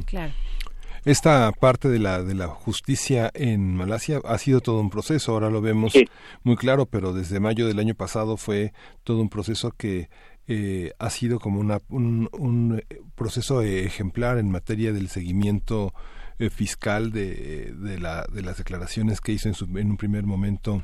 [0.06, 0.32] Claro.
[1.04, 5.50] Esta parte de la de la justicia en Malasia ha sido todo un proceso, ahora
[5.50, 5.94] lo vemos
[6.42, 8.72] muy claro, pero desde mayo del año pasado fue
[9.04, 10.08] todo un proceso que
[10.50, 15.92] eh, ha sido como una, un, un eh, proceso ejemplar en materia del seguimiento
[16.38, 20.24] eh, fiscal de, de, la, de las declaraciones que hizo en, su, en un primer
[20.24, 20.82] momento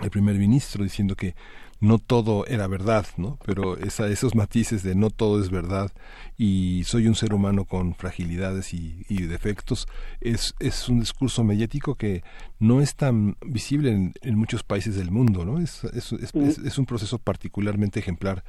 [0.00, 1.34] el primer ministro diciendo que
[1.80, 3.38] no todo era verdad, ¿no?
[3.46, 5.92] Pero esa, esos matices de no todo es verdad
[6.36, 9.86] y soy un ser humano con fragilidades y, y defectos
[10.20, 12.22] es, es un discurso mediático que
[12.58, 15.60] no es tan visible en, en muchos países del mundo, ¿no?
[15.60, 18.42] Es, es, es, es- es un proceso particularmente ejemplar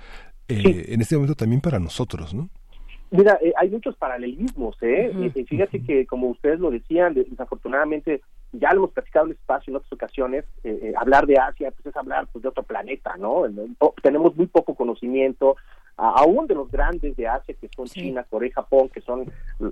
[0.47, 2.49] eh, en este momento también para nosotros, ¿no?
[3.11, 5.11] Mira, eh, hay muchos paralelismos, ¿eh?
[5.15, 9.31] Eh, eh, fíjate que, como ustedes lo decían, de- desafortunadamente, ya lo hemos platicado en
[9.31, 12.49] el espacio en otras ocasiones, eh, eh, hablar de Asia pues es hablar pues, de
[12.49, 13.43] otro planeta, ¿no?
[14.01, 15.55] Tenemos muy poco conocimiento,
[15.97, 19.25] aún de los grandes de Asia, que son China, Corea y Japón, que son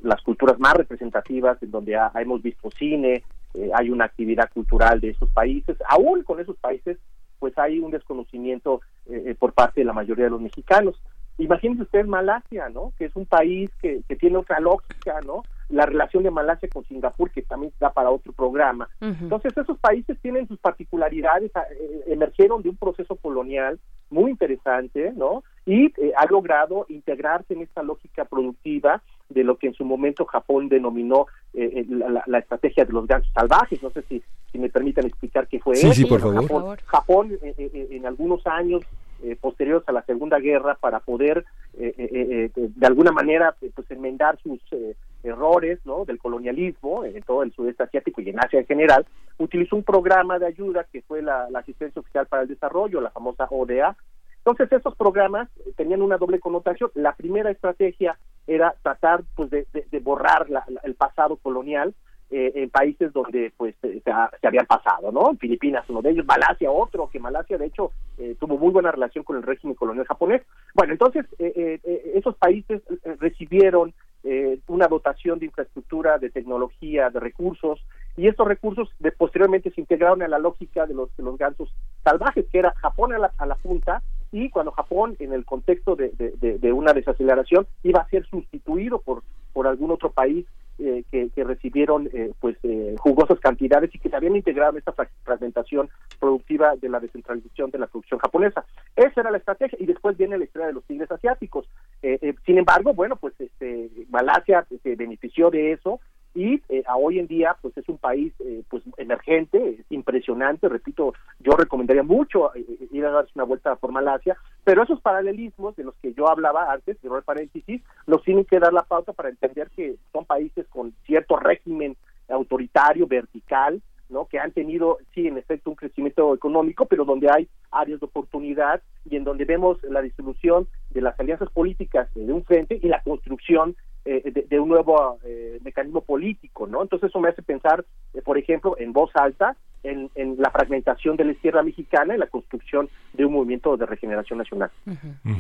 [0.04, 3.24] las culturas más representativas, en donde ha- hemos visto cine,
[3.54, 6.98] eh, hay una actividad cultural de esos países, aún con esos países,
[7.40, 11.02] pues hay un desconocimiento eh, eh, por parte de la mayoría de los mexicanos.
[11.38, 12.92] Imagínense ustedes Malasia, ¿no?
[12.98, 15.44] Que es un país que, que tiene otra lógica, ¿no?
[15.70, 18.88] La relación de Malasia con Singapur, que también da para otro programa.
[19.02, 23.80] Entonces, esos países tienen sus particularidades, a- eh, emergieron de un proceso colonial
[24.10, 25.44] muy interesante, ¿no?
[25.66, 30.24] Y eh, ha logrado integrarse en esta lógica productiva de lo que en su momento
[30.26, 33.84] Japón denominó eh, eh, la, la- la estrategia de los gansos salvajes.
[33.84, 35.96] No sé si, si me permiten explicar qué fue Sí, eso.
[35.96, 36.42] sí, por favor.
[36.48, 38.84] Japón, Japón, eh, eh, eh, en algunos años
[39.24, 41.44] eh, posteriores a la Segunda Guerra para poder
[41.78, 44.96] eh, eh, eh, eh, de alguna manera eh, pues enmendar sus eh,
[45.28, 46.06] errores ¿no?
[46.06, 49.06] del colonialismo en todo el sudeste asiático y en Asia en general,
[49.38, 53.48] utilizó un programa de ayuda que fue la, asistencia oficial para el desarrollo, la famosa
[53.50, 53.96] ODA.
[54.38, 56.90] Entonces esos programas tenían una doble connotación.
[56.96, 58.18] La primera estrategia
[58.48, 59.66] era tratar pues de,
[60.02, 61.94] borrar la- el pasado colonial
[62.30, 65.34] eh, en países donde pues se, se habían pasado, ¿no?
[65.40, 69.24] Filipinas uno de ellos, Malasia otro, que Malasia de hecho eh, tuvo muy buena relación
[69.24, 70.42] con el régimen colonial japonés.
[70.74, 73.94] Bueno, entonces eh, eh, eh, esos países eh, recibieron
[74.24, 77.84] eh, una dotación de infraestructura, de tecnología, de recursos,
[78.16, 81.74] y estos recursos de, posteriormente se integraron a la lógica de los, de gansos
[82.04, 85.96] salvajes, que era Japón a la, a la punta, y cuando Japón, en el contexto
[85.96, 90.46] de, una desaceleración, iba a ser sustituido por algún otro país
[90.80, 94.78] eh, que, que recibieron eh, pues eh, jugosas cantidades y que se habían integrado en
[94.78, 95.90] esta fra- fragmentación
[96.20, 98.66] productiva de la descentralización de la producción japonesa.
[98.96, 101.70] Esa era la estrategia y después viene la historia de los tigres asiáticos.
[102.02, 106.00] Eh, eh, sin embargo, bueno, pues este, Malasia se benefició de eso
[106.38, 110.70] y eh, a hoy en día pues es un país eh, pues emergente, es impresionante,
[110.70, 115.02] repito, yo recomendaría mucho eh, eh, ir a darse una vuelta por Malasia, pero esos
[115.02, 119.14] paralelismos de los que yo hablaba antes, el paréntesis, nos tienen que dar la pauta
[119.14, 121.98] para entender que son países con cierto régimen
[122.30, 124.26] autoritario, vertical, ¿no?
[124.28, 128.84] que han tenido, sí, en efecto, un crecimiento económico, pero donde hay áreas de oportunidad
[129.10, 133.02] y en donde vemos la distribución de las alianzas políticas de un frente y la
[133.02, 133.76] construcción
[134.10, 136.82] eh, de, de un nuevo eh, mecanismo político, ¿no?
[136.82, 141.16] Entonces eso me hace pensar, eh, por ejemplo, en voz alta, en, en la fragmentación
[141.18, 144.72] de la izquierda mexicana y la construcción de un movimiento de regeneración nacional.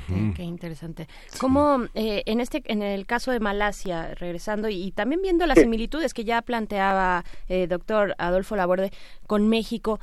[0.07, 1.07] Qué, qué interesante.
[1.39, 5.56] Como eh, en este, en el caso de Malasia, regresando y, y también viendo las
[5.57, 5.64] Sí.
[5.64, 8.91] similitudes que ya planteaba eh, doctor Adolfo Laborde
[9.26, 9.99] con México.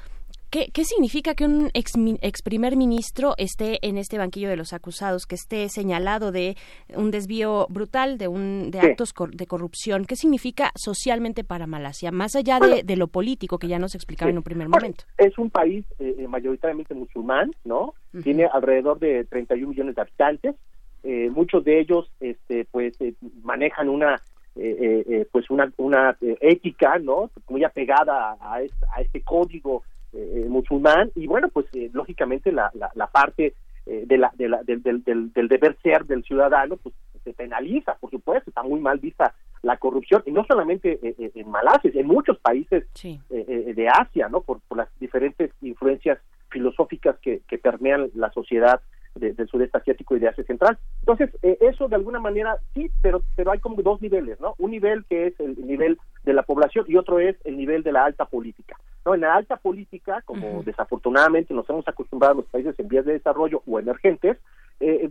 [0.55, 4.73] ¿Qué, ¿Qué, significa que un ex, ex, primer ministro esté en este banquillo de los
[4.73, 6.57] acusados, que esté señalado de
[6.95, 8.87] un desvío brutal, de, un, de sí.
[8.87, 10.05] actos cor de corrupción?
[10.05, 13.97] ¿Qué significa socialmente para Malasia, más allá bueno, de, de, lo político que ya nos
[13.97, 14.31] explicaba sí.
[14.31, 15.03] en un primer momento?
[15.19, 17.87] Es un país eh, mayoritariamente musulmán, ¿no?
[17.87, 18.23] Uh -huh.
[18.23, 20.55] Tiene alrededor de 31 millones de habitantes.
[21.03, 24.23] Eh, muchos de ellos, este, pues, eh, manejan una
[24.57, 29.83] eh, eh, pues una, una eh, ética no muy apegada a, a este código
[30.15, 33.55] eh, musulmán y bueno pues lógicamente la, la, la parte
[33.87, 37.97] de la, de la, del, del, del, del, deber ser del ciudadano pues se penaliza
[37.97, 42.39] por supuesto está muy mal vista la corrupción y no solamente en Malasia en muchos
[42.39, 43.21] países sí.
[43.29, 46.19] de Asia no por, por, las diferentes influencias
[46.49, 48.81] filosóficas que, que permean la sociedad
[49.15, 50.79] de, del sudeste asiático y de Asia Central.
[51.01, 54.55] Entonces, eh, eso de alguna manera sí, pero, pero hay como dos niveles, ¿no?
[54.59, 57.93] Un nivel que es el nivel de la población y otro es el nivel de
[57.93, 58.77] la alta política.
[59.05, 59.15] ¿No?
[59.15, 60.65] En la alta política, como uh -huh.
[60.65, 64.39] desafortunadamente nos hemos acostumbrado a los países en vías de desarrollo o emergentes,
[64.81, 65.11] eh,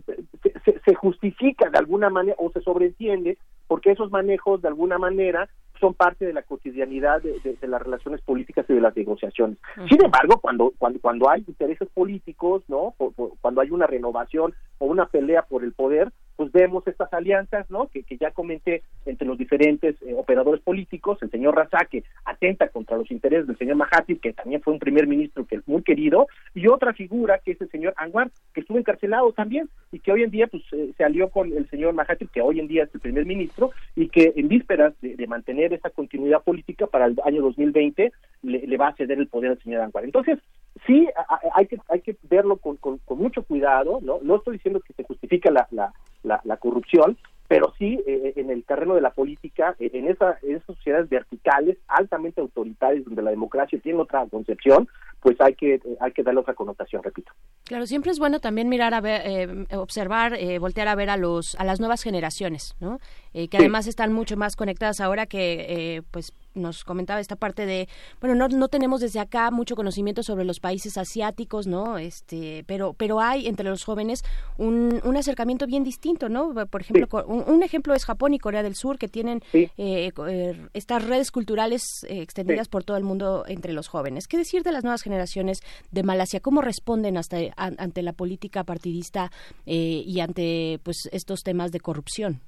[0.64, 5.48] se, se, justifica de alguna manera o se sobreentiende porque esos manejos de alguna manera
[5.80, 9.58] son parte de la cotidianidad de, de, de las relaciones políticas y de las negociaciones.
[9.76, 9.88] Uh -huh.
[9.88, 12.94] Sin embargo, cuando, cuando, cuando hay intereses políticos, ¿no?
[12.98, 17.12] Por, por, cuando hay una renovación o una pelea por el poder, pues vemos estas
[17.12, 17.88] alianzas, ¿no?
[17.88, 22.68] Que, que ya comenté entre los diferentes eh, operadores políticos, el señor Razak, que atenta
[22.68, 25.82] contra los intereses del señor Mahathir, que también fue un primer ministro que es muy
[25.82, 30.12] querido, y otra figura que es el señor Anwar, que estuvo encarcelado también, y que
[30.12, 32.84] hoy en día pues eh, se alió con el señor Mahathir, que hoy en día
[32.84, 37.06] es el primer ministro, y que en vísperas de, de mantener esa continuidad política para
[37.06, 38.12] el año 2020
[38.42, 40.04] le, le va a ceder el poder al señor Anwar.
[40.04, 40.38] Entonces,
[40.86, 41.08] sí
[41.54, 44.92] hay que hay que verlo con, con, con, mucho cuidado no no estoy diciendo que
[44.92, 45.92] se justifica la la,
[46.22, 50.38] la, la corrupción pero sí eh, en el terreno de la política eh, en esa
[50.42, 54.88] en esas sociedades verticales altamente autoritarias donde la democracia tiene otra concepción
[55.24, 57.32] pues hay que hay que darle otra connotación repito.
[57.64, 61.16] Claro siempre es bueno también mirar a ver eh, observar eh, voltear a ver a
[61.16, 62.98] los a las nuevas generaciones no
[63.32, 63.62] eh, que sí.
[63.62, 67.88] además están mucho más conectadas ahora que pues nos comentaba esta parte de
[68.20, 72.94] bueno no, no tenemos desde acá mucho conocimiento sobre los países asiáticos no este pero
[72.94, 74.22] pero hay entre los jóvenes
[74.58, 77.24] un, un acercamiento bien distinto no por ejemplo sí.
[77.26, 79.70] un, un, ejemplo es Japón y Corea del Sur que tienen sí.
[79.76, 84.26] eh, eh, estas redes culturales eh, extendidas por todo el mundo entre los jóvenes.
[84.26, 85.60] Qué decir de las nuevas generaciones
[85.90, 89.30] de Malasia cómo responden hasta ante la política partidista
[89.66, 92.40] eh, y ante pues estos temas de corrupción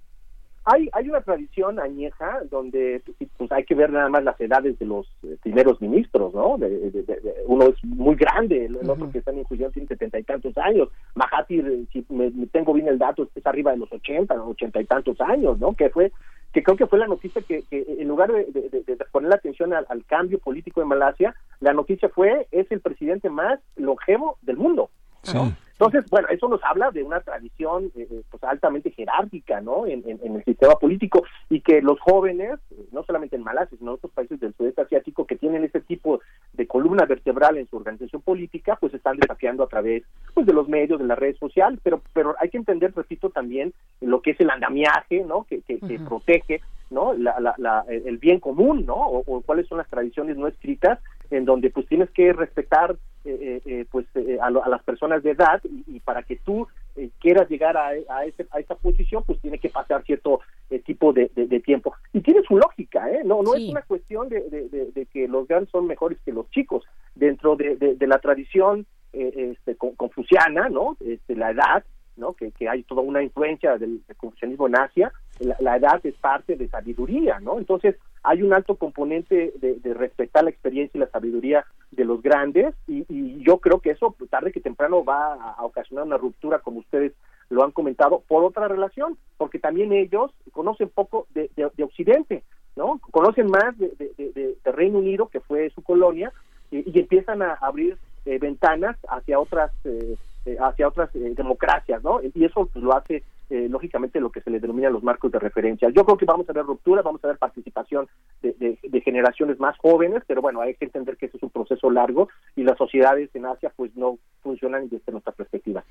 [0.66, 3.00] hay, hay una tradición añeja donde
[3.38, 6.58] pues, hay que ver nada más las edades de los eh, primeros ministros, ¿no?
[6.58, 9.86] De, de, de, uno es muy grande, el, el otro que está en inclusión tiene
[9.86, 10.88] setenta y tantos años.
[11.14, 14.80] Mahathir, eh, si me, me, tengo bien el dato, es arriba de los ochenta, ochenta
[14.80, 15.72] y tantos años, ¿no?
[15.74, 16.10] Que fue
[16.52, 19.72] que creo que fue la noticia que, que en lugar de, de poner la atención
[19.72, 24.56] al, al, cambio político de Malasia, la noticia fue es el presidente más longevo del
[24.56, 24.90] mundo.
[25.32, 25.52] ¿no?
[25.78, 29.86] Entonces, bueno, eso nos habla de una tradición eh, eh, pues altamente jerárquica, ¿no?
[29.86, 33.76] En, en, en, el sistema político y que los jóvenes, eh, no solamente en Malasia,
[33.76, 36.20] sino en otros países del sudeste asiático que tienen ese tipo
[36.54, 40.66] de columna vertebral en su organización política, pues están desafiando a través pues de los
[40.66, 44.40] medios, de las redes sociales, pero pero hay que entender, repito, también lo que es
[44.40, 45.44] el andamiaje, ¿no?
[45.44, 46.08] Que, que, que uh -huh.
[46.08, 47.12] protege, ¿no?
[47.12, 48.94] La, la, la, el bien común, ¿no?
[48.94, 51.00] O, o cuáles son las tradiciones no escritas
[51.30, 54.82] en donde pues tienes que respetar eh, eh, eh pues eh, a, lo, a, las
[54.82, 56.66] personas de edad y, y para que tú
[56.96, 60.40] eh, quieras llegar a, a, ese, a, esa posición pues tiene que pasar cierto
[60.84, 63.64] tipo de, de, de, tiempo y tiene su lógica eh no no sí.
[63.64, 66.84] es una cuestión de, de, que los grandes son mejores que los chicos
[67.14, 71.84] dentro de, la tradición este, confuciana no este, la edad
[72.16, 72.32] ¿no?
[72.32, 76.14] Que, que, hay toda una influencia del, del confucianismo en Asia, la, la, edad es
[76.14, 77.58] parte de sabiduría, ¿no?
[77.58, 77.96] Entonces,
[78.26, 82.74] hay un alto componente de, de respetar la experiencia y la sabiduría de los grandes,
[82.88, 83.04] y,
[83.42, 87.12] yo creo que eso tarde que temprano va a, ocasionar una ruptura, como ustedes
[87.48, 92.42] lo han comentado, por otra relación, porque también ellos conocen poco de, de, de Occidente,
[92.74, 93.00] ¿no?
[93.12, 96.32] Conocen más de, de, Reino Unido, que fue su colonia,
[96.72, 100.16] y, y empiezan a abrir eh, ventanas hacia otras eh,
[100.46, 102.20] eh, hacia otras eh, democracias, ¿no?
[102.22, 105.38] Y eso pues, lo hace eh, lógicamente lo que se le denomina los marcos de
[105.38, 105.88] referencia.
[105.90, 108.08] Yo creo que vamos a ver rupturas, vamos a ver participación
[108.42, 111.50] de, de, de, generaciones más jóvenes, pero bueno, hay que entender que ese es un
[111.50, 115.84] proceso largo y las sociedades en Asia pues no funcionan desde nuestra perspectiva.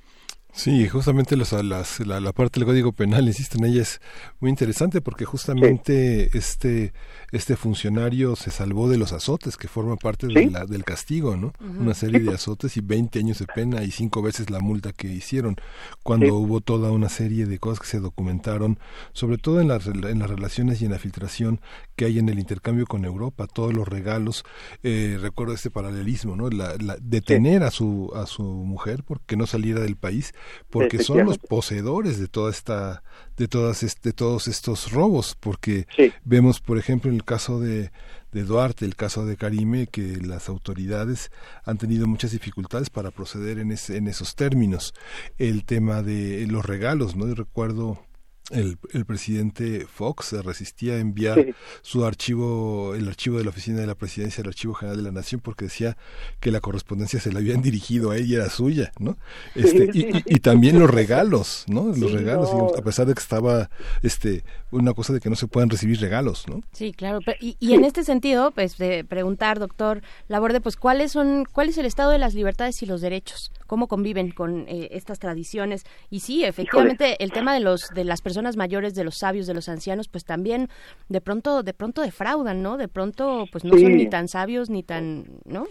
[0.56, 3.99] Sí, justamente las, las, la, la, parte del Código Penal, insisto en ella, es
[4.40, 6.38] muy interesante porque justamente sí.
[6.38, 6.94] este,
[7.34, 10.34] este funcionario se salvó de los azotes, que forman parte ¿Sí?
[10.34, 11.48] de la, del castigo, ¿no?
[11.48, 11.80] Uh -huh.
[11.82, 15.10] Una serie de azotes y 20 años de pena y cinco veces la multa que
[15.10, 15.57] hicieron,
[16.03, 16.32] cuando sí.
[16.32, 18.80] hubo toda una serie de cosas que se documentaron,
[19.11, 19.76] sobre todo en, la,
[20.10, 21.60] en las relaciones y en la filtración
[21.98, 24.45] que hay en el intercambio con Europa, todos los regalos,
[24.84, 26.49] eh, recuerdo este paralelismo, ¿no?
[26.49, 30.34] La, la, detener a su a su mujer porque no saliera del país,
[30.70, 33.04] porque son los poseedores de toda esta
[33.38, 36.14] de todas este, de todos estos robos, porque sí.
[36.24, 37.92] vemos, por ejemplo, en el caso de
[38.36, 41.32] de Duarte, el caso de Karime, que las autoridades
[41.64, 44.94] han tenido muchas dificultades para proceder en, ese, en esos términos.
[45.38, 47.30] El tema de los regalos, ¿no?
[47.30, 48.06] Yo recuerdo
[48.52, 51.56] el, el, presidente Fox se resistía a enviar sí.
[51.82, 55.12] su archivo, el archivo de la oficina de la presidencia, el archivo general de la
[55.12, 55.98] nación, porque decía
[56.40, 59.18] que la correspondencia se le habían dirigido a él y era suya, ¿no?
[59.56, 61.88] Este, sí, sí, y, y, también los regalos, ¿no?
[61.88, 62.72] Los regalos, no.
[62.78, 63.70] a pesar de que estaba
[64.04, 66.62] este una cosa de que no se puedan recibir regalos, ¿no?
[66.74, 67.20] Sí, claro.
[67.40, 71.78] Y, y en este sentido, pues de preguntar, doctor Laborde, pues cuáles son, cuál es
[71.78, 75.86] el estado de las libertades y los derechos, cómo conviven con eh, estas tradiciones.
[76.10, 77.18] Y sí, efectivamente, Híjole.
[77.20, 80.10] el tema de los de las personas personas mayores, de los sabios, de los ancianos,
[80.10, 80.68] pues también
[81.07, 82.76] de pronto, de pronto defraudan, ¿no?
[82.76, 83.84] De pronto, pues no sí.
[83.84, 85.64] son ni tan sabios ni tan, ¿no?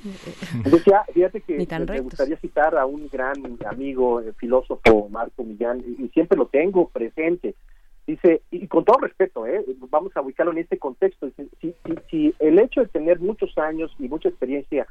[1.12, 3.35] Fíjate que ni tan me gustaría citar a un gran
[3.66, 7.55] amigo, el filósofo Marco Millán, y siempre lo tengo presente.
[8.07, 9.62] Dice, y con todo respeto, ¿eh?
[9.91, 11.28] vamos a ubicarlo en este contexto,
[11.61, 14.86] si, si, si el hecho de tener muchos años y mucha experiencia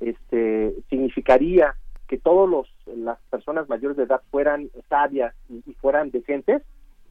[0.00, 1.74] este, significaría
[2.06, 6.62] que todos los las personas mayores de edad fueran sabias y, y fueran decentes,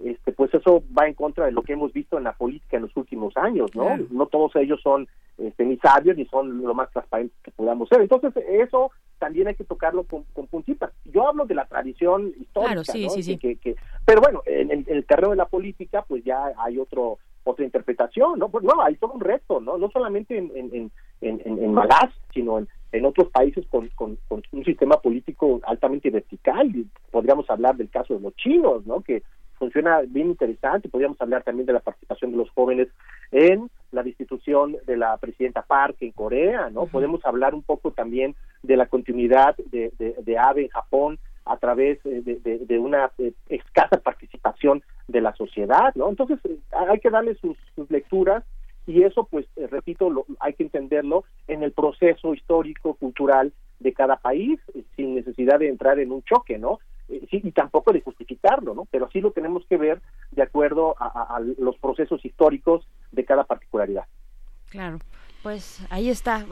[0.04, 2.84] este, pues eso va en contra de lo que hemos visto en la política en
[2.84, 3.84] los últimos años, ¿no?
[3.84, 4.06] Claro.
[4.12, 5.08] No todos ellos son
[5.38, 8.02] este, ni sabios ni son lo más transparentes que podamos ser.
[8.02, 10.92] Entonces, eso también hay que tocarlo con, con puntitas.
[11.06, 13.10] Yo hablo de la tradición histórica, claro, sí, ¿no?
[13.10, 13.38] sí, sí.
[13.38, 17.18] Que, que, pero bueno, en, en, el terreno de la política, pues ya hay otro
[17.48, 18.50] otra interpretación, ¿no?
[18.50, 19.78] Pues no, hay todo un reto, ¿no?
[19.78, 20.92] No solamente en, en, en,
[21.22, 26.10] en, en Malás, sino en, en otros países con, con, con, un sistema político altamente
[26.10, 26.72] vertical.
[27.12, 29.02] Podríamos hablar del caso de los chinos, ¿no?
[29.02, 29.22] Que
[29.58, 30.90] funciona bien interesante.
[30.90, 32.88] Podríamos hablar también de la participación de los jóvenes
[33.32, 36.82] en la destitución de la presidenta Park en Corea, ¿no?
[36.82, 36.92] Uh -huh.
[36.92, 41.58] Podemos hablar un poco también de la continuidad de, de, de AVE en Japón a
[41.58, 46.10] través de, de, de una eh, escasa participación de la sociedad, ¿no?
[46.10, 46.58] Entonces eh,
[46.90, 48.44] hay que darle sus, sus lecturas
[48.88, 53.94] y eso, pues, eh, repito, lo, hay que entenderlo en el proceso histórico, cultural de
[53.94, 54.60] cada país,
[54.96, 56.80] sin necesidad de entrar en un choque, ¿no?
[57.10, 58.86] Eh, sí, y tampoco de justificarlo, ¿no?
[58.92, 60.02] Pero sí lo tenemos que ver
[60.32, 64.06] de acuerdo a, a, a los procesos históricos de cada particularidad.
[64.70, 65.00] Claro.
[65.46, 66.44] Pues ahí está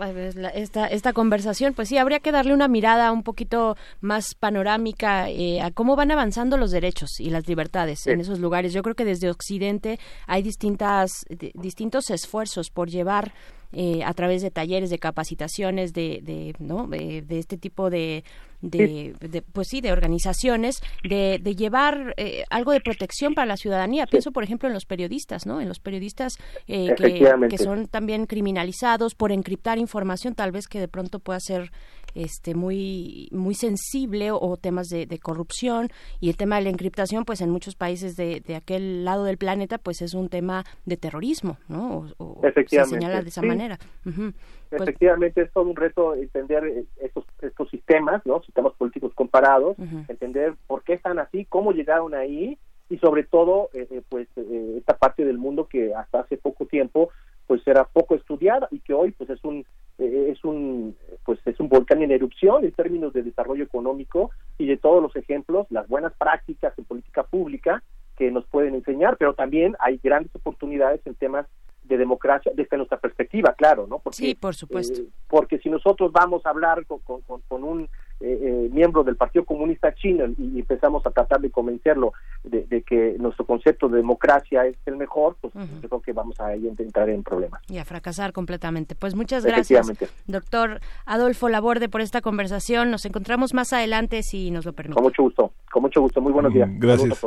[0.54, 1.74] esta, esta conversación.
[1.74, 6.12] Pues sí, habría que darle una mirada un poquito más panorámica eh, a cómo van
[6.12, 8.12] avanzando los derechos y las libertades sí.
[8.12, 8.72] en esos lugares.
[8.72, 9.98] Yo creo que desde Occidente
[10.28, 11.26] hay distintas,
[11.56, 13.34] distintos esfuerzos por llevar
[13.72, 16.86] eh, a través de talleres, de capacitaciones, de, de, ¿no?
[16.86, 18.24] de, de este tipo de,
[18.64, 23.58] de, de, pues sí, de organizaciones, de, de llevar eh, algo de protección para la
[23.58, 24.08] ciudadanía.
[24.08, 25.60] Pienso, por ejemplo, en los periodistas, ¿no?
[25.60, 26.38] En los periodistas
[26.68, 31.40] eh, que, que, son también criminalizados por encriptar información, tal vez que de pronto pueda
[31.42, 31.72] ser
[32.16, 36.70] este muy muy sensible o, o temas de, de, corrupción y el tema de la
[36.70, 40.64] encriptación pues en muchos países de, de, aquel lado del planeta pues es un tema
[40.86, 43.48] de terrorismo no o, o se señala de esa sí.
[43.48, 44.34] manera uh -huh.
[44.70, 49.78] pues, efectivamente es todo un reto entender eh, estos estos sistemas no sistemas políticos comparados
[49.78, 50.06] uh -huh.
[50.10, 52.58] entender por qué están así cómo llegaron ahí
[52.90, 56.66] y sobre todo eh, eh pues eh, esta parte del mundo que hasta hace poco
[56.66, 57.10] tiempo
[57.48, 59.66] pues era poco estudiada y que hoy pues es un
[60.04, 64.78] es un pues es un volcán en erupción en términos de desarrollo económico y de
[64.78, 67.84] todos los ejemplos las buenas prácticas en política pública
[68.18, 71.46] que nos pueden enseñar pero también hay grandes oportunidades en temas
[71.84, 75.02] de democracia desde nuestra perspectiva claro no porque sí por supuesto.
[75.02, 77.90] eh, porque si nosotros vamos a hablar con, con, con un
[78.24, 82.14] eh, eh, miembro del Partido Comunista Chino y, empezamos a tratar de convencerlo
[82.44, 85.82] de, de, que nuestro concepto de democracia es el mejor, pues uh -huh.
[85.82, 87.62] yo creo que vamos a entrar en problemas.
[87.68, 88.96] Y a fracasar completamente.
[88.96, 89.92] Pues muchas gracias,
[90.26, 92.92] doctor Adolfo Laborde, por esta conversación.
[92.92, 94.96] Nos encontramos más adelante si nos lo permite.
[94.96, 96.22] Con mucho gusto, con mucho gusto.
[96.22, 96.70] Muy buenos días.
[96.80, 97.22] Gracias.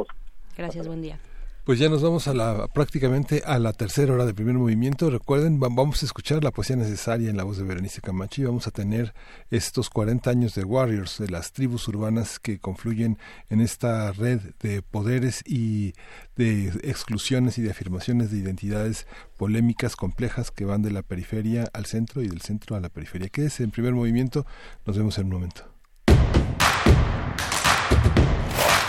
[0.57, 1.19] Gracias, buen día.
[1.67, 5.11] Pues ya nos vamos a la prácticamente a la tercera hora del primer movimiento.
[5.11, 8.69] Recuerden, vamos a escuchar la poesía necesaria en la voz de Berenice Camacho y vamos
[8.69, 9.15] a tener
[9.51, 13.19] estos 40 años de Warriors, de las tribus urbanas que confluyen
[13.51, 15.95] en esta red de poderes y
[16.37, 21.87] de exclusiones y de afirmaciones de identidades polémicas, complejas, que van de la periferia al
[21.87, 23.29] centro y del centro a la periferia.
[23.29, 24.47] Quédese en primer movimiento,
[24.87, 25.76] nos vemos en un momento.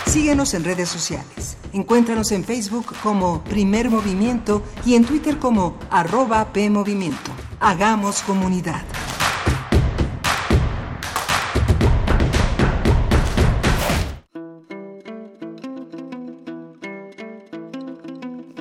[0.08, 1.58] Síguenos en redes sociales.
[1.74, 7.30] Encuéntranos en Facebook como Primer Movimiento y en Twitter como arroba PMovimiento.
[7.60, 8.82] Hagamos comunidad.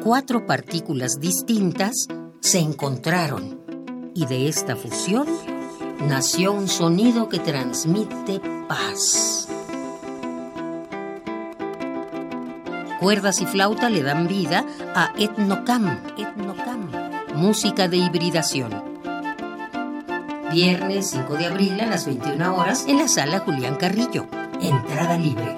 [0.04, 2.08] Cuatro partículas distintas
[2.42, 3.62] se encontraron
[4.14, 5.28] y de esta fusión
[6.10, 9.47] nació un sonido que transmite paz.
[13.00, 14.66] Cuerdas y flauta le dan vida
[14.96, 16.90] a Etnocam, Etnocam,
[17.36, 18.84] música de hibridación.
[20.52, 24.26] Viernes 5 de abril a las 21 horas en la sala Julián Carrillo.
[24.62, 25.56] Entrada libre.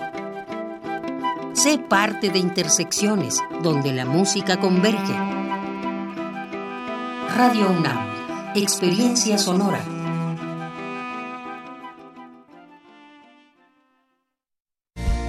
[1.54, 5.14] Sé parte de Intersecciones, donde la música converge.
[7.36, 9.99] Radio UNAM, experiencia sonora.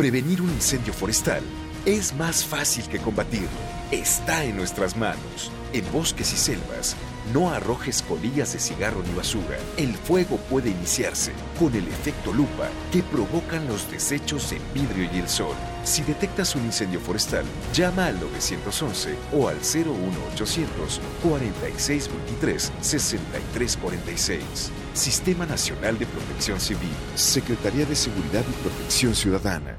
[0.00, 1.42] Prevenir un incendio forestal
[1.84, 3.48] es más fácil que combatirlo.
[3.90, 5.52] Está en nuestras manos.
[5.74, 6.96] En bosques y selvas,
[7.34, 9.58] no arrojes colillas de cigarro ni basura.
[9.76, 15.18] El fuego puede iniciarse con el efecto lupa que provocan los desechos en vidrio y
[15.18, 15.54] el sol.
[15.84, 17.44] Si detectas un incendio forestal,
[17.74, 24.72] llama al 911 o al 01800 4623 6346.
[24.94, 26.88] Sistema Nacional de Protección Civil.
[27.14, 29.78] Secretaría de Seguridad y Protección Ciudadana.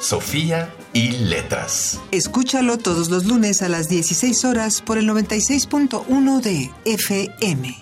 [0.00, 2.00] Sofía y Letras.
[2.10, 7.76] Escúchalo todos los lunes a las 16 horas por el 96.1 de FM.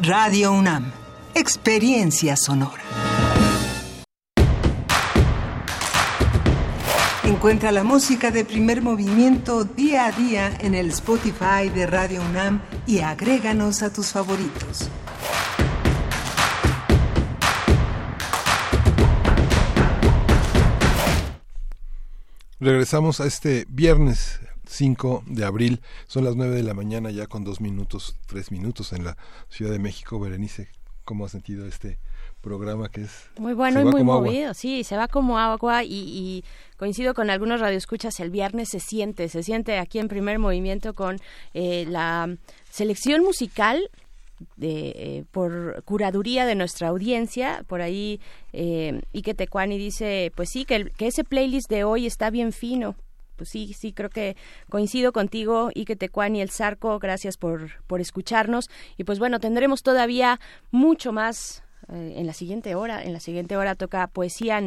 [0.00, 0.92] Radio UNAM.
[1.34, 2.82] Experiencia sonora.
[7.24, 12.60] Encuentra la música de primer movimiento día a día en el Spotify de Radio UNAM
[12.86, 14.88] y agréganos a tus favoritos.
[22.58, 25.82] Regresamos a este viernes 5 de abril.
[26.06, 29.18] Son las 9 de la mañana ya con dos minutos, tres minutos en la
[29.50, 30.18] Ciudad de México.
[30.18, 30.68] Berenice,
[31.04, 31.98] ¿cómo has sentido este
[32.40, 33.28] programa que es...
[33.38, 36.44] Muy bueno y muy movido, sí, se va como agua y, y,
[36.78, 41.18] coincido con algunos radioescuchas, el viernes se siente, se siente aquí en primer movimiento con
[41.54, 42.36] eh, la
[42.70, 43.90] selección musical
[44.56, 47.64] de, eh, por curaduría de nuestra audiencia.
[47.66, 48.20] Por ahí
[48.52, 52.96] eh, Ike Tecuani dice, pues sí, que, que ese playlist de hoy está bien fino.
[53.36, 54.36] Pues sí, sí, creo que
[54.70, 58.70] coincido contigo, Ike Tecuani, el Zarco, gracias por, por escucharnos.
[58.96, 60.40] Y pues bueno, tendremos todavía
[60.70, 63.02] mucho más eh, en la siguiente hora.
[63.02, 64.60] En la siguiente hora toca poesía,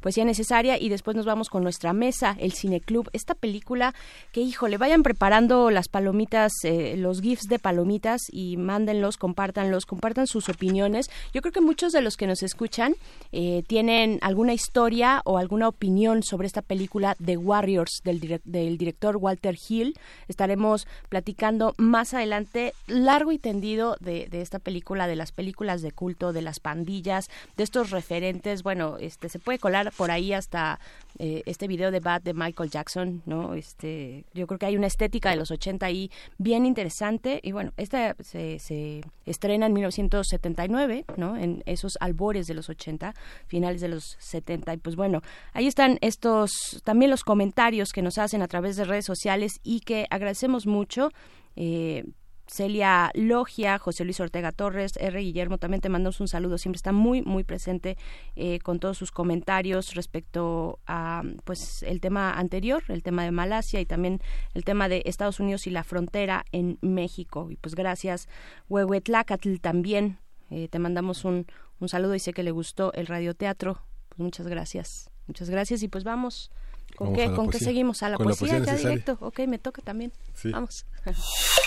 [0.00, 3.08] poesía necesaria y después nos vamos con nuestra mesa, el Cineclub.
[3.12, 3.94] Esta película
[4.32, 10.26] que, híjole, vayan preparando las palomitas, eh, los GIFs de palomitas y mándenlos, compártanlos, compartan
[10.26, 11.10] sus opiniones.
[11.34, 12.94] Yo creo que muchos de los que nos escuchan
[13.32, 19.16] eh, tienen alguna historia o alguna opinión sobre esta película The Warriors del, del director
[19.16, 19.98] Walter Hill.
[20.28, 25.92] Estaremos platicando más adelante largo y tendido de, de esta película, de las películas de
[26.06, 30.78] culto de las pandillas, de estos referentes, bueno, este se puede colar por ahí hasta
[31.18, 33.54] eh, este video de Bad de Michael Jackson, ¿no?
[33.54, 37.72] Este, yo creo que hay una estética de los 80 ahí bien interesante y bueno,
[37.76, 41.36] esta se, estrena en 1979, ¿no?
[41.36, 43.12] En esos albores de los 80,
[43.48, 45.22] finales de los 70 y pues bueno,
[45.54, 49.80] ahí están estos también los comentarios que nos hacen a través de redes sociales y
[49.80, 51.10] que agradecemos mucho.
[51.56, 52.04] Eh,
[52.46, 55.20] Celia Logia, José Luis Ortega Torres, R.
[55.20, 57.96] Guillermo, también te mandamos un saludo, siempre está muy, muy presente
[58.36, 63.80] eh, con todos sus comentarios respecto a pues el tema anterior, el tema de Malasia
[63.80, 64.20] y también
[64.54, 67.48] el tema de Estados Unidos y la frontera en México.
[67.50, 68.28] Y pues gracias,
[68.68, 70.18] Huehuetlacatl también,
[70.50, 71.46] eh, te mandamos un,
[71.80, 73.82] un saludo y sé que le gustó el radioteatro.
[74.08, 76.50] Pues muchas gracias, muchas gracias y pues vamos.
[76.94, 78.02] ¿Con qué, ¿con qué seguimos?
[78.02, 79.18] A la poesía, ya directo.
[79.20, 80.12] Ok, me toca también.
[80.44, 80.86] Vamos.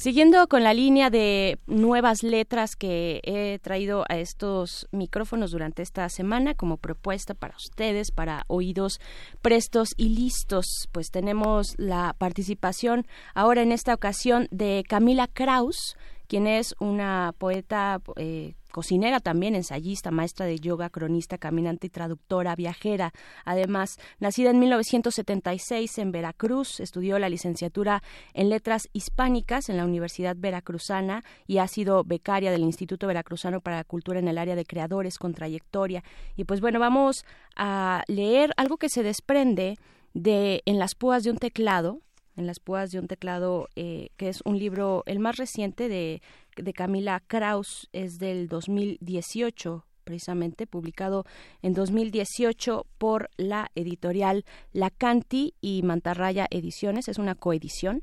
[0.00, 6.08] Siguiendo con la línea de nuevas letras que he traído a estos micrófonos durante esta
[6.08, 8.98] semana como propuesta para ustedes, para oídos
[9.42, 15.98] prestos y listos, pues tenemos la participación ahora en esta ocasión de Camila Kraus,
[16.30, 22.54] quien es una poeta eh, cocinera también, ensayista, maestra de yoga, cronista, caminante y traductora,
[22.54, 23.10] viajera.
[23.44, 30.36] Además, nacida en 1976 en Veracruz, estudió la licenciatura en Letras Hispánicas en la Universidad
[30.38, 34.64] Veracruzana y ha sido becaria del Instituto Veracruzano para la Cultura en el área de
[34.64, 36.04] creadores con trayectoria.
[36.36, 37.24] Y pues bueno, vamos
[37.56, 39.78] a leer algo que se desprende
[40.14, 42.02] de En las púas de un teclado,
[42.40, 46.22] en las púas de un teclado, eh, que es un libro, el más reciente de,
[46.56, 51.24] de Camila Kraus, es del 2018 precisamente, publicado
[51.62, 58.02] en 2018 por la editorial Lacanti y Mantarraya Ediciones, es una coedición.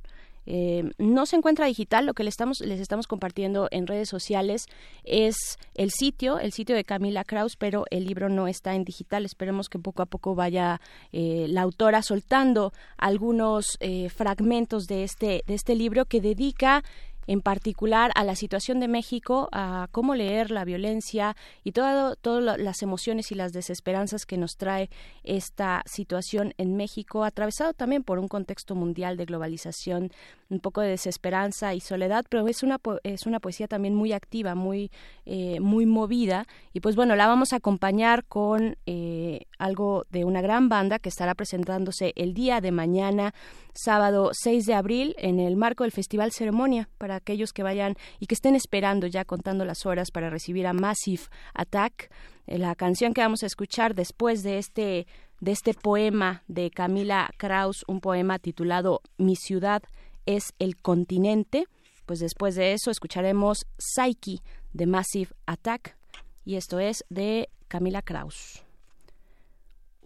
[0.50, 4.66] Eh, no se encuentra digital, lo que les estamos, les estamos compartiendo en redes sociales
[5.04, 9.26] es el sitio, el sitio de Camila Kraus, pero el libro no está en digital.
[9.26, 10.80] Esperemos que poco a poco vaya
[11.12, 16.84] eh, la autora soltando algunos eh, fragmentos de este, de este libro que dedica
[17.28, 22.58] en particular a la situación de México, a cómo leer la violencia y todo, todas
[22.58, 24.90] las emociones y las desesperanzas que nos trae
[25.24, 30.12] esta situación en México, atravesado también por un contexto mundial de globalización,
[30.50, 34.56] un poco de desesperanza y soledad, pero es una, es una poesía también muy activa,
[34.56, 34.92] muy,
[35.26, 36.48] eh, muy movida.
[36.74, 41.10] Y pues bueno, la vamos a acompañar con eh, algo de una gran banda que
[41.10, 43.34] estará presentándose el día de mañana,
[43.74, 48.28] sábado 6 de abril, en el marco del Festival Ceremonia, para aquellos que vayan y
[48.28, 51.24] que estén esperando ya contando las horas para recibir a Massive
[51.54, 52.12] Attack.
[52.48, 55.08] Eh, la canción que vamos a escuchar después de este
[55.40, 59.84] de este poema de Camila Kraus, un poema titulado Mi ciudad
[60.26, 61.68] es el continente.
[62.06, 64.42] Pues después de eso escucharemos Psyche
[64.74, 65.98] de Massive Attack
[66.46, 68.67] y esto es de Camila Kraus.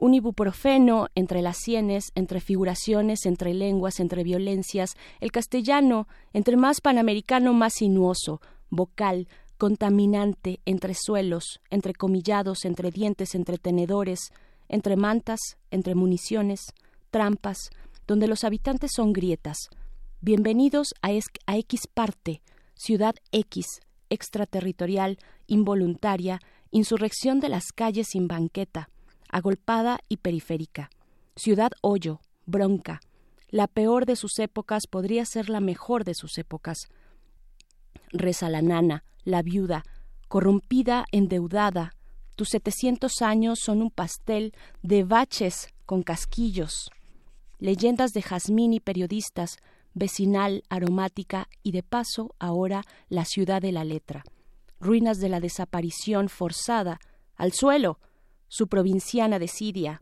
[0.02, 6.82] Un ibuprofeno entre las sienes, entre figuraciones, entre lenguas, entre violencias, el castellano, entre más
[6.82, 8.41] panamericano, más sinuoso,
[8.72, 9.28] vocal,
[9.60, 14.32] contaminante, entre suelos, entre comillados, entre dientes, entre tenedores,
[14.69, 16.73] entre mantas, entre municiones,
[17.11, 17.69] trampas,
[18.07, 19.69] donde los habitantes son grietas,
[20.23, 22.44] Bienvenidos a, X parte,
[22.76, 23.65] Ciudad X,
[24.11, 25.18] extraterritorial,
[25.48, 28.91] involuntaria, insurrección de las calles sin banqueta,
[29.32, 30.90] agolpada y periférica.
[31.36, 32.99] Ciudad Hoyo, bronca.
[33.49, 36.90] La peor de sus épocas podría ser la mejor de sus épocas.
[38.12, 39.84] Reza la nana, la viuda,
[40.28, 41.95] corrompida, endeudada.
[42.36, 46.90] Tus setecientos años son un pastel de baches con casquillos.
[47.60, 49.58] Leyendas de jazmín y periodistas,
[49.94, 54.24] vecinal, aromática y de paso ahora la ciudad de la letra.
[54.80, 56.99] Ruinas de la desaparición forzada,
[57.36, 57.99] al suelo,
[58.52, 60.02] su provinciana de Siria,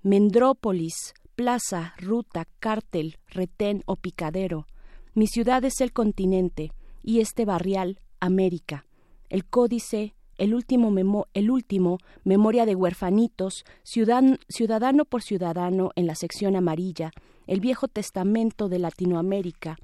[0.00, 4.66] Mendrópolis, plaza, ruta, cártel, retén o picadero.
[5.12, 8.86] Mi ciudad es el continente y este barrial, América.
[9.28, 16.56] El códice, el último, el último memoria de huerfanitos, ciudadano por ciudadano en la sección
[16.56, 17.10] amarilla,
[17.46, 19.76] el viejo testamento de Latinoamérica.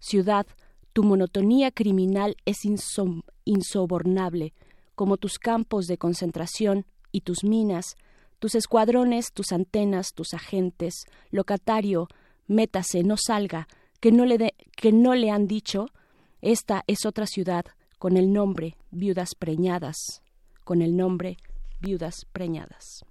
[0.00, 0.46] Ciudad,
[0.92, 2.58] tu monotonía criminal es
[3.46, 4.52] insobornable,
[4.94, 6.84] como tus campos de concentración
[7.14, 7.96] y tus minas,
[8.40, 12.08] tus escuadrones, tus antenas, tus agentes, locatario,
[12.48, 13.68] métase, no salga,
[14.00, 15.86] que no le, que no le han dicho,
[16.42, 17.66] esta es otra ciudad,
[17.98, 20.22] con el nombre Viudas Preñadas,
[20.64, 21.36] con el nombre
[21.80, 23.04] Viudas Preñadas.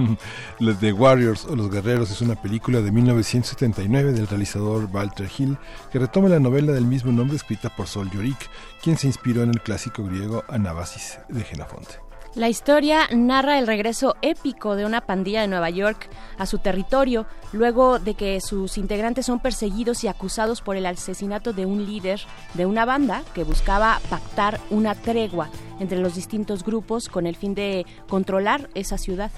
[0.58, 5.58] Los The Warriors o Los Guerreros es una película de 1979 del realizador Walter Hill
[5.90, 8.50] que retoma la novela del mismo nombre escrita por Sol Yorick,
[8.82, 12.10] quien se inspiró en el clásico griego Anabasis de Genofonte.
[12.36, 16.08] La historia narra el regreso épico de una pandilla de Nueva York
[16.38, 21.52] a su territorio luego de que sus integrantes son perseguidos y acusados por el asesinato
[21.52, 22.20] de un líder
[22.54, 25.50] de una banda que buscaba pactar una tregua
[25.80, 29.32] entre los distintos grupos con el fin de controlar esa ciudad.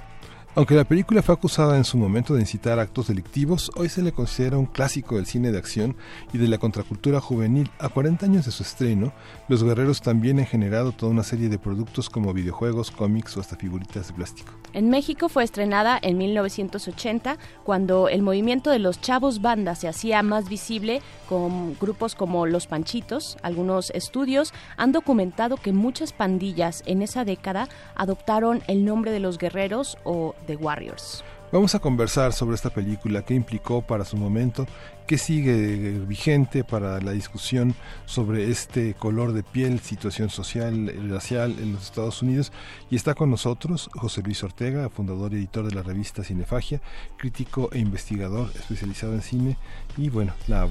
[0.54, 4.12] Aunque la película fue acusada en su momento de incitar actos delictivos, hoy se le
[4.12, 5.96] considera un clásico del cine de acción
[6.30, 7.70] y de la contracultura juvenil.
[7.78, 9.14] A 40 años de su estreno,
[9.48, 13.56] los guerreros también han generado toda una serie de productos como videojuegos, cómics o hasta
[13.56, 14.52] figuritas de plástico.
[14.74, 20.22] En México fue estrenada en 1980, cuando el movimiento de los chavos banda se hacía
[20.22, 21.00] más visible
[21.30, 23.38] con grupos como Los Panchitos.
[23.42, 29.38] Algunos estudios han documentado que muchas pandillas en esa década adoptaron el nombre de los
[29.38, 31.24] guerreros o The Warriors.
[31.52, 34.66] Vamos a conversar sobre esta película, qué implicó para su momento,
[35.06, 37.74] qué sigue vigente para la discusión
[38.06, 42.52] sobre este color de piel, situación social, racial en los Estados Unidos.
[42.90, 46.80] Y está con nosotros José Luis Ortega, fundador y editor de la revista Cinefagia,
[47.18, 49.58] crítico e investigador especializado en cine
[49.98, 50.66] y bueno, la,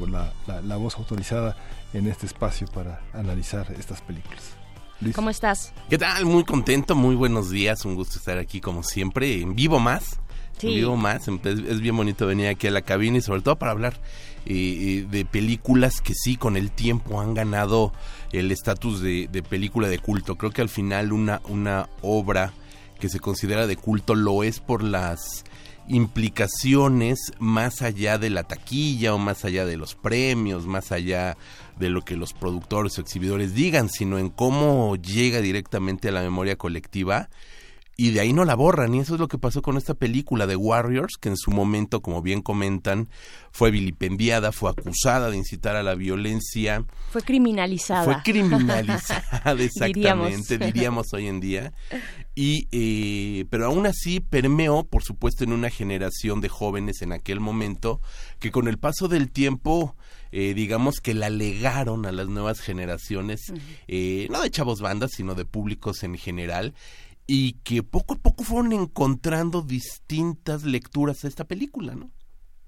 [0.47, 1.55] la, voz autorizada
[1.93, 4.60] en este espacio para analizar estas películas.
[5.15, 5.73] ¿Cómo estás?
[5.89, 6.25] ¿Qué tal?
[6.25, 10.19] Muy contento, muy buenos días, un gusto estar aquí como siempre, en vivo más.
[10.59, 10.67] Sí.
[10.67, 13.55] En vivo más, es, es bien bonito venir aquí a la cabina y sobre todo
[13.55, 13.99] para hablar
[14.45, 17.93] eh, de películas que sí con el tiempo han ganado
[18.31, 20.35] el estatus de, de, película de culto.
[20.37, 22.53] Creo que al final una, una obra
[22.99, 25.43] que se considera de culto lo es por las
[25.87, 31.37] implicaciones más allá de la taquilla o más allá de los premios, más allá
[31.77, 36.21] de lo que los productores o exhibidores digan, sino en cómo llega directamente a la
[36.21, 37.29] memoria colectiva
[38.01, 38.95] y de ahí no la borran.
[38.95, 42.01] Y eso es lo que pasó con esta película de Warriors, que en su momento,
[42.01, 43.09] como bien comentan,
[43.51, 46.83] fue vilipendiada, fue acusada de incitar a la violencia.
[47.11, 48.05] Fue criminalizada.
[48.05, 50.73] Fue criminalizada, exactamente, diríamos.
[50.73, 51.73] diríamos hoy en día.
[52.33, 57.39] Y, eh, pero aún así permeó, por supuesto, en una generación de jóvenes en aquel
[57.39, 58.01] momento,
[58.39, 59.95] que con el paso del tiempo...
[60.31, 63.61] Eh, digamos que la legaron a las nuevas generaciones, uh -huh.
[63.87, 66.73] eh, no de chavos bandas, sino de públicos en general,
[67.27, 72.11] y que poco a poco fueron encontrando distintas lecturas a esta película, ¿no?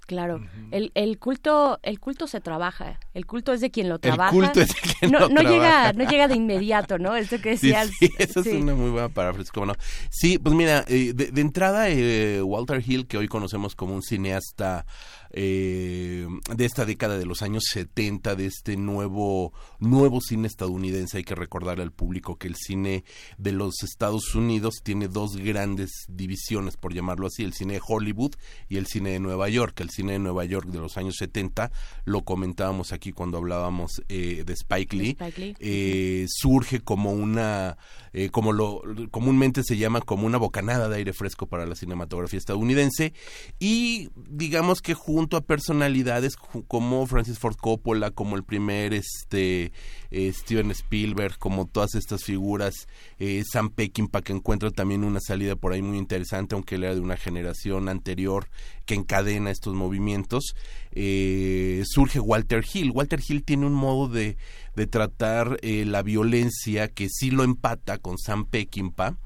[0.05, 0.67] Claro, uh -huh.
[0.71, 4.35] el, el culto el culto se trabaja, el culto es de quien lo trabaja.
[4.35, 5.53] El culto es de quien no, lo no trabaja.
[5.53, 7.15] llega no llega de inmediato, ¿no?
[7.15, 7.87] Esto que decías.
[7.87, 8.49] Sí, sí esa sí.
[8.49, 9.75] es una muy buena paráfrasis, ¿cómo no?
[10.09, 14.01] Sí, pues mira, eh, de, de, entrada eh, Walter Hill, que hoy conocemos como un
[14.01, 14.85] cineasta
[15.33, 21.17] eh, de esta década de los años 70, de este nuevo, nuevo cine estadounidense.
[21.17, 23.03] Hay que recordarle al público que el cine
[23.37, 28.35] de los Estados Unidos tiene dos grandes divisiones, por llamarlo así, el cine de Hollywood
[28.69, 29.79] y el cine de Nueva York.
[29.81, 31.71] El cine de Nueva York de los años 70,
[32.05, 35.55] lo comentábamos aquí cuando hablábamos eh, de Spike Lee, Spike Lee.
[35.59, 37.77] Eh, surge como una,
[38.13, 38.81] eh, como lo
[39.11, 43.13] comúnmente se llama como una bocanada de aire fresco para la cinematografía estadounidense.
[43.59, 46.35] Y digamos que junto a personalidades
[46.67, 49.71] como Francis Ford Coppola, como el primer este
[50.13, 52.87] eh, Steven Spielberg, como todas estas figuras,
[53.17, 56.93] eh, Sam Peckinpah que encuentra también una salida por ahí muy interesante, aunque él era
[56.93, 58.47] de una generación anterior
[58.85, 60.55] que encadena estos movimientos,
[60.91, 62.91] eh, surge Walter Hill.
[62.91, 64.37] Walter Hill tiene un modo de,
[64.75, 69.17] de tratar la violencia que sí lo empata con Sam Peckinpah,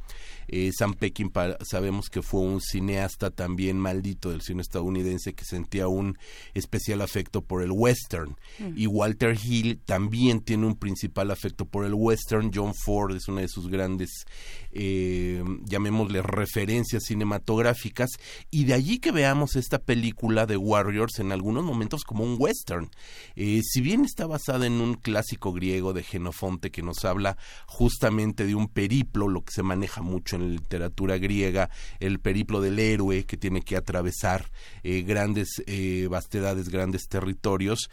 [0.48, 5.88] eh, Sam Peckinpah sabemos que fue un cineasta también maldito del cine estadounidense que sentía
[5.88, 6.18] un
[6.54, 8.36] especial afecto por el western.
[8.60, 8.78] Mm.
[8.78, 12.52] Y Walter Hill también tiene un principal afecto por el western.
[12.54, 14.26] John Ford es una de sus grandes,
[14.72, 18.12] eh, llamémosle, referencias cinematográficas.
[18.50, 22.90] Y de allí que veamos esta película de Warriors en algunos momentos como un western.
[23.36, 28.46] Eh, si bien está basada en un clásico griego de Genofonte que nos habla justamente
[28.46, 31.70] de un periplo, lo que se maneja mucho en literatura griega,
[32.00, 34.50] el periplo del héroe que tiene que atravesar
[34.84, 37.90] eh, grandes eh, vastedades, grandes territorios.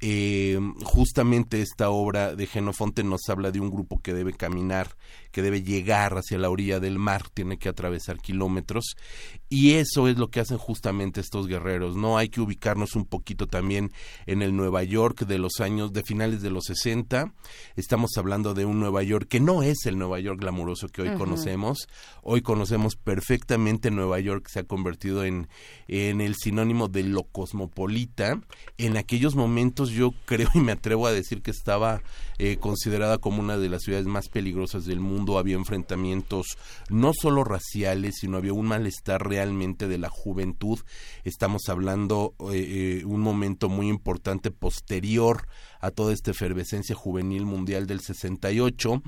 [0.00, 4.96] Eh, justamente esta obra de Genofonte nos habla de un grupo que debe caminar,
[5.32, 8.96] que debe llegar hacia la orilla del mar, tiene que atravesar kilómetros
[9.48, 12.16] y eso es lo que hacen justamente estos guerreros, ¿no?
[12.16, 13.90] Hay que ubicarnos un poquito también
[14.26, 17.32] en el Nueva York de los años, de finales de los 60,
[17.74, 21.08] estamos hablando de un Nueva York que no es el Nueva York glamuroso que hoy
[21.08, 21.18] uh -huh.
[21.18, 21.88] conocemos,
[22.22, 25.48] hoy conocemos perfectamente Nueva York, se ha convertido en,
[25.88, 28.40] en el sinónimo de lo cosmopolita,
[28.76, 32.02] en aquellos momentos yo creo y me atrevo a decir que estaba
[32.38, 35.38] eh, considerada como una de las ciudades más peligrosas del mundo.
[35.38, 36.58] Había enfrentamientos
[36.88, 40.78] no solo raciales, sino había un malestar realmente de la juventud.
[41.24, 45.46] Estamos hablando eh, eh, un momento muy importante posterior
[45.80, 49.02] a toda esta efervescencia juvenil mundial del 68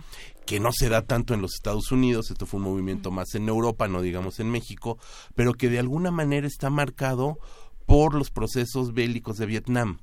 [0.47, 3.49] que no se da tanto en los Estados Unidos, esto fue un movimiento más en
[3.49, 4.99] Europa, no digamos en México,
[5.37, 7.39] pero que de alguna manera está marcado
[7.87, 9.99] por los procesos bélicos de Vietnam.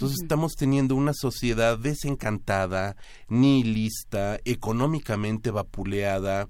[0.00, 0.24] Entonces uh -huh.
[0.24, 2.96] estamos teniendo una sociedad desencantada,
[3.28, 6.48] nihilista, económicamente vapuleada,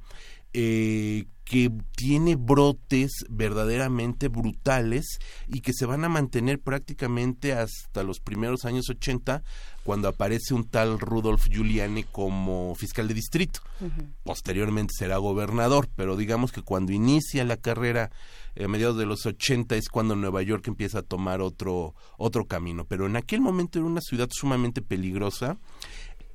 [0.52, 5.18] eh, que tiene brotes verdaderamente brutales
[5.48, 9.42] y que se van a mantener prácticamente hasta los primeros años 80
[9.82, 13.62] cuando aparece un tal Rudolf Giuliani como fiscal de distrito.
[13.80, 14.12] Uh -huh.
[14.22, 18.12] Posteriormente será gobernador, pero digamos que cuando inicia la carrera
[18.56, 22.84] a mediados de los 80 es cuando Nueva York empieza a tomar otro otro camino,
[22.84, 25.58] pero en aquel momento era una ciudad sumamente peligrosa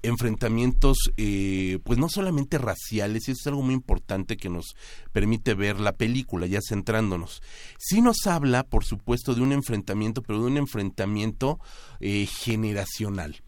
[0.05, 4.75] enfrentamientos, eh, pues no solamente raciales, y eso es algo muy importante que nos
[5.11, 7.41] permite ver la película, ya centrándonos.
[7.77, 11.59] Sí nos habla, por supuesto, de un enfrentamiento, pero de un enfrentamiento
[11.99, 13.41] eh, generacional.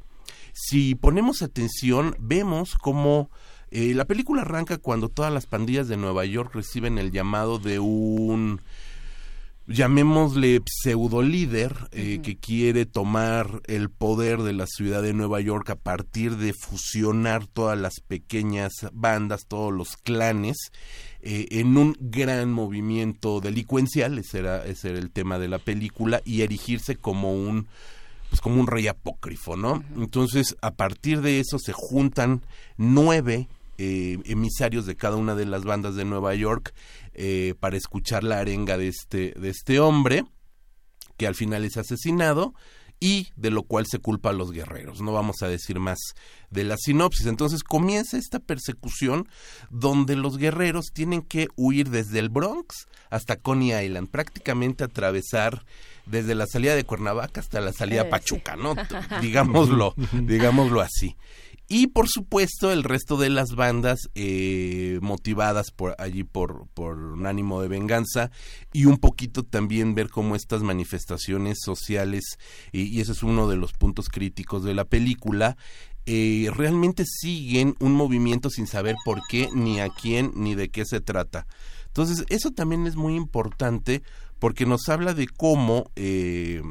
[0.54, 3.30] Si ponemos atención, vemos cómo
[3.70, 7.80] eh, la película arranca cuando todas las pandillas de Nueva York reciben el llamado de
[7.80, 8.62] un
[9.68, 15.70] llamémosle pseudo líder eh, que quiere tomar el poder de la ciudad de Nueva York
[15.70, 20.72] a partir de fusionar todas las pequeñas bandas, todos los clanes,
[21.22, 26.22] eh, en un gran movimiento delincuencial, ese era, ese era el tema de la película,
[26.24, 27.68] y erigirse como un
[28.30, 29.86] pues como un rey apócrifo, ¿no?
[29.96, 32.42] Entonces, a partir de eso se juntan
[32.76, 33.48] nueve
[33.78, 36.74] eh, emisarios de cada una de las bandas de Nueva York
[37.14, 40.26] eh, para escuchar la arenga de este, de este hombre,
[41.18, 42.54] que al final es asesinado
[43.00, 45.02] y de lo cual se culpa a los guerreros.
[45.02, 46.00] No vamos a decir más
[46.50, 47.28] de la sinopsis.
[47.28, 49.28] Entonces comienza esta persecución
[49.70, 55.66] donde los guerreros tienen que huir desde el Bronx hasta Coney Island, prácticamente atravesar
[56.06, 58.76] desde la salida de Cuernavaca hasta la salida a Pachuca, ¿no?
[59.22, 59.94] digámoslo,
[60.24, 61.16] digámoslo así.
[61.70, 67.26] Y por supuesto el resto de las bandas eh, motivadas por allí por, por un
[67.26, 68.32] ánimo de venganza
[68.72, 72.38] y un poquito también ver cómo estas manifestaciones sociales,
[72.72, 75.58] y, ese es uno de los puntos críticos de la película,
[76.06, 80.86] eh, realmente siguen un movimiento sin saber por qué, ni a quién, ni de qué
[80.86, 81.48] se trata.
[81.88, 84.04] Entonces eso también es muy importante
[84.40, 86.62] porque nos habla de cómo eh,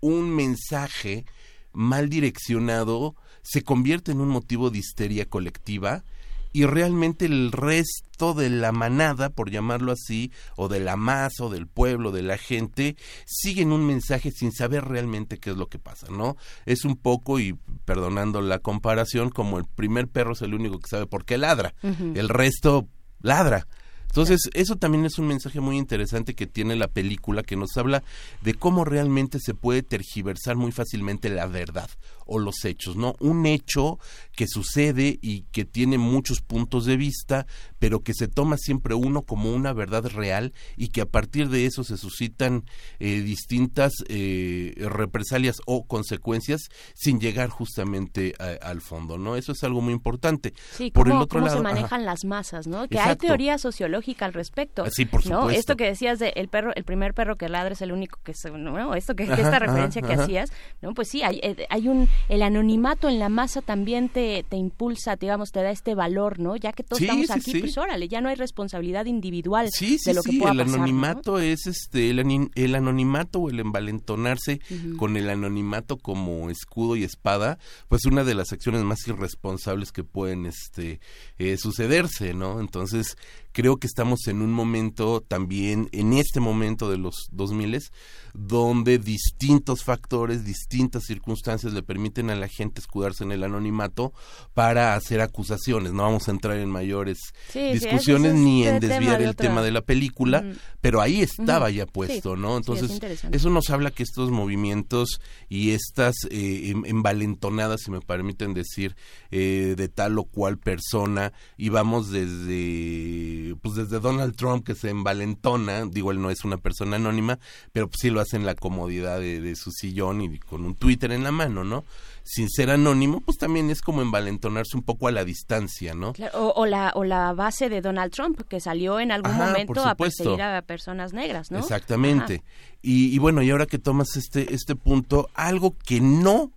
[0.00, 1.24] un mensaje
[1.72, 3.16] mal direccionado
[3.48, 6.04] se convierte en un motivo de histeria colectiva
[6.52, 11.50] y realmente el resto de la manada, por llamarlo así, o de la masa, o
[11.50, 15.78] del pueblo, de la gente, siguen un mensaje sin saber realmente qué es lo que
[15.78, 16.36] pasa, ¿no?
[16.66, 17.54] Es un poco, y
[17.86, 21.74] perdonando la comparación, como el primer perro es el único que sabe por qué ladra,
[21.82, 22.86] el resto
[23.22, 23.66] ladra.
[24.08, 28.02] Entonces, eso también es un mensaje muy interesante que tiene la película que nos habla
[28.42, 31.90] de cómo realmente se puede tergiversar muy fácilmente la verdad
[32.28, 33.14] o los hechos, ¿no?
[33.18, 33.98] Un hecho
[34.36, 37.46] que sucede y que tiene muchos puntos de vista,
[37.80, 41.66] pero que se toma siempre uno como una verdad real y que a partir de
[41.66, 42.64] eso se suscitan
[43.00, 49.36] eh, distintas eh, represalias o consecuencias sin llegar justamente a- al fondo, ¿no?
[49.36, 50.52] Eso es algo muy importante.
[50.72, 51.74] Sí, Por cómo, el otro cómo lado, se ajá.
[51.74, 52.86] manejan las masas, ¿no?
[52.88, 54.84] Que hay teoría sociológica al respecto.
[54.90, 55.38] Sí, por ¿no?
[55.40, 55.58] supuesto.
[55.60, 58.34] Esto que decías de el perro, el primer perro que ladra es el único que
[58.34, 58.94] se, ¿no?
[58.94, 60.50] Esto que, esta ajá, referencia que hacías,
[60.82, 60.94] ¿no?
[60.94, 65.16] Pues sí, hay, eh, hay un el anonimato en la masa también te, te impulsa,
[65.16, 66.56] digamos, te da este valor, ¿no?
[66.56, 67.60] Ya que todos Sí, estamos sí, aquí, sí.
[67.60, 70.58] pues órale, ya no hay responsabilidad individual Sí, sí, de lo que sí, pueda el
[70.58, 70.82] pasar, ¿no?
[70.84, 74.60] anonimato es este el, el anonimato o el envalentonarse
[74.96, 80.04] con el anonimato como escudo y espada, pues una de las acciones más irresponsables que
[80.04, 81.00] pueden este
[81.38, 82.60] eh, sucederse, ¿no?
[82.60, 83.16] Entonces,
[83.58, 87.90] creo que estamos en un momento también en este momento de los 2000
[88.32, 94.12] donde distintos factores, distintas circunstancias le permiten a la gente escudarse en el anonimato
[94.54, 95.92] para hacer acusaciones.
[95.92, 99.34] No vamos a entrar en mayores Sí, discusiones es ni en tema desviar de el
[99.34, 100.44] tema de la película,
[100.80, 102.50] pero ahí estaba ya puesto, ¿no?
[102.50, 108.00] sí, Entonces, eso nos habla que estos movimientos y estas eh, em- envalentonadas, si me
[108.00, 108.94] permiten decir,
[109.32, 114.90] eh, de tal o cual persona, y vamos desde, pues desde Donald Trump que se
[114.90, 117.38] envalentona, digo, él no es una persona anónima,
[117.72, 120.74] pero pues sí lo hace en la comodidad de, de su sillón y con un
[120.74, 121.84] Twitter en la mano, ¿no?
[122.24, 126.12] Sin ser anónimo, pues también es como envalentonarse un poco a la distancia, ¿no?
[126.12, 129.46] Claro, o, o la, o la base de Donald Trump, que salió en algún Ajá,
[129.46, 131.58] momento a perseguir a personas negras, ¿no?
[131.58, 132.42] Exactamente.
[132.82, 136.52] Y, y bueno, y ahora que tomas este, este punto, algo que no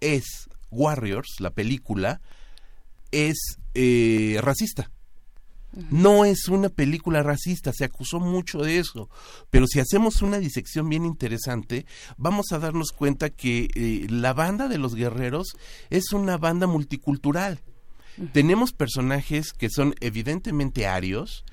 [0.00, 2.20] es Warriors, la película,
[3.12, 4.90] es eh, racista.
[5.90, 9.08] No es una película racista, se acusó mucho de eso,
[9.50, 14.66] pero si hacemos una disección bien interesante, vamos a darnos cuenta que eh, la banda
[14.68, 15.56] de los guerreros
[15.90, 17.60] es una banda multicultural.
[18.32, 21.44] Tenemos personajes que son evidentemente arios,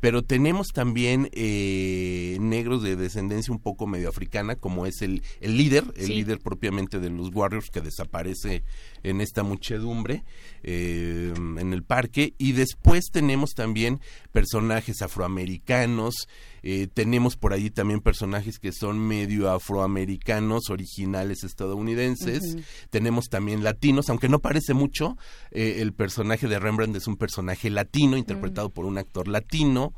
[0.00, 5.56] pero tenemos también eh, negros de descendencia un poco medio africana, como es el, el
[5.56, 6.14] líder, el Sí.
[6.14, 8.62] líder propiamente de los Warriors que desaparece
[9.04, 10.24] en esta muchedumbre
[10.62, 12.34] eh, en el parque.
[12.38, 14.00] Y después tenemos también
[14.32, 16.26] personajes afroamericanos,
[16.62, 22.56] eh, tenemos por allí también personajes que son medio afroamericanos, originales estadounidenses,
[22.90, 25.16] tenemos también latinos, aunque no parece mucho,
[25.50, 29.92] eh, el personaje de Rembrandt es un personaje latino, interpretado por un actor latino.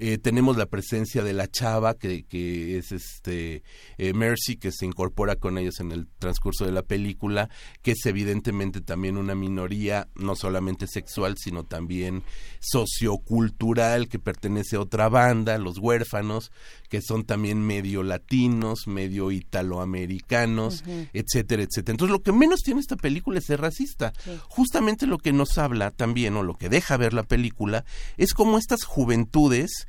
[0.00, 3.64] Eh, tenemos la presencia de la chava que, que es este
[3.96, 7.50] eh, Mercy que se incorpora con ellos en el transcurso de la película
[7.82, 12.22] que es evidentemente también una minoría no solamente sexual sino también
[12.60, 16.52] sociocultural que pertenece a otra banda los huérfanos
[16.88, 21.92] que son también medio latinos medio italoamericanos etcétera etcétera.
[21.94, 24.12] Entonces lo que menos tiene esta película es ser racista.
[24.48, 27.84] Justamente lo que nos habla también o lo que deja ver la película
[28.16, 29.86] es como estas juventudes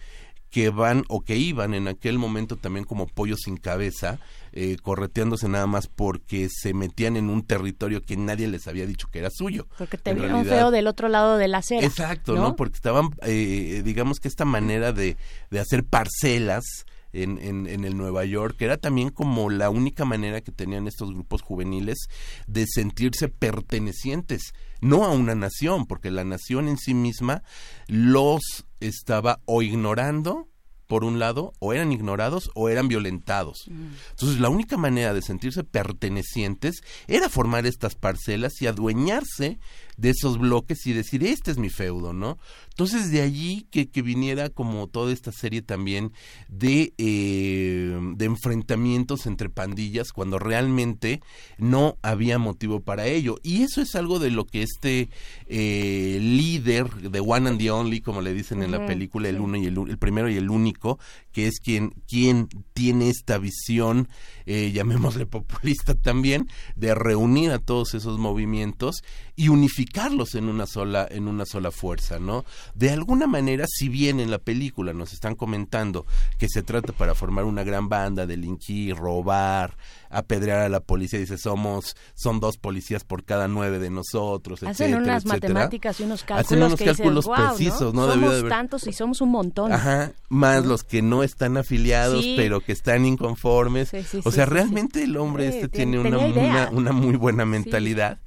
[0.50, 4.20] que van o que iban en aquel momento también como pollos sin cabeza,
[4.52, 9.08] eh, correteándose nada más porque se metían en un territorio que nadie les había dicho
[9.12, 9.68] que era suyo.
[9.78, 11.86] Porque te vieron realidad- feo del otro lado de la acera.
[11.86, 12.56] Exacto, ¿no?
[12.56, 15.18] Porque estaban, eh, digamos que esta manera de,
[15.50, 16.64] de hacer parcelas
[17.12, 21.12] en, en, en el Nueva York era también como la única manera que tenían estos
[21.12, 21.98] grupos juveniles
[22.46, 27.42] de sentirse pertenecientes, no a una nación, porque la nación en sí misma
[27.88, 30.49] los estaba o ignorando
[30.90, 33.68] por un lado, o eran ignorados o eran violentados.
[33.68, 39.60] Entonces, la única manera de sentirse pertenecientes era formar estas parcelas y adueñarse
[39.98, 42.40] de esos bloques y decir, este es mi feudo, ¿no?
[42.80, 46.14] Entonces, de allí que, que viniera como toda esta serie también
[46.48, 51.20] de, eh, de enfrentamientos entre pandillas cuando realmente
[51.58, 53.36] no había motivo para ello.
[53.44, 55.10] Y eso es algo de lo que este
[55.48, 59.58] eh, líder de One and the Only, como le dicen en la película, el uno
[59.58, 61.00] y el, el primero y el único,
[61.34, 64.08] que es quien, quien tiene esta visión,
[64.46, 69.04] eh, llamémosle populista también, de reunir a todos esos movimientos
[69.36, 72.46] y unificarlos en una sola, en una sola fuerza, ¿no?
[72.76, 76.06] De alguna manera, si bien en la película nos están comentando
[76.38, 79.78] que se trata para formar una gran banda, delinquir, robar,
[80.10, 84.70] apedrear a la policía, dice somos, son dos policías por cada nueve de nosotros, Hacen
[84.94, 85.54] etcétera, unas etcétera.
[85.54, 88.06] matemáticas y unos cálculos Hacen unos que cálculos dices, "Guau, precisos, ¿no?
[88.08, 88.14] ¿no?
[88.14, 89.72] Somos de haber- tantos y somos un montón.
[89.72, 92.34] Ajá, más los que no están afiliados, Sí.
[92.38, 93.90] pero que están inconformes.
[93.90, 97.46] Sí, sí, o sea, realmente el hombre este tien- tiene una, una, una muy buena
[97.46, 98.20] mentalidad.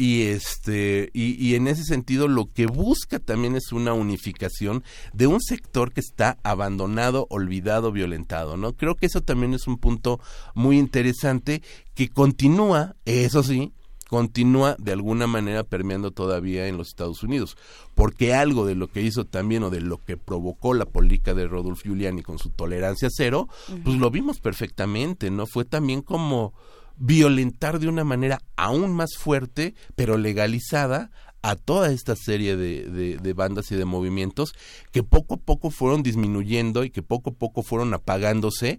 [0.00, 5.26] Y este, y, y en ese sentido lo que busca también es una unificación de
[5.26, 8.72] un sector que está abandonado, olvidado, violentado, ¿no?
[8.72, 10.18] Creo que eso también es un punto
[10.54, 11.60] muy interesante
[11.94, 13.74] que continúa, eso sí,
[14.08, 17.58] continúa de alguna manera permeando todavía en los Estados Unidos,
[17.94, 21.46] porque algo de lo que hizo también o de lo que provocó la política de
[21.46, 23.50] Rodolfo Giuliani con su tolerancia cero,
[23.84, 25.46] pues lo vimos perfectamente, ¿no?
[25.46, 26.54] Fue también como
[27.00, 31.10] violentar de una manera aún más fuerte, pero legalizada,
[31.42, 34.52] a toda esta serie de, de- de bandas y de movimientos
[34.92, 38.78] que poco a poco fueron disminuyendo y que poco a poco fueron apagándose,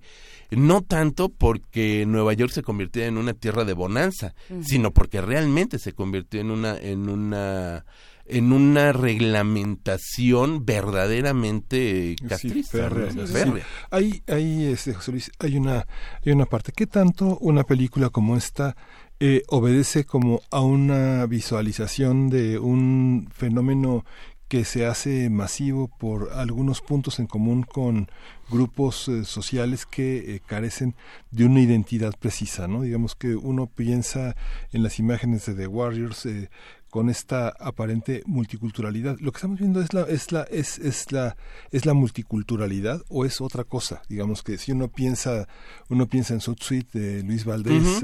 [0.51, 5.79] no tanto porque Nueva York se convirtiera en una tierra de bonanza, sino porque realmente
[5.79, 7.83] se convirtió en una, en una
[8.31, 13.27] en una reglamentación verdaderamente castrista, férrea, ¿no?
[13.27, 13.33] sí.
[13.33, 13.65] Férrea.
[13.89, 15.85] Hay, hay, este, José Luis, hay una,
[16.25, 16.71] hay una parte.
[16.71, 18.75] ¿Qué tanto una película como esta
[19.19, 24.05] eh, obedece como a una visualización de un fenómeno
[24.51, 28.09] que se hace masivo por algunos puntos en común con
[28.49, 30.93] grupos eh, sociales que eh, carecen
[31.31, 32.81] de una identidad precisa, ¿no?
[32.81, 34.35] Digamos que uno piensa
[34.73, 36.49] en las imágenes de The Warriors eh,
[36.91, 39.17] con esta aparente multiculturalidad.
[39.19, 41.35] Lo que estamos viendo es la es la es, es la
[41.71, 44.01] es la multiculturalidad o es otra cosa.
[44.09, 45.47] Digamos que si uno piensa
[45.89, 48.03] uno piensa en South Suite de Luis Valdés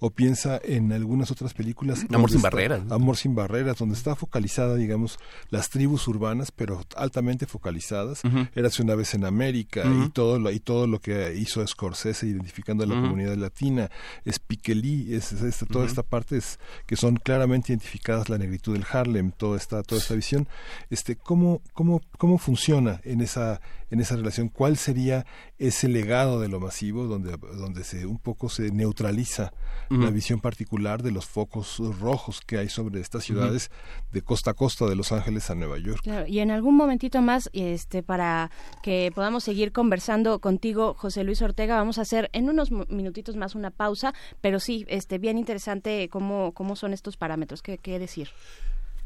[0.00, 2.82] o, piensa en algunas otras películas Amor sin está- barreras.
[2.90, 5.18] Amor sin barreras, donde está focalizada, digamos,
[5.50, 8.24] las tribus urbanas, pero altamente focalizadas.
[8.24, 8.46] Ujú.
[8.54, 12.84] Érase una vez en América y todo lo, y todo lo que hizo Scorsese identificando
[12.84, 13.90] a la comunidad latina,
[14.24, 18.72] Spike Lee, es, es esta- toda esta parte es, que son claramente identificadas la negritud
[18.72, 20.48] del Harlem, toda esta toda esta visión.
[20.90, 23.60] Este, cómo cómo cómo funciona en esa
[23.90, 25.26] en esa relación, cuál sería
[25.58, 29.52] ese legado de lo masivo donde donde se un poco se neutraliza
[29.90, 33.70] la visión particular de los focos rojos que hay sobre estas ciudades
[34.12, 36.00] de costa a costa de Los Ángeles a Nueva York.
[36.02, 38.50] Claro, y en algún momentito más, este, para
[38.82, 43.54] que podamos seguir conversando contigo, José Luis Ortega, vamos a hacer en unos minutitos más
[43.54, 48.28] una pausa, pero sí, este, bien interesante cómo, cómo son estos parámetros, qué, qué decir.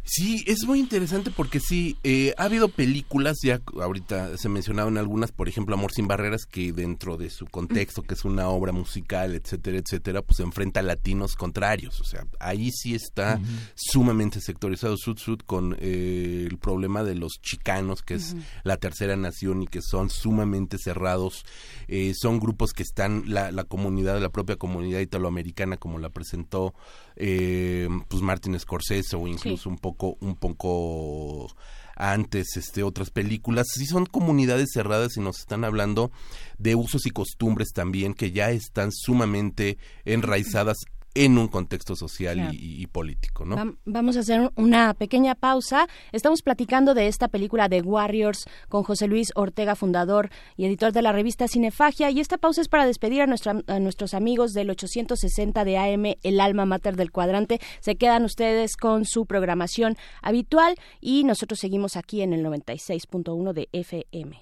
[0.05, 5.31] Sí, es muy interesante porque sí, eh, ha habido películas, ya ahorita se mencionaban algunas,
[5.31, 9.37] por ejemplo, Amor sin Barreras, que dentro de su contexto, que es una obra musical,
[9.37, 12.01] etcétera, etcétera, pues enfrenta a latinos contrarios.
[12.01, 13.41] O sea, ahí sí está
[13.77, 19.17] sumamente sectorizado Sud Sud con eh, el problema de los chicanos, que es la tercera
[19.17, 21.45] nación y que son sumamente cerrados.
[21.87, 26.75] Eh, son grupos que están, la, la comunidad, la propia comunidad italoamericana, como la presentó
[27.16, 29.68] eh, pues Martin Scorsese o incluso Sí.
[29.68, 31.49] un poco, un poco
[31.94, 36.10] antes este otras películas sí son comunidades cerradas y nos están hablando
[36.58, 39.76] de usos y costumbres también que ya están sumamente
[40.07, 40.78] enraizadas
[41.15, 42.52] en un contexto social Claro.
[42.55, 43.57] y, y político, ¿no?
[43.57, 45.86] Vam- Vamos a hacer una pequeña pausa.
[46.12, 51.02] Estamos platicando de esta película de Warriors con José Luis Ortega, fundador y editor de
[51.02, 52.10] la revista Cinefagia.
[52.10, 56.15] Y esta pausa es para despedir a, nuestra- a nuestros amigos del 860 de AM,
[56.23, 57.60] el alma mater del cuadrante.
[57.81, 63.68] Se quedan ustedes con su programación habitual y nosotros seguimos aquí en el 96.1 de
[63.73, 64.41] FM.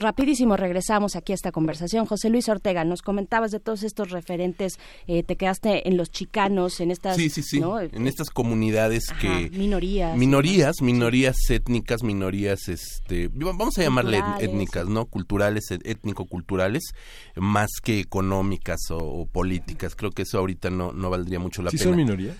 [0.00, 2.04] Rapidísimo regresamos aquí a esta conversación.
[2.06, 6.80] José Luis Ortega, nos comentabas de todos estos referentes, eh, te quedaste en los chicanos,
[6.80, 7.60] en estas Sí, sí, sí.
[7.60, 7.80] ¿no?
[7.80, 10.16] En estas comunidades Ajá, que minorías.
[10.16, 14.48] minorías, minorías étnicas, minorías, este, vamos a llamarle Culturales.
[14.48, 15.06] étnicas, ¿no?
[15.06, 16.82] Culturales, étnico-culturales,
[17.36, 19.94] más que económicas o, o políticas.
[19.94, 21.90] Creo que eso ahorita no, no valdría mucho la ¿Sí pena.
[21.90, 22.36] son minorías?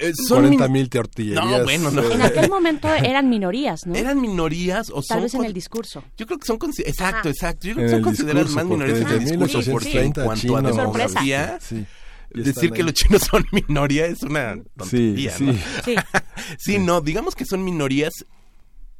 [0.00, 1.44] Eh, son 40 min- mil tortillerías.
[1.44, 2.10] No, bueno, no.
[2.10, 3.94] En aquel momento eran minorías, ¿no?
[3.94, 6.04] Eran minorías o Tal son vez en el discurso.
[6.16, 7.28] Yo creo que son exacto, Ajá.
[7.30, 7.66] exacto.
[7.68, 10.24] Yo creo En que son consideradas discurso, más minorías en el discurso porque en 1830
[10.24, 11.86] cuanto a demografía, sí,
[12.34, 12.82] decir que ahí.
[12.84, 15.44] los chinos son minoría es una tontería, sí.
[15.44, 15.52] ¿no?
[15.84, 15.94] Sí.
[16.58, 18.12] Sí, no, digamos que son minorías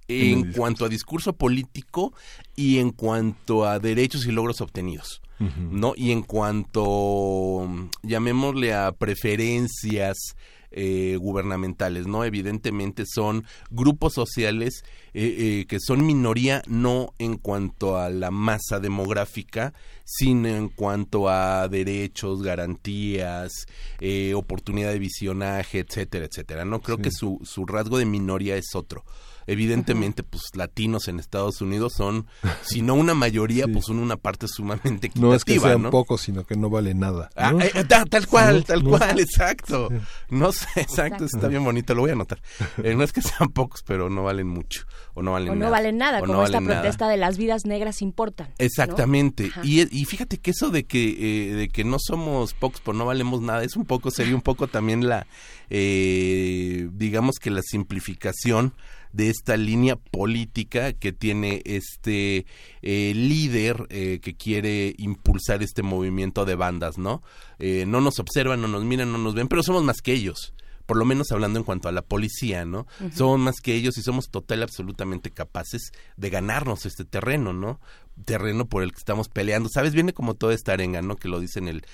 [0.09, 2.13] en cuanto a discurso político
[2.57, 5.23] y en cuanto a derechos y logros obtenidos.
[5.71, 5.95] ¿no?
[5.97, 10.37] Y en cuanto, mm, llamémosle a preferencias
[10.73, 12.25] eh, gubernamentales, ¿no?
[12.25, 18.79] Evidentemente son grupos sociales eh, eh, que son minoría no en cuanto a la masa
[18.79, 19.75] demográfica,
[20.05, 23.67] sino en cuanto a derechos, garantías,
[24.01, 26.81] eh, oportunidad de visionaje, etcétera, etcétera, ¿no?
[26.81, 27.03] Creo Sí.
[27.03, 29.05] que su, su rasgo de minoría es otro.
[29.47, 32.27] Evidentemente, pues latinos en Estados Unidos son,
[32.63, 35.91] si no una mayoría, pues son una parte sumamente equitativa, No es que sean ¿no?
[35.91, 37.31] pocos, sino que no vale nada.
[37.37, 37.61] Ah, ¿no?
[37.61, 38.91] eh, eh, ta- tal cual, No, tal no.
[38.91, 39.89] cual, exacto.
[40.29, 42.41] No sé, exacto, está bien bonito, lo voy a anotar.
[42.83, 45.67] Eh, no es que sean pocos, pero no valen mucho, o no valen O nada.
[45.67, 46.81] no valen nada, como no esta nada.
[46.81, 48.49] protesta de las vidas negras importan.
[48.59, 49.51] Exactamente.
[49.63, 53.05] Y, y fíjate que eso de que, eh, de que no somos pocos, por no
[53.05, 55.27] valemos nada, es un poco, sería un poco también la,
[55.69, 58.75] eh, digamos que la simplificación
[59.13, 62.47] de esta línea política que tiene este
[62.83, 67.23] eh, líder eh, que quiere impulsar este movimiento de bandas, ¿no?
[67.59, 70.55] Eh, no nos observan, no nos miran, no nos ven, pero somos más que ellos.
[70.87, 72.87] Por lo menos hablando en cuanto a la policía, ¿no?
[73.15, 77.81] Somos más que ellos y somos total y absolutamente capaces de ganarnos este terreno, ¿no?
[78.25, 79.69] Terreno por el que estamos peleando.
[79.69, 79.95] ¿Sabes?
[79.95, 81.15] Viene como toda esta arenga, ¿no?
[81.15, 81.85] Que lo dice en el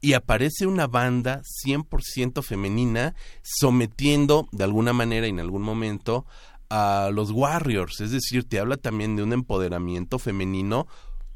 [0.00, 6.24] y aparece una banda 100% femenina sometiendo de alguna manera en algún momento
[6.70, 10.86] a los Warriors, es decir, te habla también de un empoderamiento femenino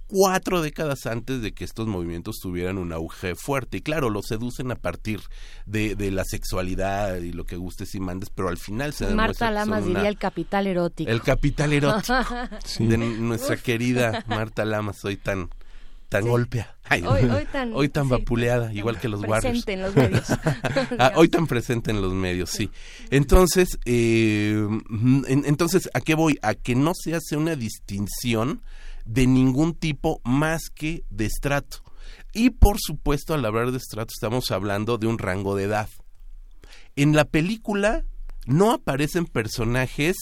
[0.06, 3.78] cuatro décadas antes de que estos movimientos tuvieran un auge fuerte.
[3.78, 5.20] Y claro, lo seducen a partir
[5.66, 9.50] de, de la sexualidad y lo que gustes y mandes, pero al final se Marta
[9.50, 11.10] Lamas una- diría el capital erótico.
[11.10, 12.14] el capital erótico
[12.64, 12.86] Sí.
[12.86, 15.48] de nuestra querida Marta Lamas, hoy tan
[16.10, 16.76] tan golpea.
[16.84, 20.26] Ay, Hoy- hoy tan- hoy tan sí, vapuleada, igual que los presente en los medios.
[20.98, 22.70] Ah, hoy tan presente en los medios, sí.
[23.10, 24.54] Entonces, eh,
[24.88, 26.38] mm, en- entonces, ¿a qué voy?
[26.42, 28.62] A que no se hace una distinción
[29.04, 31.82] de ningún tipo más que de estrato.
[32.32, 35.88] Y por supuesto, al hablar de estrato, estamos hablando de un rango de edad.
[36.96, 38.04] En la película
[38.46, 40.16] no aparecen personajes,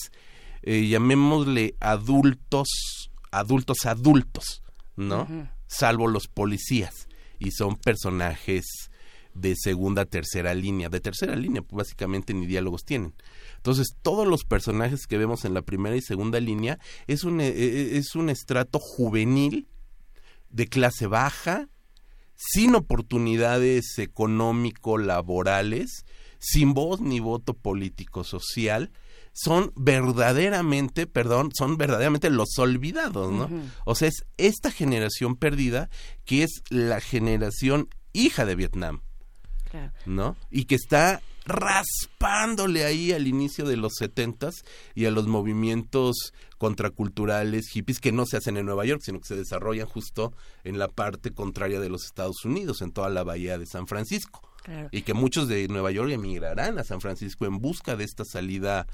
[0.63, 4.63] eh, llamémosle adultos, adultos adultos,
[4.97, 5.49] ¿no?
[5.67, 7.09] Salvo los policías.
[7.39, 8.65] Y son personajes
[9.35, 10.89] de segunda, tercera línea.
[10.89, 13.15] De tercera línea, pues, básicamente ni diálogos tienen.
[13.63, 17.47] Entonces, todos los personajes que vemos en la primera y segunda línea es un, eh,
[17.47, 19.69] eh, es un estrato juvenil
[20.51, 21.69] de clase baja,
[22.35, 26.05] sin oportunidades económico-laborales,
[26.41, 28.91] sin voz ni voto político-social,
[29.33, 33.49] son verdaderamente, perdón, son verdaderamente los olvidados, ¿no?
[33.85, 35.89] O sea, es esta generación perdida
[36.25, 39.03] que es la generación hija de Vietnam,
[40.05, 40.35] ¿no?
[40.51, 44.65] Y que está raspándole ahí al inicio de los setentas
[44.95, 49.27] y a los movimientos contraculturales hippies que no se hacen en Nueva York, sino que
[49.27, 50.33] se desarrollan justo
[50.65, 54.49] en la parte contraria de los Estados Unidos, en toda la bahía de San Francisco.
[54.63, 54.89] Claro.
[54.93, 58.87] Y que muchos de Nueva York emigrarán a San Francisco en busca de esta salida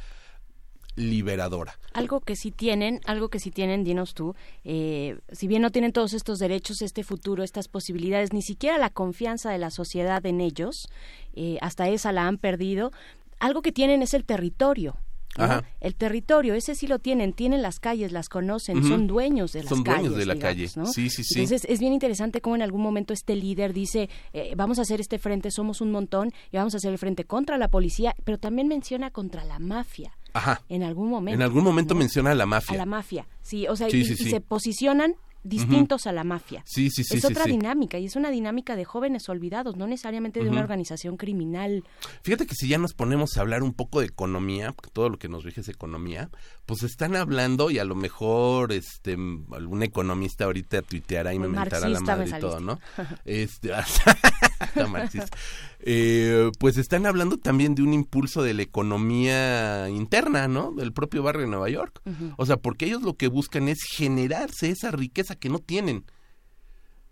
[0.98, 1.78] liberadora.
[1.94, 5.92] Algo que sí tienen, algo que sí tienen, dinos tú, eh, si bien no tienen
[5.92, 10.40] todos estos derechos, este futuro, estas posibilidades, ni siquiera la confianza de la sociedad en
[10.40, 10.88] ellos,
[11.34, 12.92] eh, hasta esa la han perdido,
[13.38, 14.96] algo que tienen es el territorio.
[15.36, 15.44] ¿no?
[15.44, 15.64] Ajá.
[15.80, 19.68] El territorio, ese sí lo tienen, tienen las calles, las conocen, son dueños de las
[19.68, 20.00] Son calles.
[20.10, 20.70] dueños de la digamos, calle.
[20.74, 20.86] ¿no?
[20.86, 21.38] Sí, sí, sí.
[21.40, 25.00] Entonces es bien interesante cómo en algún momento este líder dice, eh, vamos a hacer
[25.00, 28.38] este frente, somos un montón y vamos a hacer el frente contra la policía, pero
[28.38, 30.12] también menciona contra la mafia.
[30.38, 30.62] Ajá.
[30.68, 31.34] En algún momento.
[31.36, 32.00] En algún momento ¿no?
[32.00, 32.76] menciona a la A mafia.
[32.76, 34.30] la mafia, sí, o sea, Sí, y, sí, y sí.
[34.30, 36.62] se posicionan distintos a la mafia.
[36.66, 40.42] Sí, sí, sí, es otra dinámica y es una dinámica de jóvenes olvidados, no necesariamente
[40.42, 41.84] de una organización criminal.
[42.22, 45.18] Fíjate que si ya nos ponemos a hablar un poco de economía, porque todo lo
[45.18, 46.28] que nos rige es economía,
[46.66, 49.16] pues están hablando y a lo mejor este
[49.52, 52.78] algún economista ahorita tuiteará y me Muy mentará la madre y todo, ¿no?
[53.24, 53.70] Este,
[54.88, 55.36] marxista.
[55.80, 60.72] Eh, pues están hablando también de un impulso de la economía interna, ¿no?
[60.72, 62.00] Del propio barrio de Nueva York.
[62.36, 66.04] O sea, porque ellos lo que buscan es generarse esa riqueza que no tienen.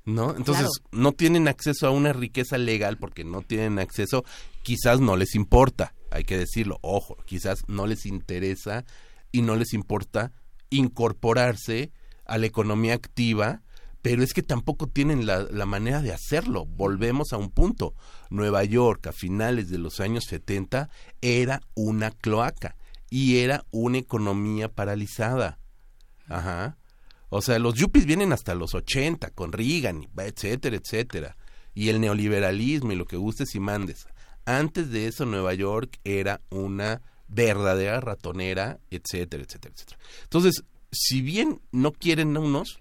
[0.04, 0.36] ¿No?
[0.36, 4.24] Entonces, no tienen acceso a una riqueza legal porque no tienen acceso,
[4.62, 8.84] quizás no les importa, hay que decirlo, ojo, quizás no les interesa
[9.32, 10.30] y no les importa
[10.70, 11.90] incorporarse
[12.24, 13.62] a la economía activa,
[14.08, 16.64] pero es que tampoco tienen la, la manera de hacerlo.
[16.64, 17.92] Volvemos a un punto.
[18.30, 20.88] Nueva York a finales de los años 70
[21.20, 22.76] era una cloaca
[23.10, 25.58] y era una economía paralizada.
[26.28, 26.78] Ajá.
[27.30, 31.36] O sea, los yuppies vienen hasta los 80 con Reagan, etcétera, etcétera.
[31.74, 34.06] Y el neoliberalismo y lo que gustes y mandes.
[34.44, 39.98] Antes de eso, Nueva York era una verdadera ratonera, etcétera, etcétera, etcétera.
[40.22, 40.62] Entonces,
[40.92, 42.78] si bien no quieren unos,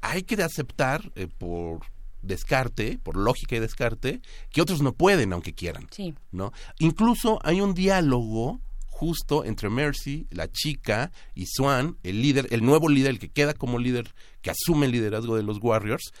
[0.00, 1.80] hay que aceptar eh, por
[2.22, 4.20] descarte, por lógica y descarte,
[4.50, 5.86] que otros no pueden aunque quieran.
[5.90, 6.14] Sí.
[6.32, 6.52] ¿no?
[6.78, 12.90] Incluso hay un diálogo justo entre Mercy, la chica, y Swan, el líder, el nuevo
[12.90, 16.12] líder, el que queda como líder, que asume el liderazgo de los Warriors,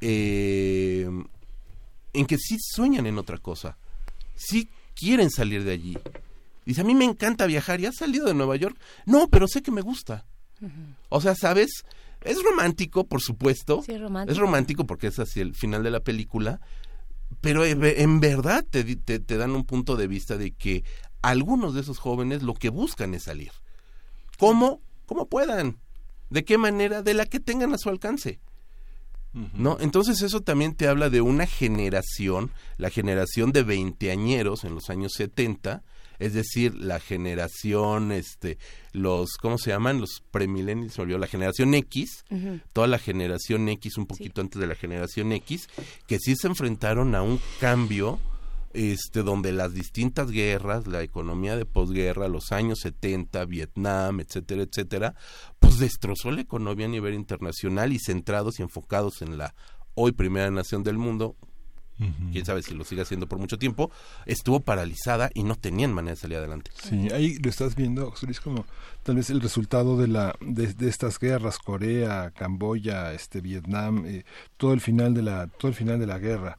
[0.00, 1.08] eh,
[2.12, 3.76] en que sí sueñan en otra cosa,
[4.34, 5.96] sí quieren salir de allí.
[6.66, 8.76] Dice, a mí me encanta viajar, ¿y has salido de Nueva York?
[9.06, 10.24] No, pero sé que me gusta.
[11.10, 11.84] O sea, ¿sabes?
[12.24, 13.82] Es romántico, por supuesto.
[13.84, 14.32] Sí, es romántico.
[14.32, 16.60] Es romántico porque es hacia el final de la película.
[17.40, 20.52] Pero en ve- en verdad te, di- te, te dan un punto de vista de
[20.52, 20.84] que
[21.22, 23.52] algunos de esos jóvenes lo que buscan es salir.
[24.38, 24.80] ¿Cómo?
[25.06, 25.78] ¿Cómo puedan?
[26.30, 27.02] ¿De qué manera?
[27.02, 28.40] De la que tengan a su alcance.
[29.54, 29.76] ¿No?
[29.80, 35.12] Entonces eso también te habla de una generación, la generación de veinteañeros en los años
[35.16, 35.82] 70,
[36.18, 38.58] es decir, la generación, este,
[38.92, 40.00] los, ¿cómo se llaman?
[40.00, 42.24] Los premillennials, olvidó, la generación X,
[42.72, 45.68] toda la generación X, un poquito antes de la generación X,
[46.06, 48.18] que sí se enfrentaron a un cambio
[48.74, 55.14] este donde las distintas guerras, la economía de posguerra, los años 70, Vietnam, etcétera, etcétera,
[55.60, 59.54] pues destrozó la economía a nivel internacional y centrados y enfocados en la
[59.94, 61.36] hoy primera nación del mundo,
[62.32, 63.90] quién sabe si lo sigue haciendo por mucho tiempo,
[64.26, 66.70] estuvo paralizada y no tenían manera de salir adelante.
[66.74, 68.64] Sí, ahí lo estás viendo, José Luis, como
[69.02, 74.24] tal vez el resultado de la de, de estas guerras, Corea, Camboya, este Vietnam, eh,
[74.56, 76.58] todo el final de la todo el final de la guerra.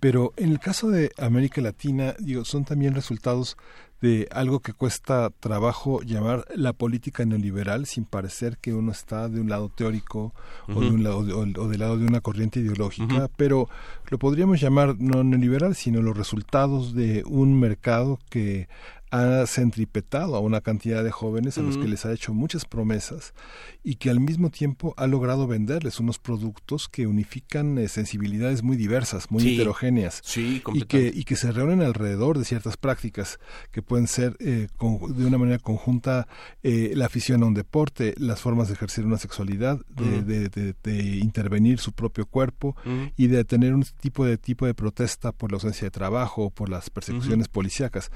[0.00, 3.58] Pero en el caso de América Latina, digo, son también resultados
[4.00, 9.40] de algo que cuesta trabajo llamar la política neoliberal sin parecer que uno está de
[9.40, 10.34] un lado teórico
[10.68, 13.68] o de un lado o, o del lado de una corriente ideológica, pero
[14.08, 18.68] lo podríamos llamar no neoliberal, sino los resultados de un mercado que
[19.10, 23.34] ha centripetado a una cantidad de jóvenes a los que les ha hecho muchas promesas
[23.82, 28.76] y que al mismo tiempo ha logrado venderles unos productos que unifican eh, sensibilidades muy
[28.76, 29.54] diversas, muy Sí.
[29.54, 33.38] heterogéneas Sí, y que, y que se reúnen alrededor de ciertas prácticas
[33.72, 36.28] que pueden ser eh, con- de una manera conjunta
[36.62, 40.24] eh, la afición a un deporte, las formas de ejercer una sexualidad, de, Ujú.
[40.24, 43.10] de- de- de intervenir su propio cuerpo Ujú.
[43.16, 46.68] y de tener un tipo de tipo de protesta por la ausencia de trabajo por
[46.68, 48.10] las persecuciones policíacas.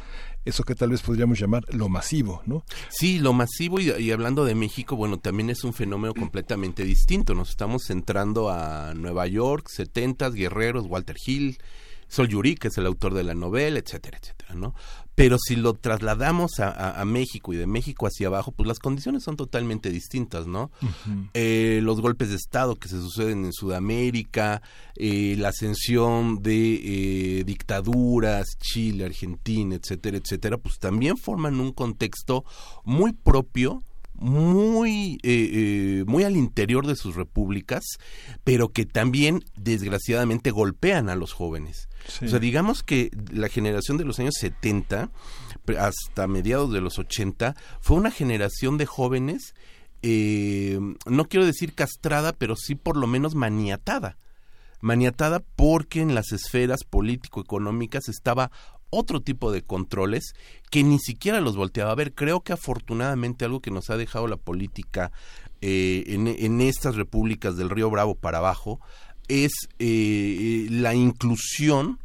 [0.44, 2.64] Eso que tal vez podríamos llamar lo masivo, ¿no?
[2.90, 7.34] Sí, lo masivo y, y hablando de México, bueno, también es un fenómeno completamente distinto.
[7.34, 11.58] Nos estamos centrando a Nueva York, 70 Guerreros, Walter Hill,
[12.08, 14.74] Sol Yuri, que es el autor de la novela, etcétera, etcétera, ¿no?
[15.16, 18.78] Pero si lo trasladamos a, a- a México y de México hacia abajo, pues las
[18.78, 20.70] condiciones son totalmente distintas, ¿no?
[21.34, 24.60] Eh, los golpes de Estado que se suceden en Sudamérica,
[24.96, 32.44] eh, la ascensión de eh, dictaduras, Chile, Argentina, etcétera, etcétera, pues también forman un contexto
[32.84, 33.82] muy propio
[34.14, 37.82] muy eh, eh, muy al interior de sus repúblicas
[38.44, 42.26] pero que también desgraciadamente golpean a los jóvenes Sí.
[42.26, 45.10] o sea digamos que la generación de los años 70
[45.64, 49.54] pre- hasta mediados de los 80 fue una generación de jóvenes
[50.02, 54.18] eh, no quiero decir castrada pero sí por lo menos maniatada
[54.82, 58.50] maniatada porque en las esferas político-económicas estaba
[58.94, 60.34] otro tipo de controles
[60.70, 62.14] que ni siquiera los volteaba a ver.
[62.14, 65.12] Creo que afortunadamente algo que nos ha dejado la política
[65.60, 68.80] eh, en, en estas repúblicas del Río Bravo para abajo
[69.28, 71.98] es eh, la inclusión,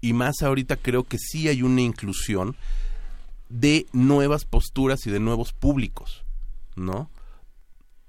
[0.00, 2.56] y más ahorita creo que sí hay una inclusión
[3.48, 6.24] de nuevas posturas y de nuevos públicos,
[6.76, 7.10] ¿no?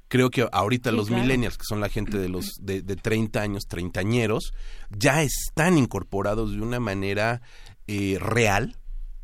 [0.08, 1.24] creo que ahorita Sí, los claro.
[1.24, 4.54] millennials, que son la gente de los de, de 30 años, treintañeros,
[4.98, 7.42] ya están incorporados de una manera
[7.88, 8.76] eh, real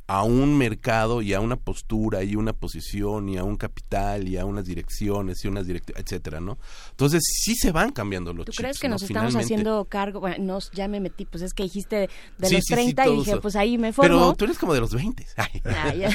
[0.07, 4.38] a un mercado y a una postura y una posición y a un capital y
[4.38, 6.57] a unas direcciones y unas directivas, etcétera, ¿no?
[6.89, 8.95] Entonces sí se van cambiando los ¿Tú chips, crees que ¿no?
[8.95, 10.19] nos estamos haciendo cargo?
[10.19, 13.07] Bueno, nos, ya me metí, pues es que dijiste de Sí, los sí, sí, 30
[13.07, 13.41] y dije, eso.
[13.41, 14.35] pues ahí me Pero formo.
[14.35, 15.25] tú eres como de los 20.
[15.38, 15.61] Ay.
[15.63, 16.11] Veinteañera.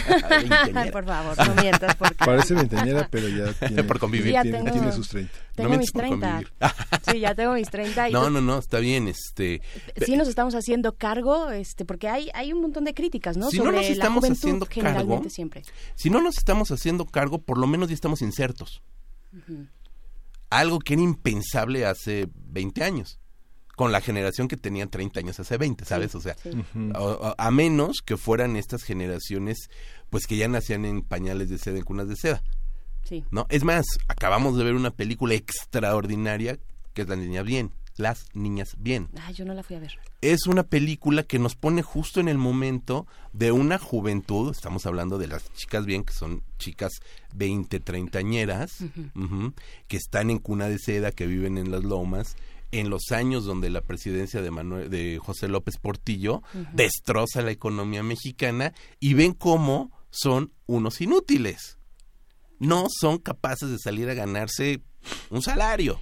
[0.92, 1.94] por favor, no mientas.
[1.97, 2.16] Porque...
[2.24, 4.32] Parece veinteañera, pero ya tiene, Por convivir.
[4.32, 5.32] Ya tiene, tengo- tiene sus 30.
[5.55, 6.28] Tengo No mis mientes por 30.
[6.28, 6.52] convivir.
[7.10, 8.10] Sí, ya tengo mis 30.
[8.10, 9.62] Y No, no, no, está bien, este...
[10.05, 13.48] Sí nos estamos haciendo cargo, este, porque hay, hay un montón de críticas, ¿no?
[13.48, 15.62] Si no Sobre nos estamos haciendo cargo, siempre.
[15.94, 18.82] Si no nos estamos haciendo cargo, por lo menos ya estamos insertos.
[20.50, 23.18] Algo que era impensable hace 20 años.
[23.76, 26.14] Con la generación que tenía 30 años hace 20, ¿sabes?
[26.14, 26.50] o sea, sí.
[26.94, 29.68] A, a- a menos que fueran estas generaciones,
[30.08, 32.42] pues que ya nacían en pañales de seda, en cunas de seda.
[33.05, 33.22] Sí.
[33.30, 33.44] ¿no?
[33.50, 36.58] Es más, acabamos de ver una película extraordinaria
[36.94, 39.08] que es La Niña Bien, Las Niñas Bien.
[39.23, 39.99] Ay, yo no la fui a ver.
[40.20, 45.18] Es una película que nos pone justo en el momento de una juventud, estamos hablando
[45.18, 46.92] de las chicas bien, que son chicas
[47.34, 48.81] 20, treintañeras,
[49.15, 49.52] ujú,
[49.89, 52.36] que están en cuna de seda, que viven en las lomas,
[52.73, 56.42] en los años donde la presidencia de, Manuel, de José López Portillo
[56.73, 61.78] destroza la economía mexicana y ven cómo son unos inútiles.
[62.58, 64.83] No son capaces de salir a ganarse
[65.31, 66.00] un salario,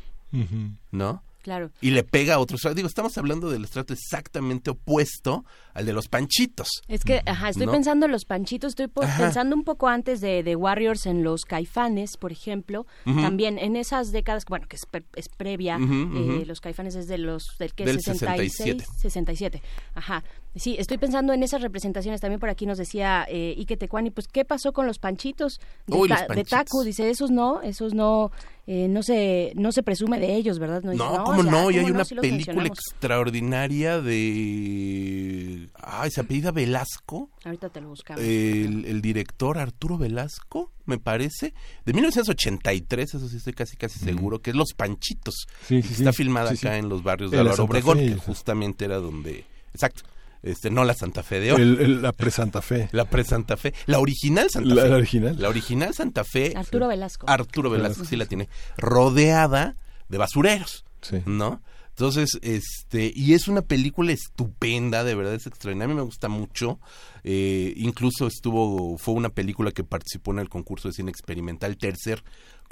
[0.90, 1.22] ¿no?
[1.44, 1.70] Claro.
[1.82, 2.74] y le pega a otro estrato.
[2.74, 6.66] Digo, estamos hablando del estrato exactamente opuesto al de los panchitos.
[6.88, 7.72] Es que, ajá, estoy ¿no?
[7.72, 9.22] pensando en los panchitos, estoy Ajá.
[9.22, 14.10] pensando un poco antes de, de Warriors en los caifanes, por ejemplo, también en esas
[14.10, 17.84] décadas, bueno, que es, pre- es previa, eh, los caifanes es de los, del que
[17.84, 18.84] Del 66, 67.
[19.02, 19.62] 67,
[19.94, 20.24] ajá.
[20.56, 24.28] Sí, estoy pensando en esas representaciones, también por aquí nos decía eh, Ike Tecuani, pues,
[24.28, 26.50] ¿qué pasó con los panchitos de, Uy, los Ta- de panchitos.
[26.50, 26.82] Taku?
[26.84, 28.30] Dice, esos no, esos no,
[28.68, 30.80] eh, no se, no se presume de ellos, ¿verdad?
[30.82, 31.70] dice, No, ¿cómo ya, no?
[31.70, 31.94] Y ¿cómo hay no?
[31.94, 35.68] una Sí película extraordinaria de...
[35.82, 37.30] Ay, se apellida Velasco.
[37.44, 38.22] Ahorita te lo buscamos.
[38.22, 41.52] El, el director Arturo Velasco, me parece,
[41.84, 45.34] de 1983, eso sí estoy casi casi seguro, que es Los Panchitos.
[45.66, 46.66] Sí, sí, está filmada Sí, sí.
[46.66, 49.44] acá en los barrios de Álvaro Obregón, que justamente era donde...
[49.72, 50.02] Exacto.
[50.44, 51.62] Este, no la Santa Fe de hoy.
[51.62, 52.88] El- el- la pre-Santa Fe.
[52.92, 53.72] La pre-Santa Fe.
[53.86, 54.88] La original Santa La- Fe.
[54.90, 55.36] la original.
[55.40, 56.52] La original Santa Fe.
[56.54, 57.26] Arturo Velasco.
[57.28, 58.48] Arturo Velasco, Velasco, sí la tiene.
[58.76, 59.76] Rodeada
[60.08, 60.84] de basureros.
[61.00, 61.16] Sí.
[61.26, 61.62] ¿No?
[61.90, 66.28] Entonces, este, y es una película estupenda, de verdad es extraordinaria, a mí me gusta
[66.28, 66.80] mucho.
[67.22, 72.24] Eh, incluso estuvo, fue una película que participó en el concurso de cine experimental, tercer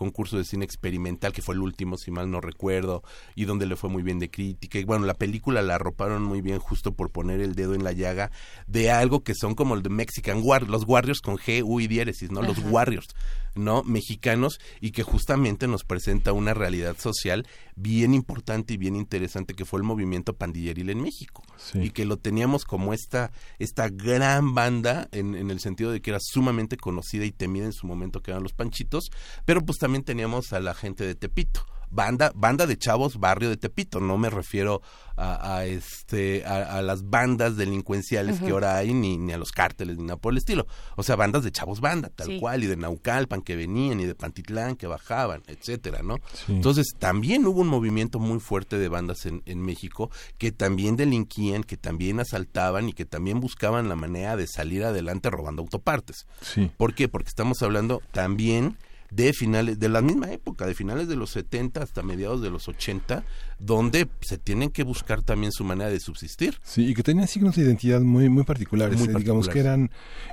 [0.03, 3.05] concurso de cine experimental, que fue el último, si mal no recuerdo,
[3.37, 4.81] y donde le fue muy bien de crítica.
[4.81, 7.93] Y bueno, la película la arroparon muy bien justo por poner el dedo en la
[7.93, 8.33] llaga
[8.67, 11.87] de algo que son como el de Mexican War, los Warriors con G, U y
[11.87, 12.43] diéresis, ¿no?
[12.43, 12.69] Los Ajá.
[12.69, 13.09] Warriors,
[13.55, 13.83] ¿no?
[13.83, 19.65] Mexicanos y que justamente nos presenta una realidad social bien importante y bien interesante que
[19.65, 21.43] fue el movimiento pandilleril en México.
[21.75, 26.11] Y que lo teníamos como esta, esta gran banda en, en el sentido de que
[26.11, 29.11] era sumamente conocida y temida en su momento que eran los Panchitos,
[29.45, 31.67] pero pues también teníamos a la gente de Tepito.
[31.93, 34.01] Banda, banda de chavos, barrio de Tepito.
[34.01, 34.81] No me refiero
[35.17, 39.53] a, a, este, a, a las bandas delincuenciales que ahora hay, ni, ni a los
[39.53, 40.67] cárteles, ni nada por el estilo.
[40.97, 42.41] O sea, bandas de chavos banda, tal Sí.
[42.41, 46.17] cual, y de Naucalpan que venían, y de Pantitlán que bajaban, etcétera, ¿no?
[46.33, 46.53] Sí.
[46.55, 51.63] Entonces, también hubo un movimiento muy fuerte de bandas en, en México que también delinquían,
[51.63, 56.27] que también asaltaban y que también buscaban la manera de salir adelante robando autopartes.
[56.41, 56.71] Sí.
[56.79, 57.09] ¿Por qué?
[57.09, 58.79] Porque estamos hablando también
[59.15, 62.69] de finales, de la misma época, de finales de los 70 hasta mediados de los
[62.69, 63.25] 80,
[63.59, 66.59] donde se tienen que buscar también su manera de subsistir.
[66.63, 68.99] Sí, y que tenían signos de identidad muy, muy particulares.
[68.99, 69.91] Muy eh, Digamos que eran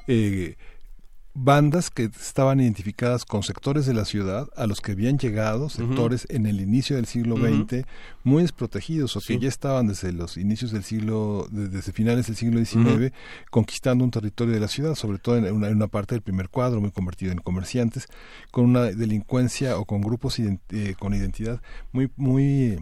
[0.07, 0.55] eh,
[1.35, 6.25] bandas que estaban identificadas con sectores de la ciudad a los que habían llegado, sectores
[6.29, 7.35] en el inicio del siglo.
[7.37, 7.85] XX,
[8.23, 12.35] muy desprotegidos o que ya estaban desde los inicios del siglo, de- desde finales del
[12.35, 13.13] siglo XIX,
[13.51, 16.49] conquistando un territorio de la ciudad, sobre todo en una, en una parte del primer
[16.49, 18.07] cuadro, muy convertido en comerciantes,
[18.51, 22.79] con una delincuencia o con grupos ident- eh, con identidad muy, muy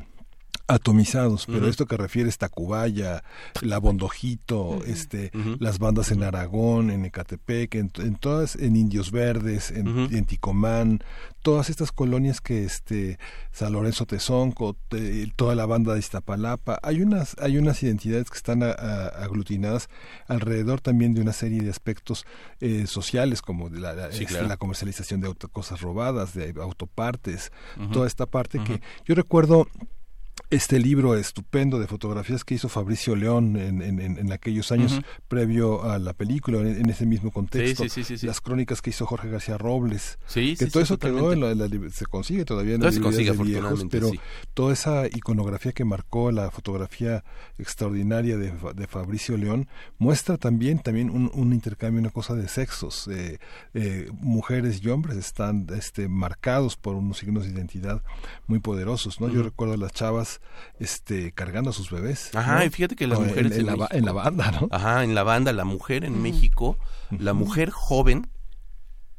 [0.68, 3.24] atomizados, pero esto que refieres Tacubaya,
[3.62, 9.72] La Bondojito, este, las bandas en Aragón, en Ecatepec, en, en todas, en Indios Verdes,
[9.72, 11.00] en, en Ticomán,
[11.42, 13.18] todas estas colonias que este
[13.52, 18.38] San Lorenzo Tezonco, te- toda la banda de Iztapalapa, hay unas, hay unas identidades que
[18.38, 19.88] están a- a- aglutinadas
[20.28, 22.26] alrededor también de una serie de aspectos
[22.60, 24.48] eh, sociales como de la, la- Sí, este, claro.
[24.48, 27.52] la comercialización de auto- cosas robadas, de autopartes,
[27.94, 29.68] toda esta parte que yo recuerdo
[30.49, 35.99] este libro estupendo de fotografías que hizo Fabricio León en, en- aquellos años previo a
[35.99, 37.83] la película, en, en ese mismo contexto.
[37.83, 38.27] Sí, sí, sí, sí, sí.
[38.27, 40.19] Las crónicas que hizo Jorge García Robles.
[40.33, 43.38] Que todo eso quedó en la, la se consigue todavía en las se consigue, de
[43.43, 43.48] viejos,
[43.82, 44.11] afortunadamente, pero
[44.53, 47.24] toda esa iconografía que marcó la fotografía
[47.57, 49.67] extraordinaria de, de Fabricio León
[49.98, 53.07] muestra también también un, un intercambio, una cosa de sexos.
[53.09, 53.40] eh,
[53.74, 58.03] eh, mujeres y hombres están este, marcados por unos signos de identidad
[58.48, 59.30] muy poderosos, ¿no?
[59.30, 60.26] Yo recuerdo a las chavas
[60.80, 62.33] este, cargando a sus bebés.
[62.35, 62.65] Ajá, ¿no?
[62.65, 64.67] y fíjate que las en- mujeres en, la, México- en la banda, ¿no?
[64.72, 66.77] Ajá, en la banda, la mujer en México,
[67.19, 68.27] la mujer joven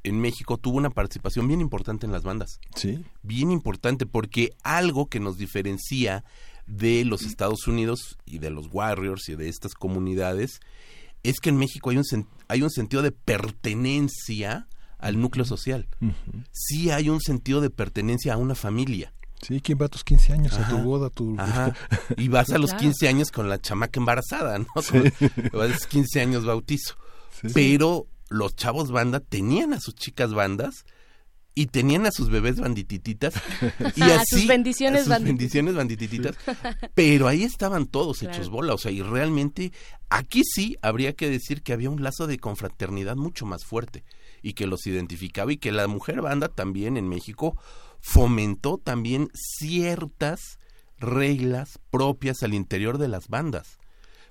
[0.04, 2.60] en México tuvo una participación bien importante en las bandas.
[2.74, 3.04] Sí.
[3.22, 6.24] Bien importante porque algo que nos diferencia
[6.66, 10.60] de los Estados Unidos y de los Warriors y de estas comunidades
[11.22, 15.88] es que en México hay un sen- hay un sentido de pertenencia al núcleo social.
[16.00, 16.42] Ujú.
[16.52, 19.12] Sí hay un sentido de pertenencia a una familia.
[19.46, 20.52] Sí, ¿quién va a tus 15 años?
[20.54, 21.36] A tu boda, a tu...
[21.38, 21.74] Ajá.
[22.16, 22.82] Y vas a los Claro.
[22.84, 24.66] 15 años con la chamaca embarazada, ¿no?
[24.82, 24.90] Sí.
[24.98, 25.12] Con-
[25.52, 26.96] vas a los 15 años bautizo.
[27.42, 27.48] Sí.
[27.54, 30.84] Pero los chavos banda tenían a sus chicas bandas
[31.54, 33.34] y tenían a sus bebés banditititas
[33.96, 36.36] y A así sus bendiciones a sus bandit- bendiciones banditititas
[36.94, 38.34] pero ahí estaban todos Claro.
[38.34, 39.72] hechos bola o sea y realmente
[40.08, 44.04] aquí sí habría que decir que había un lazo de confraternidad mucho más fuerte
[44.40, 47.56] y que los identificaba y que la mujer banda también en México
[48.00, 50.58] fomentó también ciertas
[50.98, 53.78] reglas propias al interior de las bandas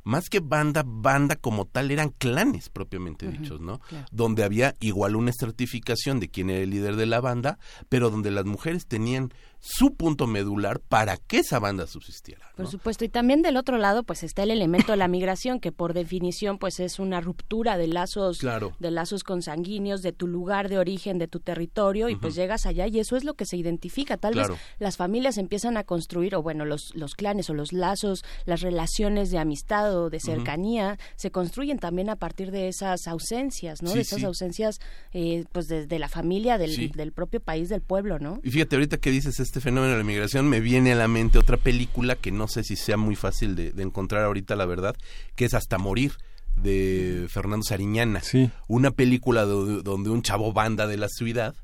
[0.08, 3.80] más que banda, banda como tal eran clanes propiamente dichos, ¿no?
[3.80, 4.06] claro.
[4.10, 8.32] Donde había igual una estratificación de quién era el líder de la banda, pero donde
[8.32, 12.46] las mujeres tenían su punto medular para que esa banda subsistiera.
[12.56, 15.72] Por supuesto, y también del otro lado, pues está el elemento de la migración, que
[15.72, 18.76] por definición, pues es una ruptura de lazos, Claro.
[18.80, 22.88] de lazos consanguíneos, de tu lugar de origen, de tu territorio, y pues llegas allá
[22.88, 24.18] y eso es lo que se identifica.
[24.18, 24.54] Tal Claro.
[24.54, 28.62] vez las familias empiezan a construir, o bueno, los, los clanes o los lazos, las
[28.62, 33.90] relaciones de amistad o de cercanía, se construyen también a partir de esas ausencias, ¿no?
[33.90, 34.26] Sí, de esas sí.
[34.26, 34.80] ausencias,
[35.14, 36.92] eh, pues desde la familia, del, Sí.
[36.96, 38.40] del propio país, del pueblo, ¿no?
[38.44, 41.38] Y fíjate, ahorita que dices este fenómeno de la migración, me viene a la mente
[41.40, 44.96] otra película que no sé si sea muy fácil de, de encontrar ahorita, la verdad,
[45.36, 46.14] que es Hasta Morir,
[46.56, 48.22] de Fernando Sariñana.
[48.68, 51.56] Una película do- donde un chavo banda de la ciudad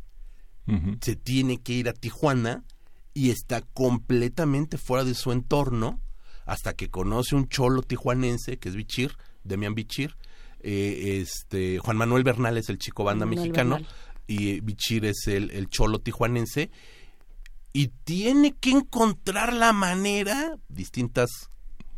[1.02, 2.64] se tiene que ir a Tijuana
[3.14, 6.00] y está completamente fuera de su entorno
[6.45, 9.12] hasta que conoce un cholo tijuanense que es Bichir,
[9.44, 10.16] Demian Bichir.
[10.62, 13.94] eh, este, Juan Manuel Bernal es el chico banda Manuel mexicano Bernal.
[14.28, 16.70] y Bichir es el, el cholo tijuanense
[17.74, 21.50] y tiene que encontrar la manera, distintas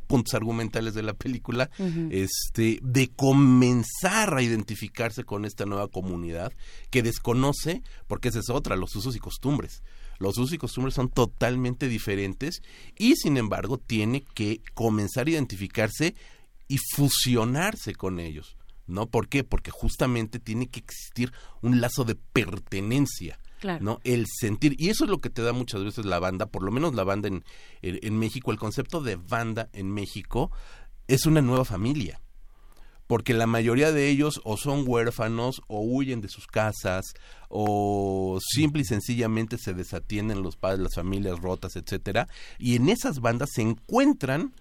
[0.07, 1.69] puntos argumentales de la película,
[2.09, 6.53] este, de comenzar a identificarse con esta nueva comunidad
[6.89, 9.83] que desconoce, porque esa es otra, los usos y costumbres.
[10.17, 12.61] Los usos y costumbres son totalmente diferentes
[12.97, 16.15] y sin embargo tiene que comenzar a identificarse
[16.69, 18.57] y fusionarse con ellos.
[18.87, 19.07] ¿No?
[19.07, 19.43] ¿Por qué?
[19.43, 23.39] Porque justamente tiene que existir un lazo de pertenencia.
[23.59, 23.83] Claro.
[23.83, 23.99] ¿no?
[24.03, 24.75] El sentir.
[24.79, 27.03] Y eso es lo que te da muchas veces la banda, por lo menos la
[27.03, 27.43] banda en,
[27.81, 28.51] en, México.
[28.51, 30.51] El concepto de banda en México
[31.07, 32.21] es una nueva familia.
[33.07, 37.13] Porque la mayoría de ellos o son huérfanos o huyen de sus casas
[37.49, 42.27] o simple y sencillamente se desatienden los padres, las familias rotas, etcétera.
[42.57, 44.53] Y en esas bandas se encuentran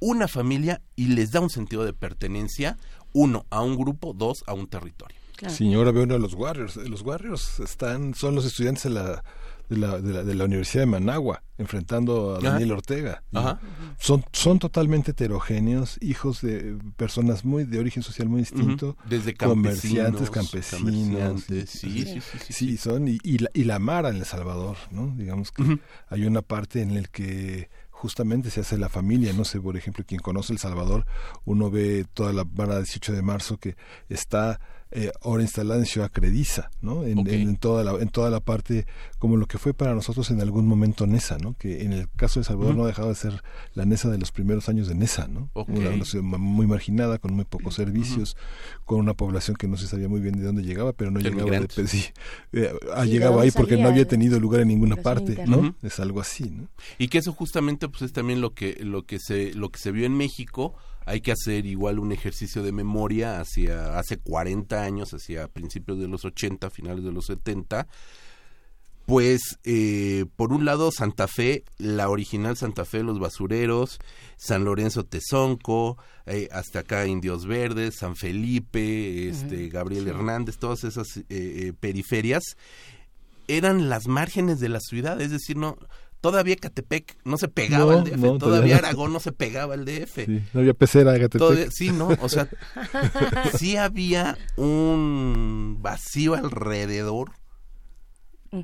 [0.00, 2.76] una familia y les da un sentido de pertenencia,
[3.12, 5.21] uno, a un grupo, dos, a un territorio.
[5.48, 6.76] Sí, ahora veo uno de los Warriors.
[6.76, 9.24] Los Warriors están, son los estudiantes de la,
[9.68, 12.50] de la, de la, de la Universidad de Managua, enfrentando a Ajá.
[12.50, 13.22] Daniel Ortega.
[13.32, 13.60] Ajá.
[13.98, 18.96] Son, son totalmente heterogéneos, hijos de personas muy de origen social muy distinto.
[19.08, 24.10] Desde comerciantes, campesinos, sí, sí, sí, sí, Sí, son, y, y la, y la Mara
[24.10, 25.14] en El Salvador, ¿no?
[25.16, 29.60] Digamos que hay una parte en la que justamente se hace la familia, no sé,
[29.60, 31.06] por ejemplo, quien conoce El Salvador,
[31.44, 33.76] uno ve toda la Mara 18 de marzo que
[34.08, 34.60] está
[34.94, 37.04] eh, ahora instalada en Ciudad Crediza, ¿no?
[37.04, 38.86] En, en- en toda la, en toda la parte,
[39.18, 41.54] como lo que fue para nosotros en algún momento Nesa, ¿no?
[41.58, 43.42] Que en el caso de El Salvador no ha dejado de ser
[43.74, 45.50] la Nesa de los primeros años de Nesa, ¿no?
[45.54, 45.70] Ok.
[45.70, 48.36] Una, una ciudad muy marginada, con muy pocos servicios,
[48.84, 51.30] con una población que no se sabía muy bien de dónde llegaba, pero no De
[51.30, 52.04] llegaba de, pues, sí,
[52.52, 55.46] eh, ha Sí, ¿de llegado dónde ahí porque no había tenido lugar en ninguna parte.
[55.46, 55.74] ¿no?
[55.82, 56.68] Es algo así, ¿no?
[56.98, 59.90] Y que eso justamente pues es también lo que lo que se lo que se
[59.92, 60.74] vio en México.
[61.06, 66.08] Hay que hacer igual un ejercicio de memoria hacia hace 40 años, hacia principios de
[66.08, 67.86] los 80, finales de los 70.
[69.06, 73.98] Pues eh, por un lado Santa Fe, la original Santa Fe, los basureros,
[74.36, 80.10] San Lorenzo Tezonco, eh, hasta acá Indios Verdes, San Felipe, este Gabriel sí.
[80.10, 82.42] Hernández, todas esas eh, periferias
[83.48, 85.76] eran las márgenes de la ciudad, es decir, no
[86.22, 88.86] todavía Catepec no se pegaba No, al DF, no, todavía todavía no.
[88.86, 90.24] Aragón no se pegaba al DF.
[90.24, 91.38] Sí, no había pecera, Gatepec.
[91.38, 92.48] Todavía- sí, no, o sea,
[93.58, 97.32] sí había un vacío alrededor,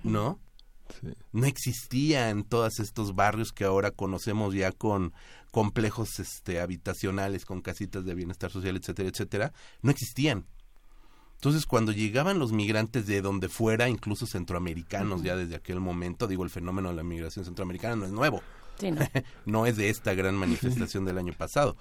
[0.05, 0.41] ¿no?
[1.33, 5.13] No existían todos estos barrios que ahora conocemos ya con
[5.51, 10.47] complejos este habitacionales, con casitas de bienestar social, etcétera, etcétera, no existían.
[11.39, 16.43] Entonces, cuando llegaban los migrantes de donde fuera, incluso centroamericanos, ya desde aquel momento, digo,
[16.43, 18.43] el fenómeno de la migración centroamericana no es nuevo.
[18.81, 19.07] Sí, no.
[19.47, 21.77] no es de esta gran manifestación del año pasado.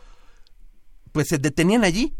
[1.12, 2.16] Pues se detenían allí.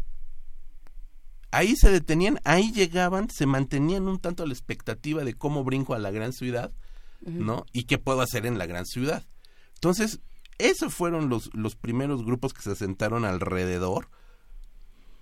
[1.52, 5.94] Ahí se detenían, ahí llegaban, se mantenían un tanto a la expectativa de cómo brinco
[5.94, 6.72] a la gran ciudad,
[7.20, 7.66] ¿no?
[7.72, 9.24] Y qué puedo hacer en la gran ciudad.
[9.74, 10.18] Entonces,
[10.58, 14.10] esos fueron los, los primeros grupos que se asentaron alrededor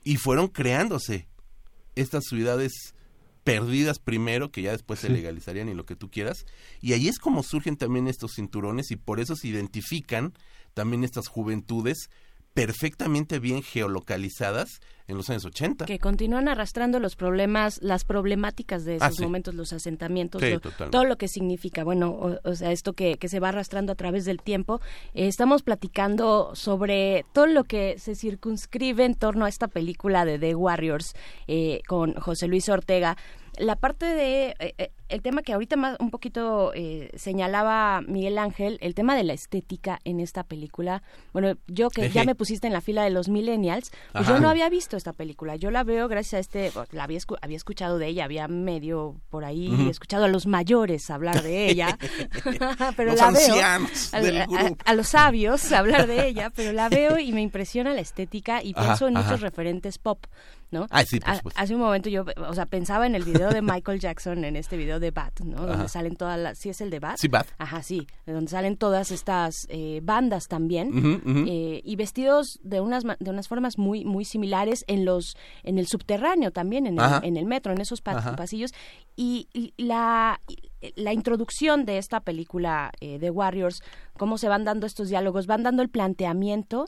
[0.03, 1.29] y fueron creándose
[1.97, 2.95] estas ciudades
[3.43, 6.47] perdidas primero, que ya después se legalizarían y lo que tú quieras.
[6.81, 10.33] Y ahí es como surgen también estos cinturones y por eso se identifican
[10.75, 12.11] también estas juventudes
[12.57, 15.85] perfectamente bien geolocalizadas en los años 80.
[15.85, 19.23] que continúan arrastrando los problemas, las problemáticas de Ah, esos sí.
[19.23, 20.91] momentos, los asentamientos, Sí, lo- totalmente.
[20.91, 23.95] todo lo que significa, bueno, o, o sea, esto que, que se va arrastrando a
[23.95, 24.81] través del tiempo.
[25.15, 30.39] Eh, estamos platicando sobre todo lo que se circunscribe en torno a esta película de
[30.41, 31.13] The Warriors
[31.47, 33.17] eh, con José Luis Ortega.
[33.59, 38.79] La parte de eh, el tema que ahorita más un poquito eh, señalaba Miguel Ángel,
[38.81, 41.03] el tema de la estética en esta película.
[41.33, 44.49] Bueno, yo que ya me pusiste en la fila de los millennials, pues yo no
[44.49, 45.57] había visto esta película.
[45.57, 48.49] Yo la veo gracias a este, bueno, la había, escu- había escuchado de ella, había
[48.49, 51.99] medio por ahí escuchado a los mayores hablar de ella,
[52.97, 54.77] pero Los la veo ancianos a, del a- grupo.
[54.85, 58.73] a los sabios hablar de ella, pero la veo y me impresiona la estética y
[58.75, 59.27] Ajá, pienso en ajá.
[59.27, 60.25] muchos referentes pop.
[60.73, 60.89] ¿no?
[60.91, 61.61] Ah, sí, Ha- supuesto.
[61.63, 64.77] hace un momento yo, o sea, pensaba en el video de Michael Jackson, en este
[64.77, 65.67] video de Bat, ¿no?
[65.67, 67.17] Donde salen todas las, ¿sí es el de Bat?
[67.19, 67.47] Sí, Bat.
[67.59, 73.05] Ajá, sí, de donde salen todas estas eh, bandas también eh, y vestidos de unas
[73.05, 77.37] de unas formas muy muy similares en los en el subterráneo también en el, en
[77.37, 78.37] el metro en esos Ajá.
[78.37, 78.73] pasillos
[79.17, 80.41] y, y la
[80.95, 83.83] la introducción de esta película eh, de Warriors
[84.17, 86.87] cómo se van dando estos diálogos van dando el planteamiento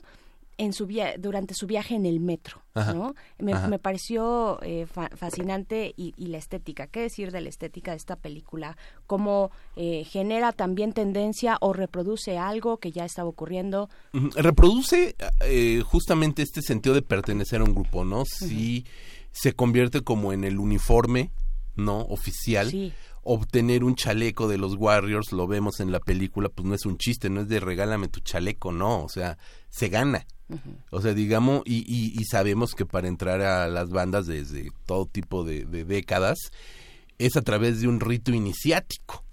[0.59, 2.93] en su via- durante su viaje en el metro, Ajá.
[2.93, 3.15] ¿no?
[3.39, 6.85] Me, pareció eh, fa- fascinante y, y la estética.
[6.87, 8.77] ¿Qué decir de la estética de esta película?
[9.07, 13.89] ¿Cómo eh, genera también tendencia o reproduce algo que ya estaba ocurriendo?
[14.35, 15.15] Reproduce
[15.45, 18.25] eh, justamente este sentido de pertenecer a un grupo, ¿no?
[18.25, 18.85] Si
[19.31, 21.31] se convierte como en el uniforme,
[21.75, 22.01] ¿no?
[22.01, 22.69] Oficial.
[22.69, 22.93] Sí.
[23.23, 26.97] Obtener un chaleco de los Warriors, lo vemos en la película, pues no es un
[26.97, 29.37] chiste, no es de regálame tu chaleco, no, o sea,
[29.69, 30.25] se gana.
[30.91, 35.05] O sea, digamos, y, y, y sabemos que para entrar a las bandas desde todo
[35.05, 36.37] tipo de, de décadas
[37.19, 39.23] es a través de un rito iniciático.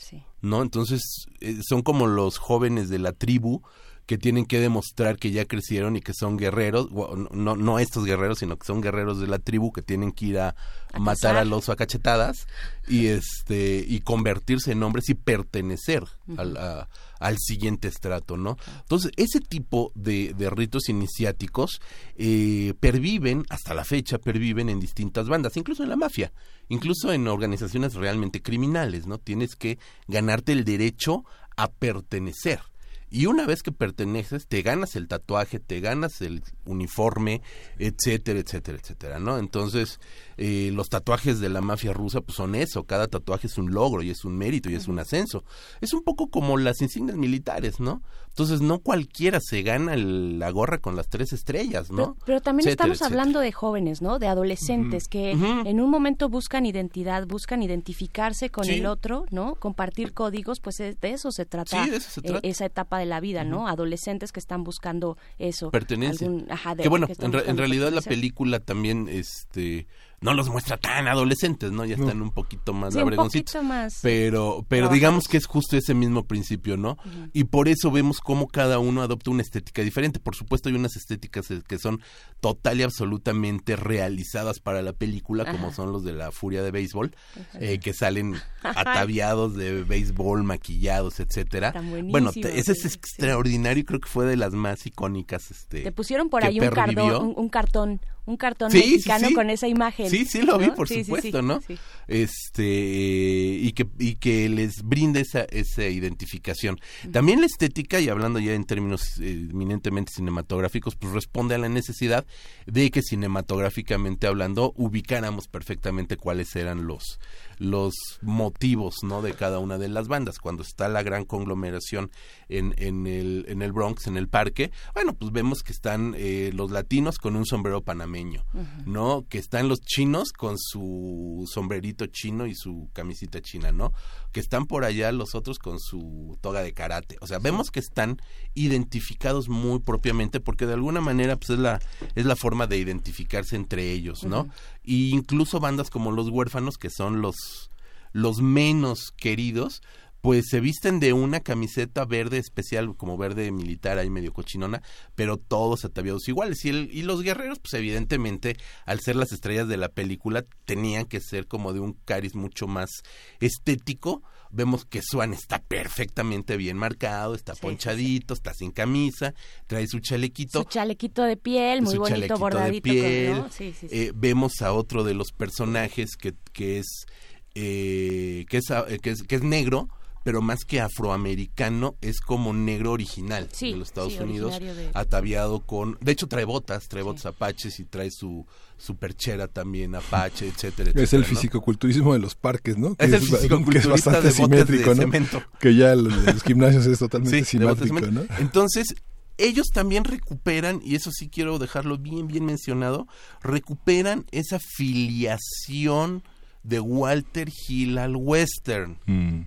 [0.42, 0.62] ¿No?
[0.62, 1.00] Entonces,
[1.40, 3.62] eh, son como los jóvenes de la tribu
[4.06, 6.88] que tienen que demostrar que ya crecieron y que son guerreros,
[7.32, 10.38] no, no estos guerreros, sino que son guerreros de la tribu que tienen que ir
[10.38, 10.54] a,
[10.92, 11.36] A matar cazar.
[11.38, 12.46] a los a cachetadas
[12.86, 16.04] y este y convertirse en hombres y pertenecer
[16.36, 16.88] al, a-
[17.20, 18.56] al siguiente estrato, ¿no?
[18.80, 21.80] Entonces, ese tipo de, de ritos iniciáticos
[22.16, 26.32] eh, perviven, hasta la fecha, perviven en distintas bandas, incluso en la mafia,
[26.68, 29.18] incluso en organizaciones realmente criminales, ¿no?
[29.18, 31.24] Tienes que ganarte el derecho
[31.56, 32.60] a pertenecer.
[33.08, 37.40] Y una vez que perteneces, te ganas el tatuaje, te ganas el uniforme,
[37.78, 39.38] etcétera, etcétera, etcétera, ¿no?
[39.38, 40.00] Entonces,
[40.39, 44.02] eh, los tatuajes de la mafia rusa pues son eso, cada tatuaje es un logro
[44.02, 45.44] y es un mérito y es un ascenso.
[45.81, 48.02] Es un poco como las insignias militares, ¿no?
[48.28, 51.97] Entonces, no cualquiera se gana el- la gorra con las tres estrellas, ¿no?
[51.97, 53.20] Pero, pero también Etcétera, estamos etcétera.
[53.23, 54.18] hablando de jóvenes, ¿no?
[54.18, 58.74] De adolescentes que en un momento buscan identidad, buscan identificarse con Sí.
[58.74, 59.55] el otro, ¿no?
[59.55, 62.47] Compartir códigos, pues es- de eso se trata, Sí, de eso se eh, trata.
[62.47, 63.68] esa etapa de la vida, ¿no?
[63.68, 65.70] Adolescentes que están buscando eso.
[65.70, 66.26] pertenencia.
[66.26, 69.86] algún- ajá, de- que bueno, que en, en realidad la película también este
[70.20, 71.84] no los muestra tan adolescentes, ¿no?
[71.84, 75.76] Ya están un poquito más Sí, un poquito más Pero pero digamos que es justo
[75.76, 76.96] ese mismo principio, ¿no?
[77.32, 80.18] Y por eso vemos cómo cada uno adopta una estética diferente.
[80.18, 82.00] Por supuesto hay unas estéticas eh, que son
[82.40, 87.14] total y absolutamente realizadas para la película, como son los de la furia de béisbol,
[87.54, 91.68] eh, que salen ataviados de béisbol, maquillados, etcétera.
[91.68, 95.82] Están Bueno, te- ese es sí, extraordinario, creo que fue de las más icónicas este
[95.82, 99.34] Te pusieron por ahí un, cardón, un cartón, un cartón Sí, mexicano sí.
[99.34, 100.10] con esa imagen.
[100.10, 101.60] Sí, sí lo vi, por supuesto, ¿no?
[101.66, 101.78] sí.
[102.08, 106.78] Este y que y que les brinde esa esa identificación.
[107.12, 111.68] También la estética y hablando ya en términos eh, eminentemente cinematográficos, pues responde a la
[111.68, 112.26] necesidad
[112.66, 117.18] de que cinematográficamente hablando ubicáramos perfectamente cuáles eran los
[117.58, 119.22] los motivos, ¿no?
[119.22, 122.10] de cada una de las bandas cuando está la gran conglomeración
[122.48, 124.70] en, en el en el Bronx, en el parque.
[124.94, 128.44] Bueno, pues vemos que están eh, los latinos con un sombrero panameño.
[128.84, 129.26] ¿no?
[129.28, 133.92] Que están los chinos con su sombrerito chino y su camisita china, ¿no?
[134.36, 137.16] Que están por allá los otros con su toga de karate.
[137.23, 138.20] O sea, vemos que están
[138.52, 141.81] identificados muy propiamente porque de alguna manera pues es la
[142.15, 144.47] es la forma de identificarse entre ellos, ¿no?
[144.84, 147.70] Y incluso bandas como Los Huérfanos que son los
[148.12, 149.81] los menos queridos
[150.26, 154.82] pues se visten de una camiseta verde especial, como verde militar, ahí medio cochinona,
[155.14, 156.64] pero todos ataviados iguales.
[156.64, 158.56] Y, el, y los guerreros, pues evidentemente,
[158.86, 162.66] al ser las estrellas de la película, tenían que ser como de un cariz mucho
[162.66, 162.90] más
[163.38, 164.24] estético.
[164.50, 169.32] Vemos que Swan está perfectamente bien marcado, está ponchadito, está sin camisa,
[169.68, 170.64] trae su chalequito.
[170.64, 172.88] Su chalequito de piel, muy bonito, bordadito.
[172.88, 173.32] de con- piel.
[173.36, 173.48] ¿no?
[173.52, 173.96] Sí, sí, sí.
[173.96, 177.06] Eh, vemos a otro de los personajes que, que es
[177.55, 178.64] eh, que es,
[179.00, 179.88] que es que es negro
[180.26, 184.90] pero más que afroamericano es como negro original Sí, de los Estados sí, Unidos de-
[184.92, 188.44] ataviado con de hecho trae botas trae botas apaches y trae su
[188.76, 191.28] su perchera también apache etcétera, Es etcétera, el ¿no?
[191.28, 192.96] fisicoculturismo de los parques, ¿no?
[192.98, 195.02] Es el fisicoculturista que es bastante de botas de simétrico, ¿no?
[195.02, 195.42] cemento.
[195.60, 198.22] Que ya los, los gimnasios es totalmente simétrico, ¿no?
[198.40, 198.96] Entonces,
[199.38, 203.06] ellos también recuperan, y eso sí quiero dejarlo bien, bien mencionado,
[203.42, 206.22] recuperan esa filiación
[206.62, 208.98] de Walter Hill al western.
[209.06, 209.42] Mm.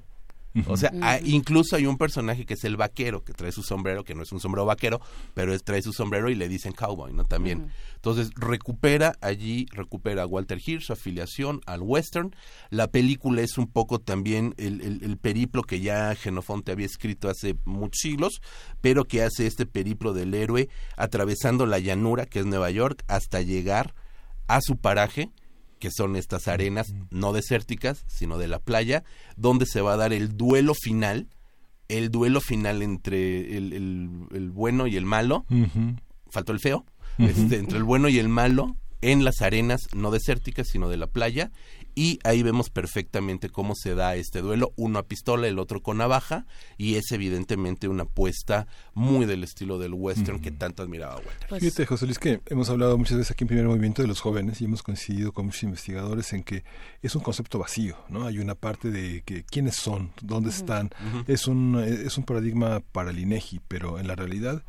[0.68, 0.92] O sea,
[1.24, 4.32] incluso hay un personaje que es el vaquero, que trae su sombrero, que no es
[4.32, 5.00] un sombrero vaquero,
[5.36, 7.24] pero es, trae su sombrero y le dicen cowboy, ¿no?
[7.24, 7.72] También.
[7.96, 12.36] Entonces, recupera allí, recupera a Walter Hill, su afiliación al western.
[12.72, 17.30] La película es un poco también el, el- el periplo que ya Genofonte había escrito
[17.30, 18.42] hace muchos siglos,
[18.82, 23.42] pero que hace este periplo del héroe atravesando la llanura, que es Nueva York, hasta
[23.42, 23.94] llegar
[24.48, 25.30] a su paraje,
[25.80, 29.04] que son estas arenas no desérticas, sino de la playa,
[29.38, 31.28] donde se va a dar el duelo final,
[31.88, 35.46] el duelo final entre el, el- el bueno y el malo,
[36.30, 36.86] faltó el feo,
[37.18, 41.08] este, entre el bueno y el malo, en las arenas no desérticas, sino de la
[41.08, 41.52] playa,
[41.96, 45.98] y ahí vemos perfectamente cómo se da este duelo, uno a pistola, el otro con
[45.98, 46.46] navaja,
[46.78, 51.48] y es evidentemente una apuesta muy del estilo del western que tanto admiraba Walter.
[51.50, 54.22] Pues Fíjate, José Luis, que hemos hablado muchas veces aquí en Primer Movimiento de los
[54.22, 56.64] jóvenes y hemos coincidido con muchos investigadores en que
[57.02, 58.26] es un concepto vacío, ¿no?
[58.26, 60.90] Hay una parte de que quiénes son, dónde están,
[61.28, 64.64] es un es un paradigma para el INEGI, pero en la realidad,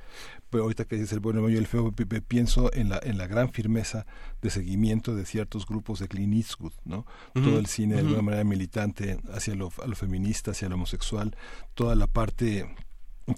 [0.58, 3.26] ahorita que dices el bueno y el feo, pi- pi- pienso en la en la
[3.26, 4.06] gran firmeza
[4.42, 7.06] de seguimiento de ciertos grupos de Clint Eastwood, ¿no?
[7.34, 11.36] Todo el cine de alguna manera militante hacia lo, a lo feminista, hacia lo homosexual,
[11.74, 12.74] toda la parte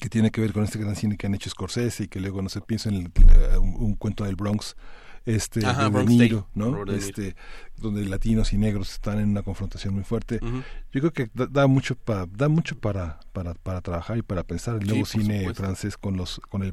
[0.01, 2.41] que tiene que ver con este gran cine que han hecho Scorsese y que luego
[2.41, 4.75] no sé pienso en el- eh, un, un cuento del Bronx
[5.27, 6.71] este Ajá, de De Niro, ¿no?
[6.85, 6.93] Niro.
[6.93, 7.35] Este
[7.77, 10.39] donde latinos y negros están en una confrontación muy fuerte.
[10.93, 14.45] Yo creo que da, da mucho para da mucho para, para para trabajar y para
[14.45, 15.63] pensar el nuevo cine supuesto.
[15.65, 16.71] francés con los con el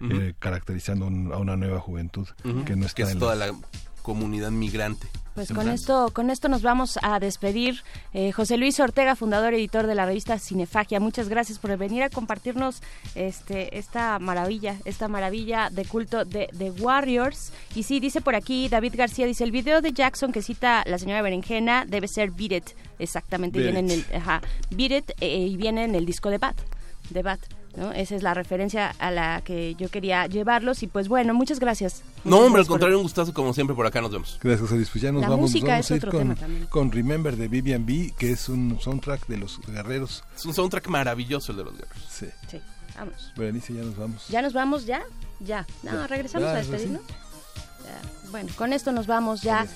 [0.00, 0.12] Ujú.
[0.12, 2.28] eh, caracterizando un- a una nueva juventud
[2.66, 3.52] que no está que es en toda la
[4.02, 5.08] comunidad migrante.
[5.38, 7.84] Pues con esto, con esto nos vamos a despedir.
[8.12, 12.02] Eh, José Luis Ortega, fundador y editor de la revista Cinefagia, muchas gracias por venir
[12.02, 12.82] a compartirnos
[13.14, 17.52] este, esta maravilla, esta maravilla de culto de The Warriors.
[17.76, 20.98] Y sí, dice por aquí David García, dice el video de Jackson que cita la
[20.98, 22.70] señora Berenjena debe ser Beat It.
[22.98, 26.38] Exactamente, Beat viene en el, ajá, Beat It eh, y viene en el disco de
[26.38, 26.56] Bat,
[27.10, 27.57] de Bat.
[27.78, 27.92] ¿No?
[27.92, 32.02] Esa es la referencia a la que yo quería llevarlos y pues bueno, muchas gracias.
[32.24, 34.38] No, hombre, al gracias por- contrario, un gustazo como siempre por acá nos vemos.
[34.42, 34.90] Gracias, Luis.
[34.90, 36.10] Pues ya nos La vamos, nos música vamos es a ir otro
[36.68, 40.24] con, Remember de Vivian B, que es un soundtrack de los guerreros.
[40.36, 42.04] Es un soundtrack maravilloso el de los guerreros.
[42.10, 42.26] Sí.
[42.50, 42.60] Sí,
[42.96, 43.32] vámonos.
[43.36, 44.28] Berenice, ya nos vamos.
[44.28, 44.84] ¿Ya nos vamos?
[44.86, 45.02] ¿Ya?
[45.40, 45.66] Ya.
[45.82, 46.06] No, Ya.
[46.08, 47.02] regresamos Ya, a despedirnos.
[47.08, 47.14] Ya.
[48.30, 49.66] Bueno, con esto nos vamos ya.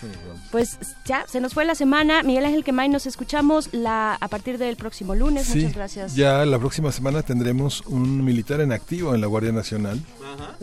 [0.50, 0.76] Pues
[1.06, 2.22] ya, se nos fue la semana.
[2.22, 5.46] Miguel Ángel Quemay, nos escuchamos la, a partir del próximo lunes.
[5.46, 6.14] Sí, Muchas gracias.
[6.16, 10.00] Ya la próxima semana tendremos un militar en activo en la Guardia Nacional.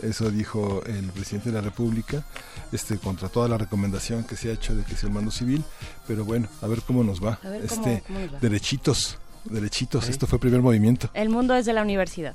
[0.02, 2.22] Eso dijo el presidente de la República,
[2.70, 5.64] este contra toda la recomendación que se ha hecho de que sea el mando civil.
[6.06, 7.40] Pero bueno, a ver cómo nos va.
[7.42, 8.38] A ver cómo- este cómo nos va.
[8.38, 10.08] derechitos, derechitos.
[10.08, 11.10] Esto fue primer movimiento.
[11.12, 12.34] El mundo desde la universidad.